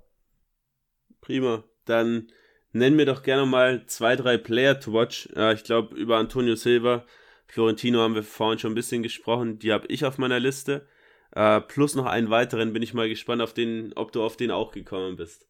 [1.21, 1.63] Prima.
[1.85, 2.27] Dann
[2.71, 5.29] nennen wir doch gerne mal zwei, drei Player to Watch.
[5.35, 7.05] Äh, ich glaube, über Antonio Silva,
[7.47, 9.59] Florentino haben wir vorhin schon ein bisschen gesprochen.
[9.59, 10.87] Die habe ich auf meiner Liste.
[11.31, 12.73] Äh, plus noch einen weiteren.
[12.73, 15.47] Bin ich mal gespannt, auf den, ob du auf den auch gekommen bist.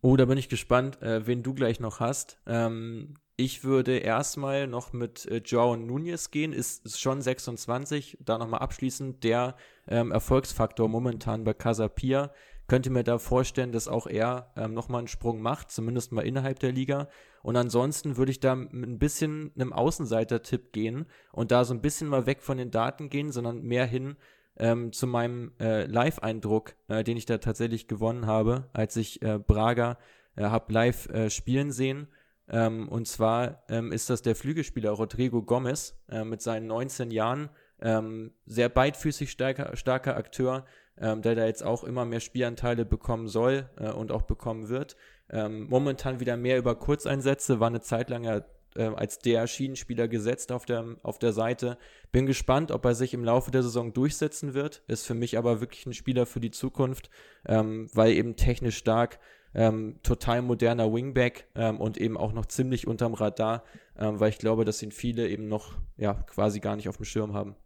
[0.00, 2.40] Oh, da bin ich gespannt, äh, wen du gleich noch hast.
[2.46, 8.36] Ähm, ich würde erstmal noch mit äh, Joao Nunez gehen, ist, ist schon 26, da
[8.36, 9.54] nochmal abschließend der
[9.86, 12.32] ähm, Erfolgsfaktor momentan bei Casapia.
[12.66, 16.58] Könnte mir da vorstellen, dass auch er ähm, nochmal einen Sprung macht, zumindest mal innerhalb
[16.58, 17.08] der Liga.
[17.42, 21.80] Und ansonsten würde ich da mit ein bisschen einem Außenseiter-Tipp gehen und da so ein
[21.80, 24.16] bisschen mal weg von den Daten gehen, sondern mehr hin
[24.56, 29.38] ähm, zu meinem äh, Live-Eindruck, äh, den ich da tatsächlich gewonnen habe, als ich äh,
[29.38, 29.96] Braga
[30.34, 32.08] äh, habe live äh, spielen sehen
[32.50, 37.50] ähm, und zwar ähm, ist das der Flügelspieler Rodrigo Gomez äh, mit seinen 19 Jahren.
[37.80, 40.64] Ähm, sehr beidfüßig starker, starker Akteur,
[40.98, 44.96] ähm, der da jetzt auch immer mehr Spielanteile bekommen soll äh, und auch bekommen wird.
[45.30, 48.42] Ähm, momentan wieder mehr über Kurzeinsätze, war eine Zeit lang ja
[48.74, 51.78] äh, als der Schienenspieler gesetzt auf der, auf der Seite.
[52.12, 54.82] Bin gespannt, ob er sich im Laufe der Saison durchsetzen wird.
[54.86, 57.10] Ist für mich aber wirklich ein Spieler für die Zukunft,
[57.46, 59.18] ähm, weil eben technisch stark,
[59.54, 63.64] ähm, total moderner Wingback ähm, und eben auch noch ziemlich unterm Radar,
[63.98, 67.04] ähm, weil ich glaube, dass ihn viele eben noch ja quasi gar nicht auf dem
[67.04, 67.56] Schirm haben.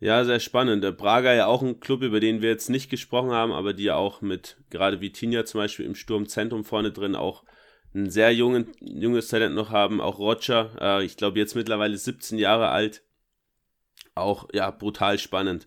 [0.00, 0.84] Ja, sehr spannend.
[0.84, 3.84] Der Braga ja auch ein Club, über den wir jetzt nicht gesprochen haben, aber die
[3.84, 7.44] ja auch mit gerade Vitinha zum Beispiel im Sturmzentrum vorne drin auch
[7.94, 10.00] ein sehr jungen, junges Talent noch haben.
[10.00, 13.02] Auch Roger, äh, ich glaube jetzt mittlerweile 17 Jahre alt.
[14.14, 15.66] Auch ja brutal spannend.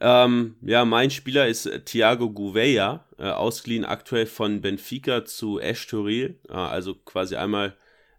[0.00, 6.40] Ähm, ja, mein Spieler ist äh, Thiago Gouveia, äh, ausgeliehen aktuell von Benfica zu Estoril,
[6.48, 7.76] äh, also quasi einmal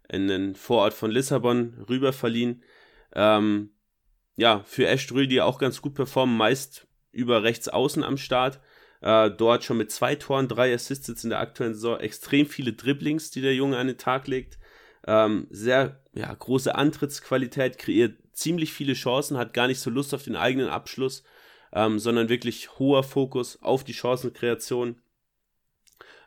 [0.08, 2.62] in den Vorort von Lissabon rüber verliehen.
[3.14, 3.70] Ähm,
[4.36, 8.60] ja, für Estoril, die auch ganz gut performen, meist über rechts außen am Start.
[9.00, 13.30] Äh, dort schon mit zwei Toren, drei Assists in der aktuellen Saison, extrem viele Dribblings,
[13.30, 14.58] die der Junge an den Tag legt.
[15.06, 20.24] Ähm, sehr ja, große Antrittsqualität, kreiert ziemlich viele Chancen, hat gar nicht so Lust auf
[20.24, 21.22] den eigenen Abschluss,
[21.76, 24.96] ähm, sondern wirklich hoher Fokus auf die Chancenkreation.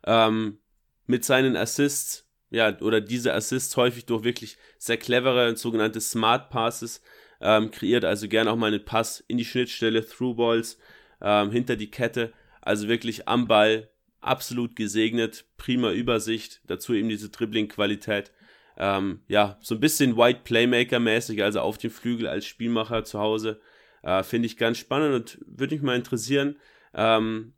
[0.05, 0.59] Ähm,
[1.07, 7.01] mit seinen Assists, ja, oder diese Assists häufig durch wirklich sehr clevere sogenannte Smart Passes,
[7.41, 10.77] ähm, kreiert also gerne auch mal einen Pass in die Schnittstelle, Throughballs,
[11.19, 12.31] ähm, hinter die Kette,
[12.61, 13.89] also wirklich am Ball,
[14.21, 18.31] absolut gesegnet, prima Übersicht, dazu eben diese Dribbling-Qualität.
[18.77, 23.59] Ähm, ja, so ein bisschen White Playmaker-mäßig, also auf dem Flügel als Spielmacher zu Hause.
[24.03, 26.57] Äh, Finde ich ganz spannend und würde mich mal interessieren,
[26.93, 27.53] ähm,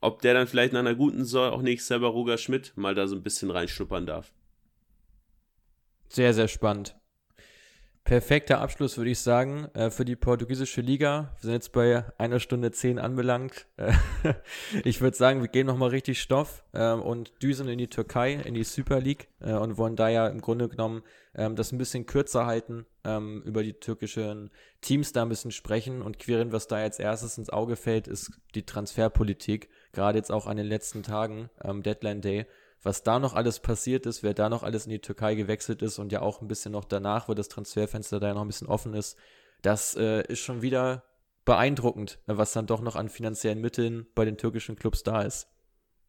[0.00, 2.94] ob der dann vielleicht nach einer guten Saison auch nächstes Jahr bei Roger Schmidt mal
[2.94, 4.32] da so ein bisschen reinschnuppern darf.
[6.08, 6.96] Sehr, sehr spannend.
[8.04, 11.32] Perfekter Abschluss, würde ich sagen, äh, für die portugiesische Liga.
[11.36, 13.66] Wir sind jetzt bei einer Stunde zehn anbelangt.
[13.78, 13.94] Äh,
[14.84, 18.52] ich würde sagen, wir gehen nochmal richtig Stoff äh, und düsen in die Türkei, in
[18.52, 21.02] die Super League äh, und wollen da ja im Grunde genommen
[21.34, 24.50] ähm, das ein bisschen kürzer halten, ähm, über die türkischen
[24.82, 28.32] Teams da ein bisschen sprechen und queeren, was da als erstes ins Auge fällt, ist
[28.54, 29.70] die Transferpolitik.
[29.92, 32.46] Gerade jetzt auch an den letzten Tagen, ähm, Deadline Day
[32.84, 35.98] was da noch alles passiert ist, wer da noch alles in die Türkei gewechselt ist
[35.98, 38.68] und ja auch ein bisschen noch danach, wo das Transferfenster da ja noch ein bisschen
[38.68, 39.16] offen ist,
[39.62, 41.04] das äh, ist schon wieder
[41.44, 45.48] beeindruckend, was dann doch noch an finanziellen Mitteln bei den türkischen Clubs da ist.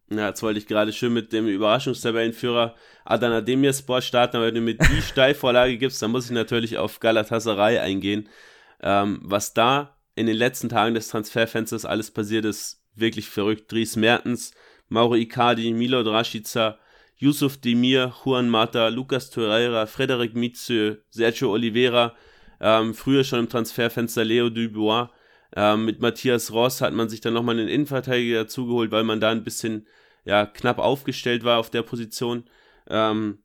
[0.09, 2.75] Ja, jetzt wollte ich gerade schön mit dem Überraschungstabellenführer
[3.05, 6.99] Adana Demirspor starten, aber wenn du mir die Steilvorlage gibst, dann muss ich natürlich auf
[6.99, 8.29] Galatasaray eingehen.
[8.81, 13.71] Ähm, was da in den letzten Tagen des Transferfensters alles passiert ist, wirklich verrückt.
[13.71, 14.53] Dries Mertens,
[14.89, 16.77] Mauro Icardi, Milot Rashica,
[17.17, 22.15] Yusuf Demir, Juan Mata, Lucas Torreira, Frederik Mitsu, Sergio Oliveira,
[22.59, 25.09] ähm, früher schon im Transferfenster Leo Dubois.
[25.55, 29.31] Ähm, mit Matthias Ross hat man sich dann nochmal einen Innenverteidiger dazugeholt, weil man da
[29.31, 29.87] ein bisschen
[30.25, 32.43] ja, knapp aufgestellt war auf der Position.
[32.87, 33.39] Ähm,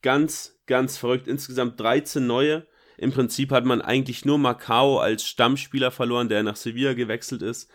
[0.00, 1.28] ganz, ganz verrückt.
[1.28, 2.66] Insgesamt 13 neue.
[2.96, 7.70] Im Prinzip hat man eigentlich nur Macao als Stammspieler verloren, der nach Sevilla gewechselt ist.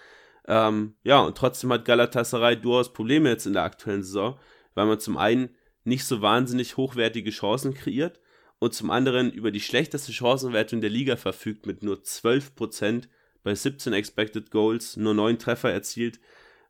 [0.48, 4.38] Ähm, ja, und trotzdem hat Galatasaray durchaus Probleme jetzt in der aktuellen Saison,
[4.74, 5.50] weil man zum einen
[5.84, 8.20] nicht so wahnsinnig hochwertige Chancen kreiert
[8.60, 13.08] und zum anderen über die schlechteste Chancenwertung der Liga verfügt mit nur 12%
[13.44, 16.20] bei 17 Expected Goals, nur 9 Treffer erzielt.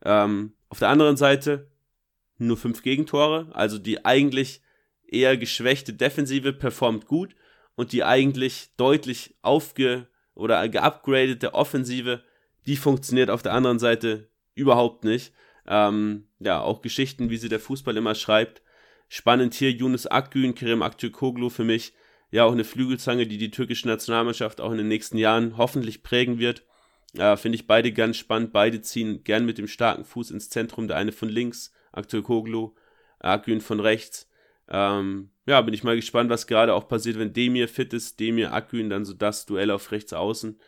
[0.04, 1.70] Ähm, auf der anderen Seite
[2.38, 4.62] nur 5 Gegentore, also die eigentlich
[5.08, 7.36] eher geschwächte Defensive performt gut
[7.76, 12.24] und die eigentlich deutlich aufge- oder geupgradete Offensive
[12.68, 15.34] die funktioniert auf der anderen Seite überhaupt nicht.
[15.68, 18.62] Ähm, ja, auch Geschichten, wie sie der Fußball immer schreibt.
[19.08, 21.94] Spannend hier Yunus Akgün, Kerem Aktürkoğlu für mich.
[22.32, 26.40] Ja, auch eine Flügelzange, die die türkische Nationalmannschaft auch in den nächsten Jahren hoffentlich prägen
[26.40, 26.64] wird.
[27.18, 28.52] Äh, Finde ich beide ganz spannend.
[28.52, 30.88] Beide ziehen gern mit dem starken Fuß ins Zentrum.
[30.88, 32.74] Der eine von links, Aktürkoğlu,
[33.20, 34.30] Akgün von rechts.
[34.68, 38.20] Ähm, ja, bin ich mal gespannt, was gerade auch passiert, wenn Demir fit ist.
[38.20, 40.60] Demir Akgün, dann so das Duell auf rechts außen.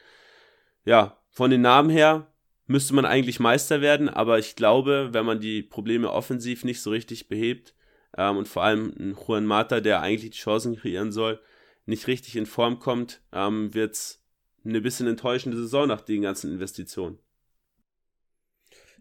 [0.85, 2.34] Ja, von den Namen her
[2.65, 6.89] müsste man eigentlich Meister werden, aber ich glaube, wenn man die Probleme offensiv nicht so
[6.89, 7.76] richtig behebt
[8.18, 11.39] ähm, und vor allem Juan Mata, der eigentlich die Chancen kreieren soll,
[11.85, 14.26] nicht richtig in Form kommt, ähm, wird es
[14.65, 17.19] eine bisschen enttäuschende Saison nach den ganzen Investitionen.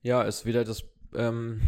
[0.03, 0.85] Ja, ist wieder das,
[1.15, 1.63] ähm,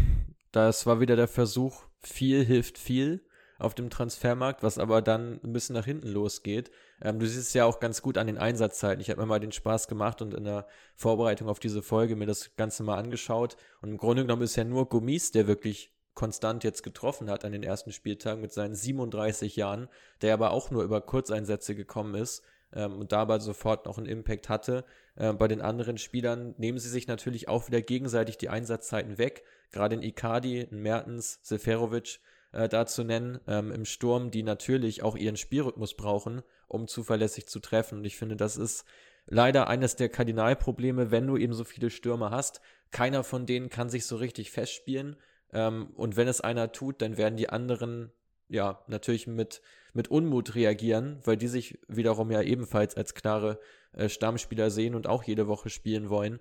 [0.53, 3.25] das war wieder der Versuch, viel hilft viel
[3.59, 6.71] auf dem Transfermarkt, was aber dann ein bisschen nach hinten losgeht.
[7.03, 9.01] Ähm, du siehst es ja auch ganz gut an den Einsatzzeiten.
[9.01, 12.27] Ich habe mir mal den Spaß gemacht und in der Vorbereitung auf diese Folge mir
[12.27, 13.57] das Ganze mal angeschaut.
[13.83, 17.53] Und im Grunde genommen ist ja nur Gummis, der wirklich konstant jetzt getroffen hat an
[17.53, 19.89] den ersten Spieltagen mit seinen 37 Jahren,
[20.21, 24.49] der aber auch nur über Kurzeinsätze gekommen ist ähm, und dabei sofort noch einen Impact
[24.49, 24.85] hatte.
[25.15, 29.45] Äh, bei den anderen Spielern nehmen sie sich natürlich auch wieder gegenseitig die Einsatzzeiten weg.
[29.71, 32.21] Gerade in Icardi, in Mertens, Seferovic,
[32.53, 37.47] äh, da zu nennen, ähm, im Sturm, die natürlich auch ihren Spielrhythmus brauchen, um zuverlässig
[37.47, 37.99] zu treffen.
[37.99, 38.85] Und ich finde, das ist
[39.27, 42.61] leider eines der Kardinalprobleme, wenn du eben so viele Stürmer hast.
[42.91, 45.17] Keiner von denen kann sich so richtig festspielen.
[45.53, 48.13] Ähm, und wenn es einer tut, dann werden die anderen
[48.49, 49.61] ja natürlich mit,
[49.93, 53.61] mit Unmut reagieren, weil die sich wiederum ja ebenfalls als klare
[53.93, 56.41] äh, Stammspieler sehen und auch jede Woche spielen wollen.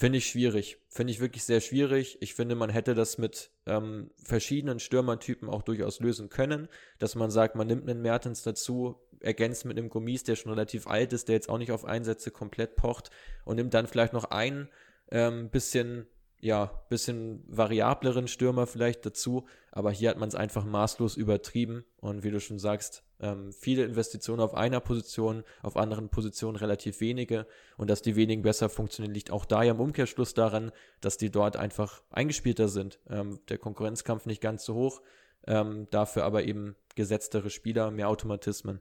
[0.00, 0.78] Finde ich schwierig.
[0.88, 2.18] Finde ich wirklich sehr schwierig.
[2.20, 6.68] Ich finde, man hätte das mit ähm, verschiedenen Stürmertypen auch durchaus lösen können.
[7.00, 10.86] Dass man sagt, man nimmt einen Mertens dazu, ergänzt mit einem Gummis, der schon relativ
[10.86, 13.10] alt ist, der jetzt auch nicht auf Einsätze komplett pocht
[13.44, 14.68] und nimmt dann vielleicht noch ein
[15.10, 16.06] ähm, bisschen
[16.40, 22.22] ja, bisschen variableren Stürmer vielleicht dazu, aber hier hat man es einfach maßlos übertrieben und
[22.22, 27.46] wie du schon sagst, ähm, viele Investitionen auf einer Position, auf anderen Positionen relativ wenige
[27.76, 31.30] und dass die wenigen besser funktionieren, liegt auch da ja im Umkehrschluss daran, dass die
[31.30, 32.98] dort einfach eingespielter sind.
[33.08, 35.02] Ähm, der Konkurrenzkampf nicht ganz so hoch,
[35.46, 38.80] ähm, dafür aber eben gesetztere Spieler, mehr Automatismen.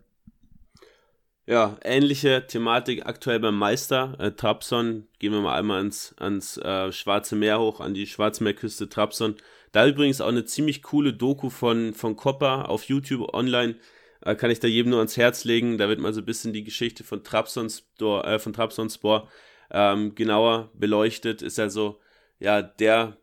[1.49, 4.15] Ja, ähnliche Thematik aktuell beim Meister.
[4.19, 8.89] Äh, Trabzon, gehen wir mal einmal ans, ans äh, Schwarze Meer hoch, an die Schwarzmeerküste
[8.89, 9.35] Trabzon.
[9.71, 13.75] Da übrigens auch eine ziemlich coole Doku von, von Koppa auf YouTube online.
[14.21, 15.77] Äh, kann ich da jedem nur ans Herz legen.
[15.77, 19.29] Da wird mal so ein bisschen die Geschichte von Trabzonspor, äh, von Trabzonspor
[19.71, 21.41] ähm, genauer beleuchtet.
[21.41, 21.99] Ist also
[22.39, 23.17] ja der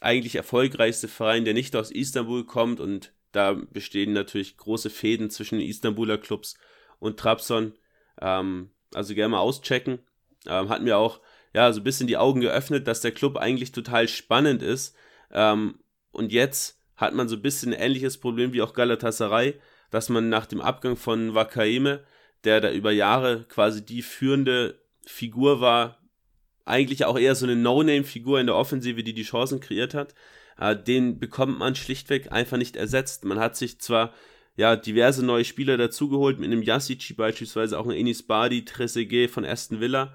[0.00, 5.58] eigentlich erfolgreichste Verein, der nicht aus Istanbul kommt und da bestehen natürlich große Fäden zwischen
[5.58, 6.56] den Istanbuler Clubs
[6.98, 7.74] und Trabzon.
[8.20, 9.98] Ähm, also gerne mal auschecken.
[10.46, 11.20] Ähm, hat mir auch
[11.52, 14.94] ja so ein bisschen die Augen geöffnet, dass der Club eigentlich total spannend ist.
[15.32, 15.80] Ähm,
[16.12, 19.54] und jetzt hat man so ein bisschen ein ähnliches Problem wie auch Galatasaray,
[19.90, 22.04] dass man nach dem Abgang von Wakaeme,
[22.44, 25.98] der da über Jahre quasi die führende Figur war,
[26.64, 30.14] eigentlich auch eher so eine No-Name-Figur in der Offensive, die die Chancen kreiert hat,
[30.58, 33.24] äh, den bekommt man schlichtweg einfach nicht ersetzt.
[33.24, 34.12] Man hat sich zwar
[34.56, 39.44] ja, diverse neue Spieler dazugeholt, mit einem Yassici beispielsweise, auch ein Enis Badi, Trezeguet von
[39.44, 40.14] Aston Villa,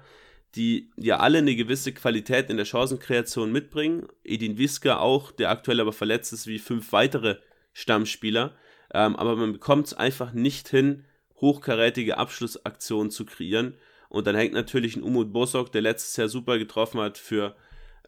[0.54, 4.06] die ja alle eine gewisse Qualität in der Chancenkreation mitbringen.
[4.24, 7.36] Edin Wiska auch, der aktuell aber verletzt ist, wie fünf weitere
[7.72, 8.54] Stammspieler.
[8.92, 11.04] Ähm, aber man bekommt es einfach nicht hin,
[11.40, 13.74] hochkarätige Abschlussaktionen zu kreieren.
[14.08, 17.56] Und dann hängt natürlich ein Umut Bosok, der letztes Jahr super getroffen hat für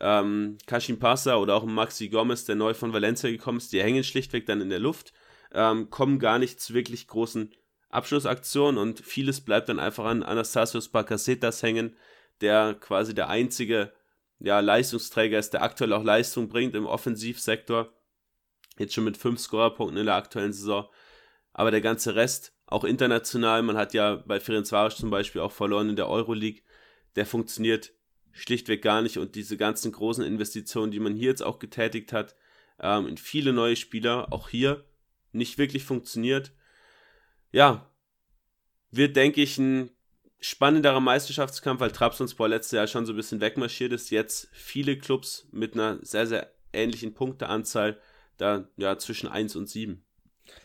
[0.01, 3.73] ähm, Kashim Passa oder auch Maxi Gomez, der neu von Valencia gekommen ist.
[3.73, 5.15] Die hängen schlichtweg dann in der Luft
[5.55, 7.51] ähm, kommen gar nicht zu wirklich großen
[7.89, 11.97] Abschlussaktionen und vieles bleibt dann einfach an Anastasios Bakasetas hängen,
[12.41, 13.93] der quasi der einzige
[14.39, 17.93] ja, Leistungsträger ist, der aktuell auch Leistung bringt im Offensivsektor.
[18.79, 20.89] Jetzt schon mit fünf Scorerpunkten in der aktuellen Saison.
[21.53, 25.91] Aber der ganze Rest, auch international, man hat ja bei Ferencvaros zum Beispiel auch verloren
[25.91, 26.63] in der Euroleague,
[27.15, 27.93] der funktioniert
[28.33, 29.19] schlichtweg gar nicht.
[29.19, 32.35] Und diese ganzen großen Investitionen, die man hier jetzt auch getätigt hat,
[32.81, 34.85] ähm, in viele neue Spieler, auch hier
[35.33, 36.53] nicht wirklich funktioniert.
[37.53, 37.91] Ja,
[38.91, 39.91] wird, denke ich, ein
[40.45, 44.11] spannenderer Meisterschaftskampf, weil Trabzonspor letztes Jahr schon so ein bisschen wegmarschiert ist.
[44.11, 47.99] Jetzt viele Clubs mit einer sehr, sehr ähnlichen Punkteanzahl,
[48.37, 50.05] da ja zwischen 1 und 7.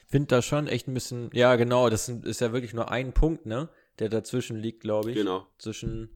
[0.05, 3.45] Finde da schon echt ein bisschen, ja genau, das ist ja wirklich nur ein Punkt,
[3.45, 3.69] ne,
[3.99, 5.15] der dazwischen liegt, glaube ich.
[5.15, 5.47] Genau.
[5.57, 6.09] Zwischen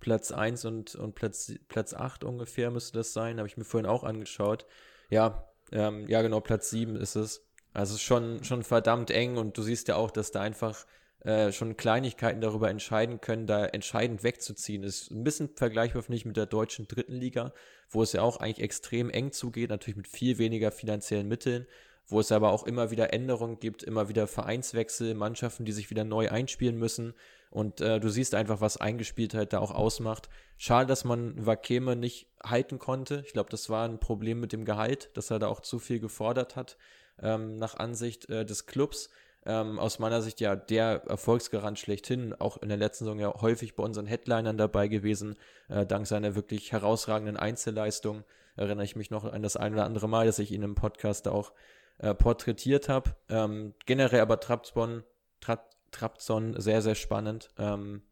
[0.00, 3.88] Platz 1 und, und Platz, Platz 8 ungefähr müsste das sein, habe ich mir vorhin
[3.88, 4.66] auch angeschaut.
[5.08, 7.46] Ja, ähm, ja genau, Platz 7 ist es.
[7.72, 10.84] Also es ist schon, schon verdammt eng und du siehst ja auch, dass da einfach
[11.24, 14.82] äh, schon Kleinigkeiten darüber entscheiden können, da entscheidend wegzuziehen.
[14.82, 17.52] Ist ein bisschen vergleichbar, finde ich, mit der deutschen dritten Liga,
[17.88, 21.66] wo es ja auch eigentlich extrem eng zugeht, natürlich mit viel weniger finanziellen Mitteln,
[22.08, 26.02] wo es aber auch immer wieder Änderungen gibt, immer wieder Vereinswechsel, Mannschaften, die sich wieder
[26.02, 27.14] neu einspielen müssen.
[27.50, 30.28] Und äh, du siehst einfach, was Eingespieltheit da auch ausmacht.
[30.56, 33.22] Schade, dass man Wakeme nicht halten konnte.
[33.26, 36.00] Ich glaube, das war ein Problem mit dem Gehalt, dass er da auch zu viel
[36.00, 36.78] gefordert hat
[37.20, 39.10] ähm, nach Ansicht äh, des Clubs.
[39.44, 43.74] Ähm, aus meiner Sicht ja der Erfolgsgarant schlechthin, auch in der letzten Saison ja häufig
[43.74, 45.36] bei unseren Headlinern dabei gewesen,
[45.68, 48.24] äh, dank seiner wirklich herausragenden Einzelleistung.
[48.54, 51.26] Erinnere ich mich noch an das ein oder andere Mal, dass ich ihn im Podcast
[51.26, 51.52] auch
[51.98, 53.16] äh, porträtiert habe.
[53.28, 55.02] Ähm, generell aber Trabzon,
[55.40, 55.58] Tra
[55.90, 57.50] Trabzon sehr, sehr spannend.
[57.58, 58.02] Ähm,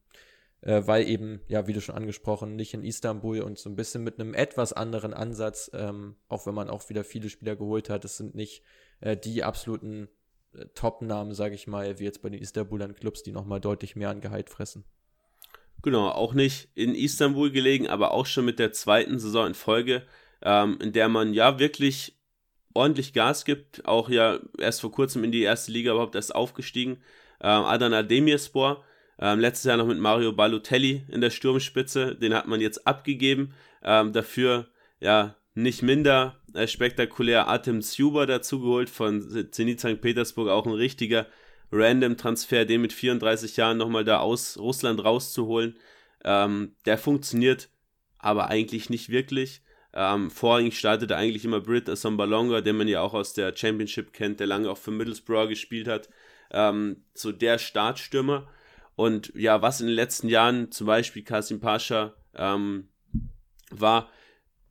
[0.62, 4.02] äh, weil eben, ja, wie du schon angesprochen, nicht in Istanbul und so ein bisschen
[4.02, 8.04] mit einem etwas anderen Ansatz, ähm, auch wenn man auch wieder viele Spieler geholt hat,
[8.04, 8.62] es sind nicht
[9.00, 10.08] äh, die absoluten
[10.74, 14.20] Top-Namen, sage ich mal, wie jetzt bei den Istanbulern Clubs, die nochmal deutlich mehr an
[14.20, 14.84] Gehalt fressen.
[15.82, 20.02] Genau, auch nicht in Istanbul gelegen, aber auch schon mit der zweiten Saison in Folge,
[20.42, 22.18] ähm, in der man ja wirklich
[22.74, 26.98] ordentlich Gas gibt, auch ja erst vor kurzem in die erste Liga überhaupt erst aufgestiegen.
[27.40, 28.84] Ähm, Adana Demirspor,
[29.18, 33.54] ähm, letztes Jahr noch mit Mario Balotelli in der Sturmspitze, den hat man jetzt abgegeben.
[33.82, 34.68] Ähm, dafür
[35.00, 40.00] ja nicht minder äh, spektakulär Artem Zuber dazugeholt von Zenit St.
[40.00, 41.26] Petersburg, auch ein richtiger
[41.72, 45.76] Random-Transfer, den mit 34 Jahren nochmal da aus Russland rauszuholen.
[46.24, 47.68] Ähm, der funktioniert
[48.18, 49.62] aber eigentlich nicht wirklich.
[49.92, 54.38] Ähm, vorrangig startete eigentlich immer Brit Assombalonga, den man ja auch aus der Championship kennt,
[54.38, 56.08] der lange auch für Middlesbrough gespielt hat.
[56.52, 58.48] Ähm, so der Startstürmer.
[58.94, 62.88] Und ja, was in den letzten Jahren zum Beispiel Kasim Pascha ähm,
[63.70, 64.10] war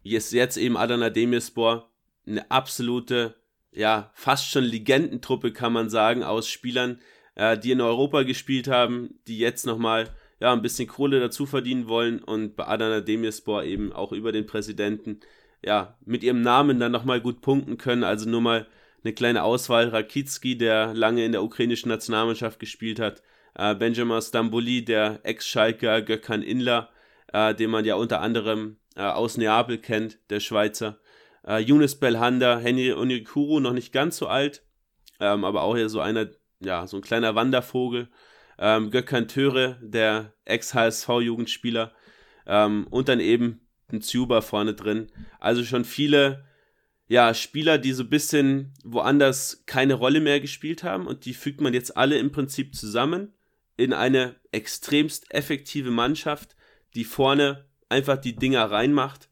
[0.04, 1.92] jetzt, jetzt eben Adana Demirspor
[2.28, 3.36] eine absolute,
[3.72, 7.00] ja, fast schon Legendentruppe, kann man sagen, aus Spielern,
[7.36, 11.88] äh, die in Europa gespielt haben, die jetzt nochmal ja, ein bisschen Kohle dazu verdienen
[11.88, 15.20] wollen und bei Adana Demirspor eben auch über den Präsidenten
[15.64, 18.04] ja, mit ihrem Namen dann nochmal gut punkten können.
[18.04, 18.68] Also nur mal
[19.04, 19.90] eine kleine Auswahl.
[19.90, 23.22] Rakitski, der lange in der ukrainischen Nationalmannschaft gespielt hat.
[23.56, 26.90] Äh, Benjamin Stamboli, der Ex-Schalker Gökhan Inler,
[27.34, 31.00] äh, den man ja unter anderem äh, aus Neapel kennt, der Schweizer.
[31.48, 34.64] Äh, Yunus Belhanda, Henry Onyekuru, noch nicht ganz so alt,
[35.22, 36.28] ähm, aber auch hier so einer,
[36.60, 38.10] ja, so ein kleiner Wandervogel.
[38.58, 41.94] Ähm, Gökhan Töre, der Ex-HSV-Jugendspieler.
[42.46, 45.08] Ähm, und dann eben ein Zuba vorne drin.
[45.40, 46.46] Also schon viele
[47.08, 51.62] ja, Spieler, die so ein bisschen woanders keine Rolle mehr gespielt haben und die fügt
[51.62, 53.34] man jetzt alle im Prinzip zusammen
[53.78, 56.58] in eine extremst effektive Mannschaft,
[56.96, 59.30] die vorne einfach die Dinger reinmacht,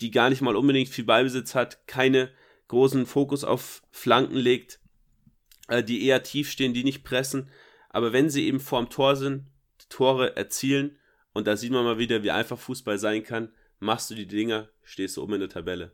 [0.00, 2.30] die gar nicht mal unbedingt viel Ballbesitz hat, keine
[2.68, 4.80] großen Fokus auf Flanken legt,
[5.68, 7.50] äh, die eher tief stehen, die nicht pressen,
[7.90, 9.46] aber wenn sie eben vorm Tor sind,
[9.82, 10.96] die Tore erzielen
[11.32, 14.68] und da sieht man mal wieder, wie einfach Fußball sein kann, machst du die Dinger,
[14.82, 15.92] stehst du oben in der Tabelle.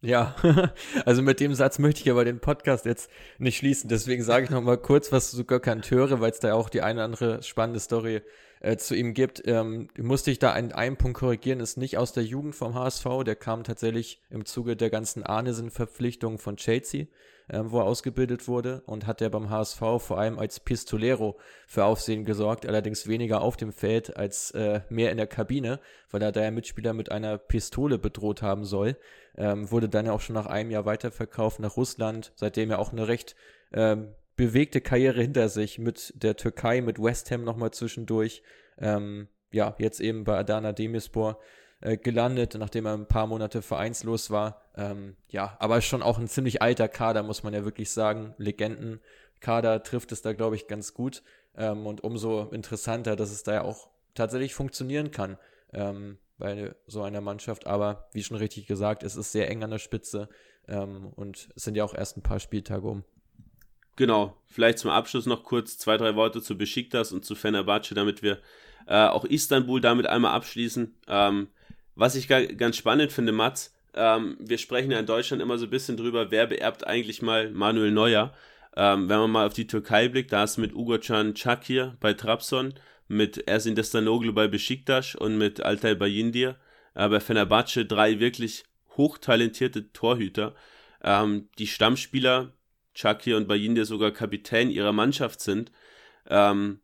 [0.00, 0.36] Ja,
[1.04, 3.88] also mit dem Satz möchte ich aber den Podcast jetzt nicht schließen.
[3.88, 6.82] Deswegen sage ich noch mal kurz was zu Gökhan Töre, weil es da auch die
[6.82, 8.22] eine oder andere spannende Story
[8.60, 9.42] äh, zu ihm gibt.
[9.46, 13.06] Ähm, musste ich da einen, einen Punkt korrigieren, ist nicht aus der Jugend vom HSV,
[13.24, 17.06] der kam tatsächlich im Zuge der ganzen Arnesen-Verpflichtung von Chelsea
[17.48, 21.84] äh, wo er ausgebildet wurde und hat er beim HSV vor allem als Pistolero für
[21.84, 25.80] Aufsehen gesorgt, allerdings weniger auf dem Feld als äh, mehr in der Kabine,
[26.10, 28.96] weil er da ja Mitspieler mit einer Pistole bedroht haben soll.
[29.36, 32.92] Ähm, wurde dann ja auch schon nach einem Jahr weiterverkauft nach Russland, seitdem er auch
[32.92, 33.34] eine recht
[33.72, 38.42] ähm, bewegte Karriere hinter sich mit der Türkei, mit West Ham nochmal zwischendurch.
[38.78, 41.38] Ähm, ja, jetzt eben bei Adana Demirspor
[41.80, 44.62] äh, gelandet, nachdem er ein paar Monate vereinslos war.
[44.76, 48.34] Ähm, ja, aber schon auch ein ziemlich alter Kader, muss man ja wirklich sagen.
[48.38, 51.24] Legendenkader trifft es da, glaube ich, ganz gut.
[51.56, 55.36] Ähm, und umso interessanter, dass es da ja auch tatsächlich funktionieren kann
[55.72, 57.66] ähm, bei so einer Mannschaft.
[57.66, 60.28] Aber wie schon richtig gesagt, es ist sehr eng an der Spitze
[60.68, 63.02] ähm, und es sind ja auch erst ein paar Spieltage um.
[63.98, 68.22] Genau, vielleicht zum Abschluss noch kurz zwei, drei Worte zu Besiktas und zu Fenerbahce, damit
[68.22, 68.38] wir
[68.86, 70.94] äh, auch Istanbul damit einmal abschließen.
[71.08, 71.48] Ähm,
[71.96, 75.70] was ich ganz spannend finde, Mats, ähm, wir sprechen ja in Deutschland immer so ein
[75.70, 78.32] bisschen drüber, wer beerbt eigentlich mal Manuel Neuer.
[78.76, 82.74] Ähm, wenn man mal auf die Türkei blickt, da ist mit Ugocan Çakir bei Trabzon,
[83.08, 86.54] mit Ersin Destanoglu bei Besiktas und mit Altay Bayindir
[86.94, 88.62] äh, bei Fenerbahce drei wirklich
[88.96, 90.54] hochtalentierte Torhüter.
[91.02, 92.52] Ähm, die Stammspieler,
[92.98, 95.70] Çakir und Bayindir sogar Kapitän ihrer Mannschaft sind,
[96.26, 96.80] ähm,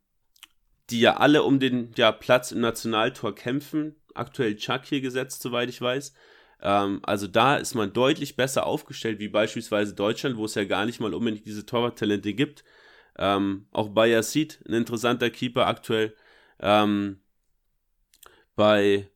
[0.89, 3.95] die ja alle um den ja, Platz im Nationaltor kämpfen.
[4.13, 6.13] Aktuell Chuck hier gesetzt, soweit ich weiß.
[6.61, 10.85] Ähm, also da ist man deutlich besser aufgestellt, wie beispielsweise Deutschland, wo es ja gar
[10.85, 12.63] nicht mal unbedingt diese Torwarttalente gibt.
[13.17, 16.15] Ähm, auch Bayazid, ein interessanter Keeper aktuell.
[16.61, 17.19] Ähm,
[18.55, 19.09] bei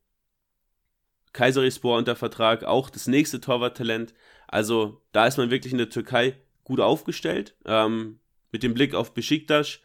[1.32, 4.14] Kayserispor unter Vertrag, auch das nächste Torwarttalent.
[4.48, 6.36] Also da ist man wirklich in der Türkei
[6.70, 7.56] gut aufgestellt.
[7.66, 8.20] Ähm,
[8.52, 9.80] mit dem Blick auf Besiktas,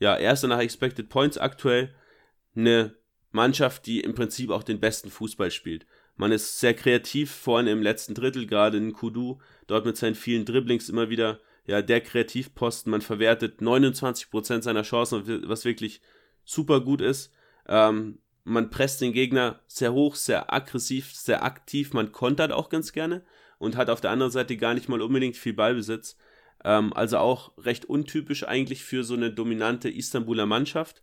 [0.00, 1.94] ja, erster nach Expected Points aktuell.
[2.56, 2.96] Eine
[3.30, 5.86] Mannschaft, die im Prinzip auch den besten Fußball spielt.
[6.16, 9.38] Man ist sehr kreativ vorne im letzten Drittel, gerade in Kudu,
[9.68, 12.90] dort mit seinen vielen Dribblings immer wieder ja, der Kreativposten.
[12.90, 16.00] Man verwertet 29% seiner Chancen, was wirklich
[16.44, 17.32] super gut ist.
[17.68, 21.92] Ähm, man presst den Gegner sehr hoch, sehr aggressiv, sehr aktiv.
[21.92, 23.22] Man kontert auch ganz gerne
[23.58, 26.16] und hat auf der anderen Seite gar nicht mal unbedingt viel Ballbesitz.
[26.64, 31.02] Ähm, also auch recht untypisch eigentlich für so eine dominante Istanbuler Mannschaft.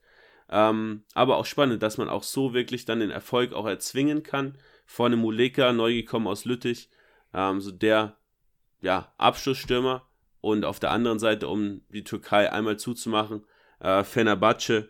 [0.49, 4.57] Ähm, aber auch spannend, dass man auch so wirklich dann den Erfolg auch erzwingen kann.
[4.85, 6.89] Vorne Muleka, neu gekommen aus Lüttich,
[7.33, 8.17] ähm, so der
[8.81, 10.07] ja, Abschlussstürmer.
[10.41, 13.45] Und auf der anderen Seite, um die Türkei einmal zuzumachen,
[13.79, 14.89] äh, Fenerbahce,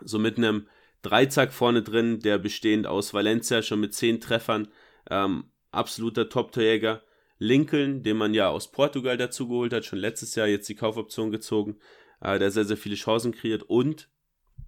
[0.00, 0.66] so mit einem
[1.02, 4.68] Dreizack vorne drin, der bestehend aus Valencia schon mit zehn Treffern,
[5.10, 7.02] ähm, absoluter Top-Torjäger.
[7.38, 11.30] Lincoln, den man ja aus Portugal dazu geholt hat, schon letztes Jahr jetzt die Kaufoption
[11.30, 11.78] gezogen,
[12.20, 14.08] äh, der sehr, sehr viele Chancen kreiert und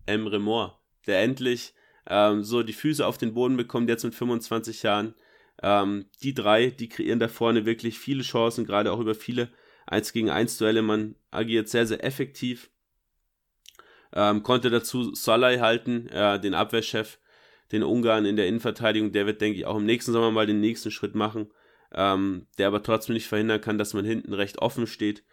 [0.06, 1.74] Emre Moore, der endlich
[2.08, 5.14] ähm, so die Füße auf den Boden bekommt, jetzt mit 25 Jahren.
[5.62, 9.50] Ähm, die drei, die kreieren da vorne wirklich viele Chancen, gerade auch über viele
[9.86, 10.82] 1 gegen 1 Duelle.
[10.82, 12.70] Man agiert sehr, sehr effektiv.
[14.12, 17.18] Ähm, konnte dazu Salai halten, äh, den Abwehrchef,
[17.72, 19.12] den Ungarn in der Innenverteidigung.
[19.12, 21.50] Der wird, denke ich, auch im nächsten Sommer mal den nächsten Schritt machen.
[21.92, 25.24] Ähm, der aber trotzdem nicht verhindern kann, dass man hinten recht offen steht.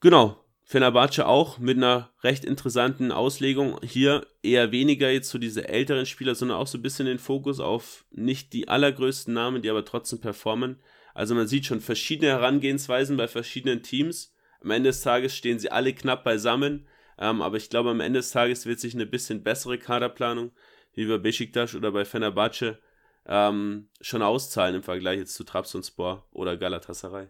[0.00, 3.80] Genau, Fenerbahce auch mit einer recht interessanten Auslegung.
[3.82, 7.58] Hier eher weniger jetzt so diese älteren Spieler, sondern auch so ein bisschen den Fokus
[7.58, 10.78] auf nicht die allergrößten Namen, die aber trotzdem performen.
[11.14, 14.34] Also man sieht schon verschiedene Herangehensweisen bei verschiedenen Teams.
[14.60, 16.86] Am Ende des Tages stehen sie alle knapp beisammen.
[17.18, 20.52] Ähm, aber ich glaube, am Ende des Tages wird sich eine bisschen bessere Kaderplanung,
[20.98, 22.76] wie bei Besiktas oder bei Fenerbahce,
[23.24, 27.28] ähm, schon auszahlen im Vergleich jetzt zu Trabzonspor oder Galatasaray.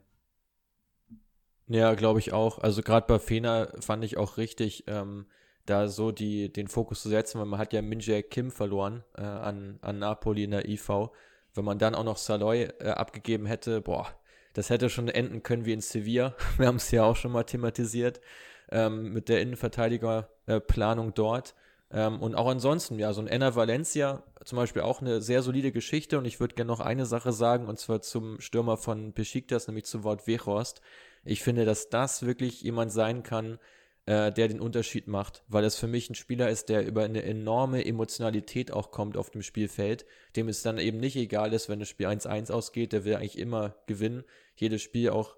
[1.66, 2.60] Ja, glaube ich auch.
[2.60, 5.26] Also gerade bei Fener fand ich auch richtig, ähm,
[5.66, 9.20] da so die, den Fokus zu setzen, weil man hat ja Minjae Kim verloren äh,
[9.20, 11.10] an, an Napoli in der IV.
[11.52, 14.08] Wenn man dann auch noch Saloy äh, abgegeben hätte, boah,
[14.54, 16.34] das hätte schon enden können wie in Sevilla.
[16.56, 18.22] Wir haben es ja auch schon mal thematisiert
[18.70, 21.54] ähm, mit der Innenverteidigerplanung äh, dort.
[21.90, 25.72] Ähm, und auch ansonsten, ja, so ein Enna Valencia zum Beispiel auch eine sehr solide
[25.72, 26.18] Geschichte.
[26.18, 29.84] Und ich würde gerne noch eine Sache sagen, und zwar zum Stürmer von Besiktas, nämlich
[29.84, 30.80] zu Wort Wechhorst.
[31.24, 33.58] Ich finde, dass das wirklich jemand sein kann,
[34.06, 37.22] äh, der den Unterschied macht, weil es für mich ein Spieler ist, der über eine
[37.24, 41.78] enorme Emotionalität auch kommt auf dem Spielfeld, dem es dann eben nicht egal ist, wenn
[41.78, 44.24] das Spiel 1-1 ausgeht, der will eigentlich immer gewinnen,
[44.56, 45.36] jedes Spiel auch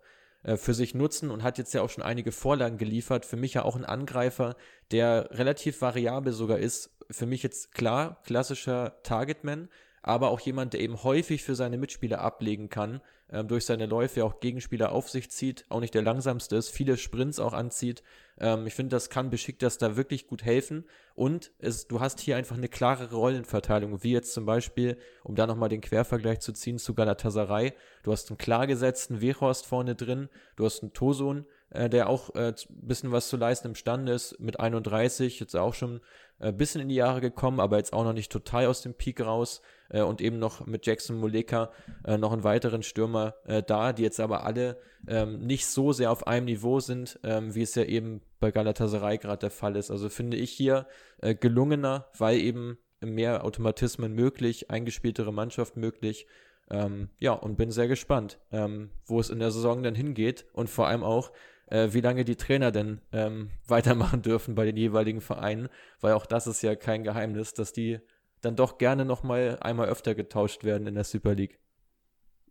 [0.56, 3.26] für sich nutzen und hat jetzt ja auch schon einige Vorlagen geliefert.
[3.26, 4.56] Für mich ja auch ein Angreifer,
[4.90, 6.90] der relativ variabel sogar ist.
[7.10, 9.68] Für mich jetzt klar, klassischer Targetman,
[10.02, 13.00] aber auch jemand, der eben häufig für seine Mitspieler ablegen kann,
[13.30, 16.96] ähm, durch seine Läufe auch Gegenspieler auf sich zieht, auch nicht der langsamste ist, viele
[16.96, 18.02] Sprints auch anzieht.
[18.38, 22.36] Ähm, ich finde, das kann Besiktas da wirklich gut helfen und es, du hast hier
[22.36, 26.78] einfach eine klare Rollenverteilung, wie jetzt zum Beispiel, um da nochmal den Quervergleich zu ziehen
[26.78, 27.72] zu Galatasaray,
[28.02, 32.30] du hast einen klar gesetzten Wehorst vorne drin, du hast einen Tosun, äh, der auch
[32.30, 36.00] ein äh, bisschen was zu leisten imstande ist, mit 31, jetzt auch schon
[36.40, 39.20] äh, bisschen in die Jahre gekommen, aber jetzt auch noch nicht total aus dem Peak
[39.20, 41.70] raus äh, und eben noch mit Jackson Muleka
[42.04, 46.10] äh, noch einen weiteren Stürmer äh, da, die jetzt aber alle ähm, nicht so sehr
[46.10, 49.90] auf einem Niveau sind, ähm, wie es ja eben bei Galatasaray gerade der Fall ist.
[49.90, 50.86] Also finde ich hier
[51.20, 56.26] äh, gelungener, weil eben mehr Automatismen möglich, eingespieltere Mannschaft möglich.
[56.70, 60.70] Ähm, ja, und bin sehr gespannt, ähm, wo es in der Saison dann hingeht und
[60.70, 61.32] vor allem auch,
[61.70, 65.68] äh, wie lange die Trainer denn ähm, weitermachen dürfen bei den jeweiligen Vereinen,
[66.00, 68.00] weil auch das ist ja kein Geheimnis, dass die
[68.42, 71.58] dann doch gerne noch mal einmal öfter getauscht werden in der Super League.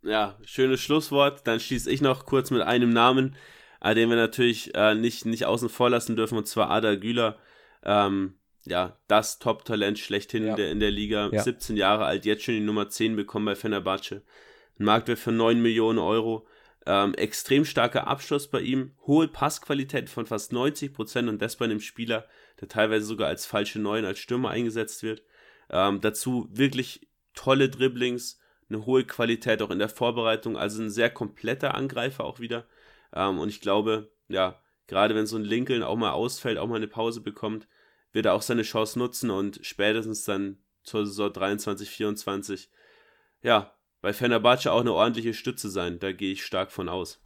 [0.03, 1.45] Ja, schönes Schlusswort.
[1.45, 3.35] Dann schließe ich noch kurz mit einem Namen,
[3.81, 7.37] äh, den wir natürlich äh, nicht, nicht außen vor lassen dürfen, und zwar Ada Güler.
[7.83, 8.35] Ähm,
[8.65, 10.51] ja, das Top-Talent schlechthin ja.
[10.51, 11.29] in, der, in der Liga.
[11.31, 11.41] Ja.
[11.41, 14.21] 17 Jahre alt, jetzt schon die Nummer 10 bekommen bei Fenerbahce.
[14.79, 16.45] Ein Marktwert für 9 Millionen Euro.
[16.85, 21.65] Ähm, extrem starker Abschluss bei ihm, hohe Passqualität von fast 90 Prozent und das bei
[21.65, 22.25] einem Spieler,
[22.61, 25.21] der teilweise sogar als falsche Neun, als Stürmer eingesetzt wird.
[25.69, 28.39] Ähm, dazu wirklich tolle Dribblings,
[28.69, 32.65] eine hohe Qualität auch in der Vorbereitung, also ein sehr kompletter Angreifer auch wieder.
[33.13, 36.75] Ähm, und ich glaube, ja, gerade wenn so ein Lincoln auch mal ausfällt, auch mal
[36.75, 37.67] eine Pause bekommt,
[38.11, 42.69] wird er auch seine Chance nutzen und spätestens dann zur Saison 23, 24,
[43.41, 45.99] ja, bei Fenerbahce auch eine ordentliche Stütze sein.
[45.99, 47.21] Da gehe ich stark von aus.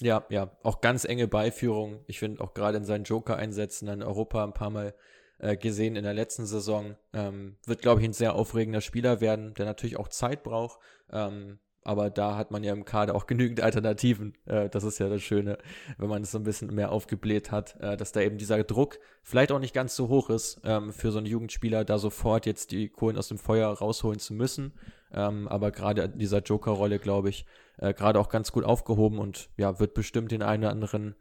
[0.00, 2.04] Ja, ja, auch ganz enge Beiführung.
[2.06, 4.94] Ich finde auch gerade in seinen Joker-Einsätzen in Europa ein paar Mal
[5.38, 6.96] äh, gesehen in der letzten Saison.
[7.12, 10.78] Ähm, wird, glaube ich, ein sehr aufregender Spieler werden, der natürlich auch Zeit braucht.
[11.10, 14.36] Ähm, aber da hat man ja im Kader auch genügend Alternativen.
[14.46, 15.58] Äh, das ist ja das Schöne,
[15.98, 18.98] wenn man es so ein bisschen mehr aufgebläht hat, äh, dass da eben dieser Druck
[19.22, 22.70] vielleicht auch nicht ganz so hoch ist, ähm, für so einen Jugendspieler da sofort jetzt
[22.70, 24.72] die Kohlen aus dem Feuer rausholen zu müssen.
[25.12, 27.46] Ähm, aber gerade dieser Joker-Rolle, glaube ich,
[27.78, 31.16] äh, gerade auch ganz gut aufgehoben und ja, wird bestimmt den einen oder anderen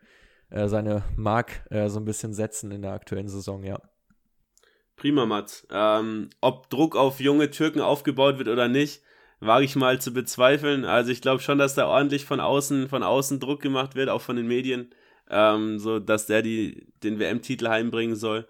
[0.50, 3.82] äh, seine Mark äh, so ein bisschen setzen in der aktuellen Saison, ja.
[4.96, 5.66] Prima, Mats.
[5.72, 9.02] Ähm, ob Druck auf junge Türken aufgebaut wird oder nicht,
[9.40, 10.84] wage ich mal zu bezweifeln.
[10.86, 14.22] Also ich glaube schon, dass da ordentlich von außen, von außen Druck gemacht wird, auch
[14.22, 14.94] von den Medien,
[15.30, 18.46] ähm, so dass der die, den WM-Titel heimbringen soll.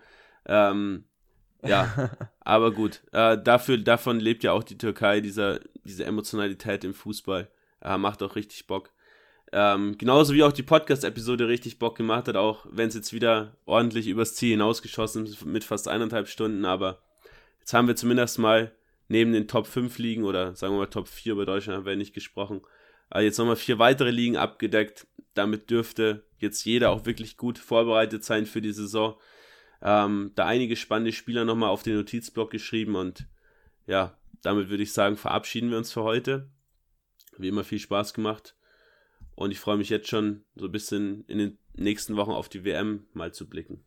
[0.47, 1.05] Ähm,
[1.63, 3.01] ja, aber gut.
[3.11, 7.49] Äh, dafür, davon lebt ja auch die Türkei, dieser, diese Emotionalität im Fußball.
[7.81, 8.91] Äh, macht auch richtig Bock.
[9.51, 13.55] Ähm, genauso wie auch die Podcast-Episode richtig Bock gemacht hat, auch wenn es jetzt wieder
[13.65, 17.01] ordentlich übers Ziel hinausgeschossen ist mit fast eineinhalb Stunden, aber
[17.59, 18.71] jetzt haben wir zumindest mal
[19.07, 21.95] neben den Top 5 Ligen oder sagen wir mal Top 4 bei Deutschland haben wir
[21.95, 22.61] nicht gesprochen,
[23.09, 25.07] aber jetzt nochmal vier weitere Ligen abgedeckt.
[25.33, 29.15] Damit dürfte jetzt jeder auch wirklich gut vorbereitet sein für die Saison.
[29.81, 33.27] Ähm, da einige spannende Spieler nochmal auf den Notizblock geschrieben und
[33.87, 36.49] ja, damit würde ich sagen, verabschieden wir uns für heute.
[37.37, 38.55] Wie immer viel Spaß gemacht.
[39.35, 42.65] Und ich freue mich jetzt schon so ein bisschen in den nächsten Wochen auf die
[42.65, 43.83] WM mal zu blicken.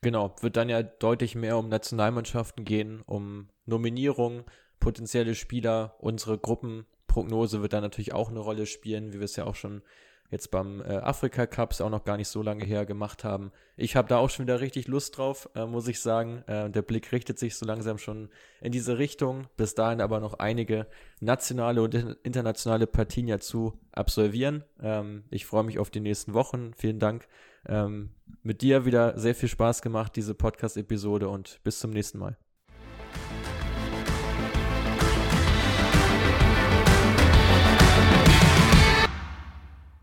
[0.00, 4.44] Genau, wird dann ja deutlich mehr um Nationalmannschaften gehen, um Nominierungen,
[4.80, 5.96] potenzielle Spieler.
[5.98, 9.82] Unsere Gruppenprognose wird dann natürlich auch eine Rolle spielen, wie wir es ja auch schon
[10.30, 13.50] jetzt beim äh, Afrika Cup, auch noch gar nicht so lange her, gemacht haben.
[13.76, 16.42] Ich habe da auch schon wieder richtig Lust drauf, äh, muss ich sagen.
[16.46, 18.28] Äh, der Blick richtet sich so langsam schon
[18.60, 19.46] in diese Richtung.
[19.56, 20.86] Bis dahin aber noch einige
[21.20, 24.64] nationale und internationale Partien ja zu absolvieren.
[24.80, 26.72] Ähm, ich freue mich auf die nächsten Wochen.
[26.74, 27.26] Vielen Dank.
[27.66, 28.10] Ähm,
[28.42, 32.36] mit dir wieder sehr viel Spaß gemacht, diese Podcast-Episode und bis zum nächsten Mal.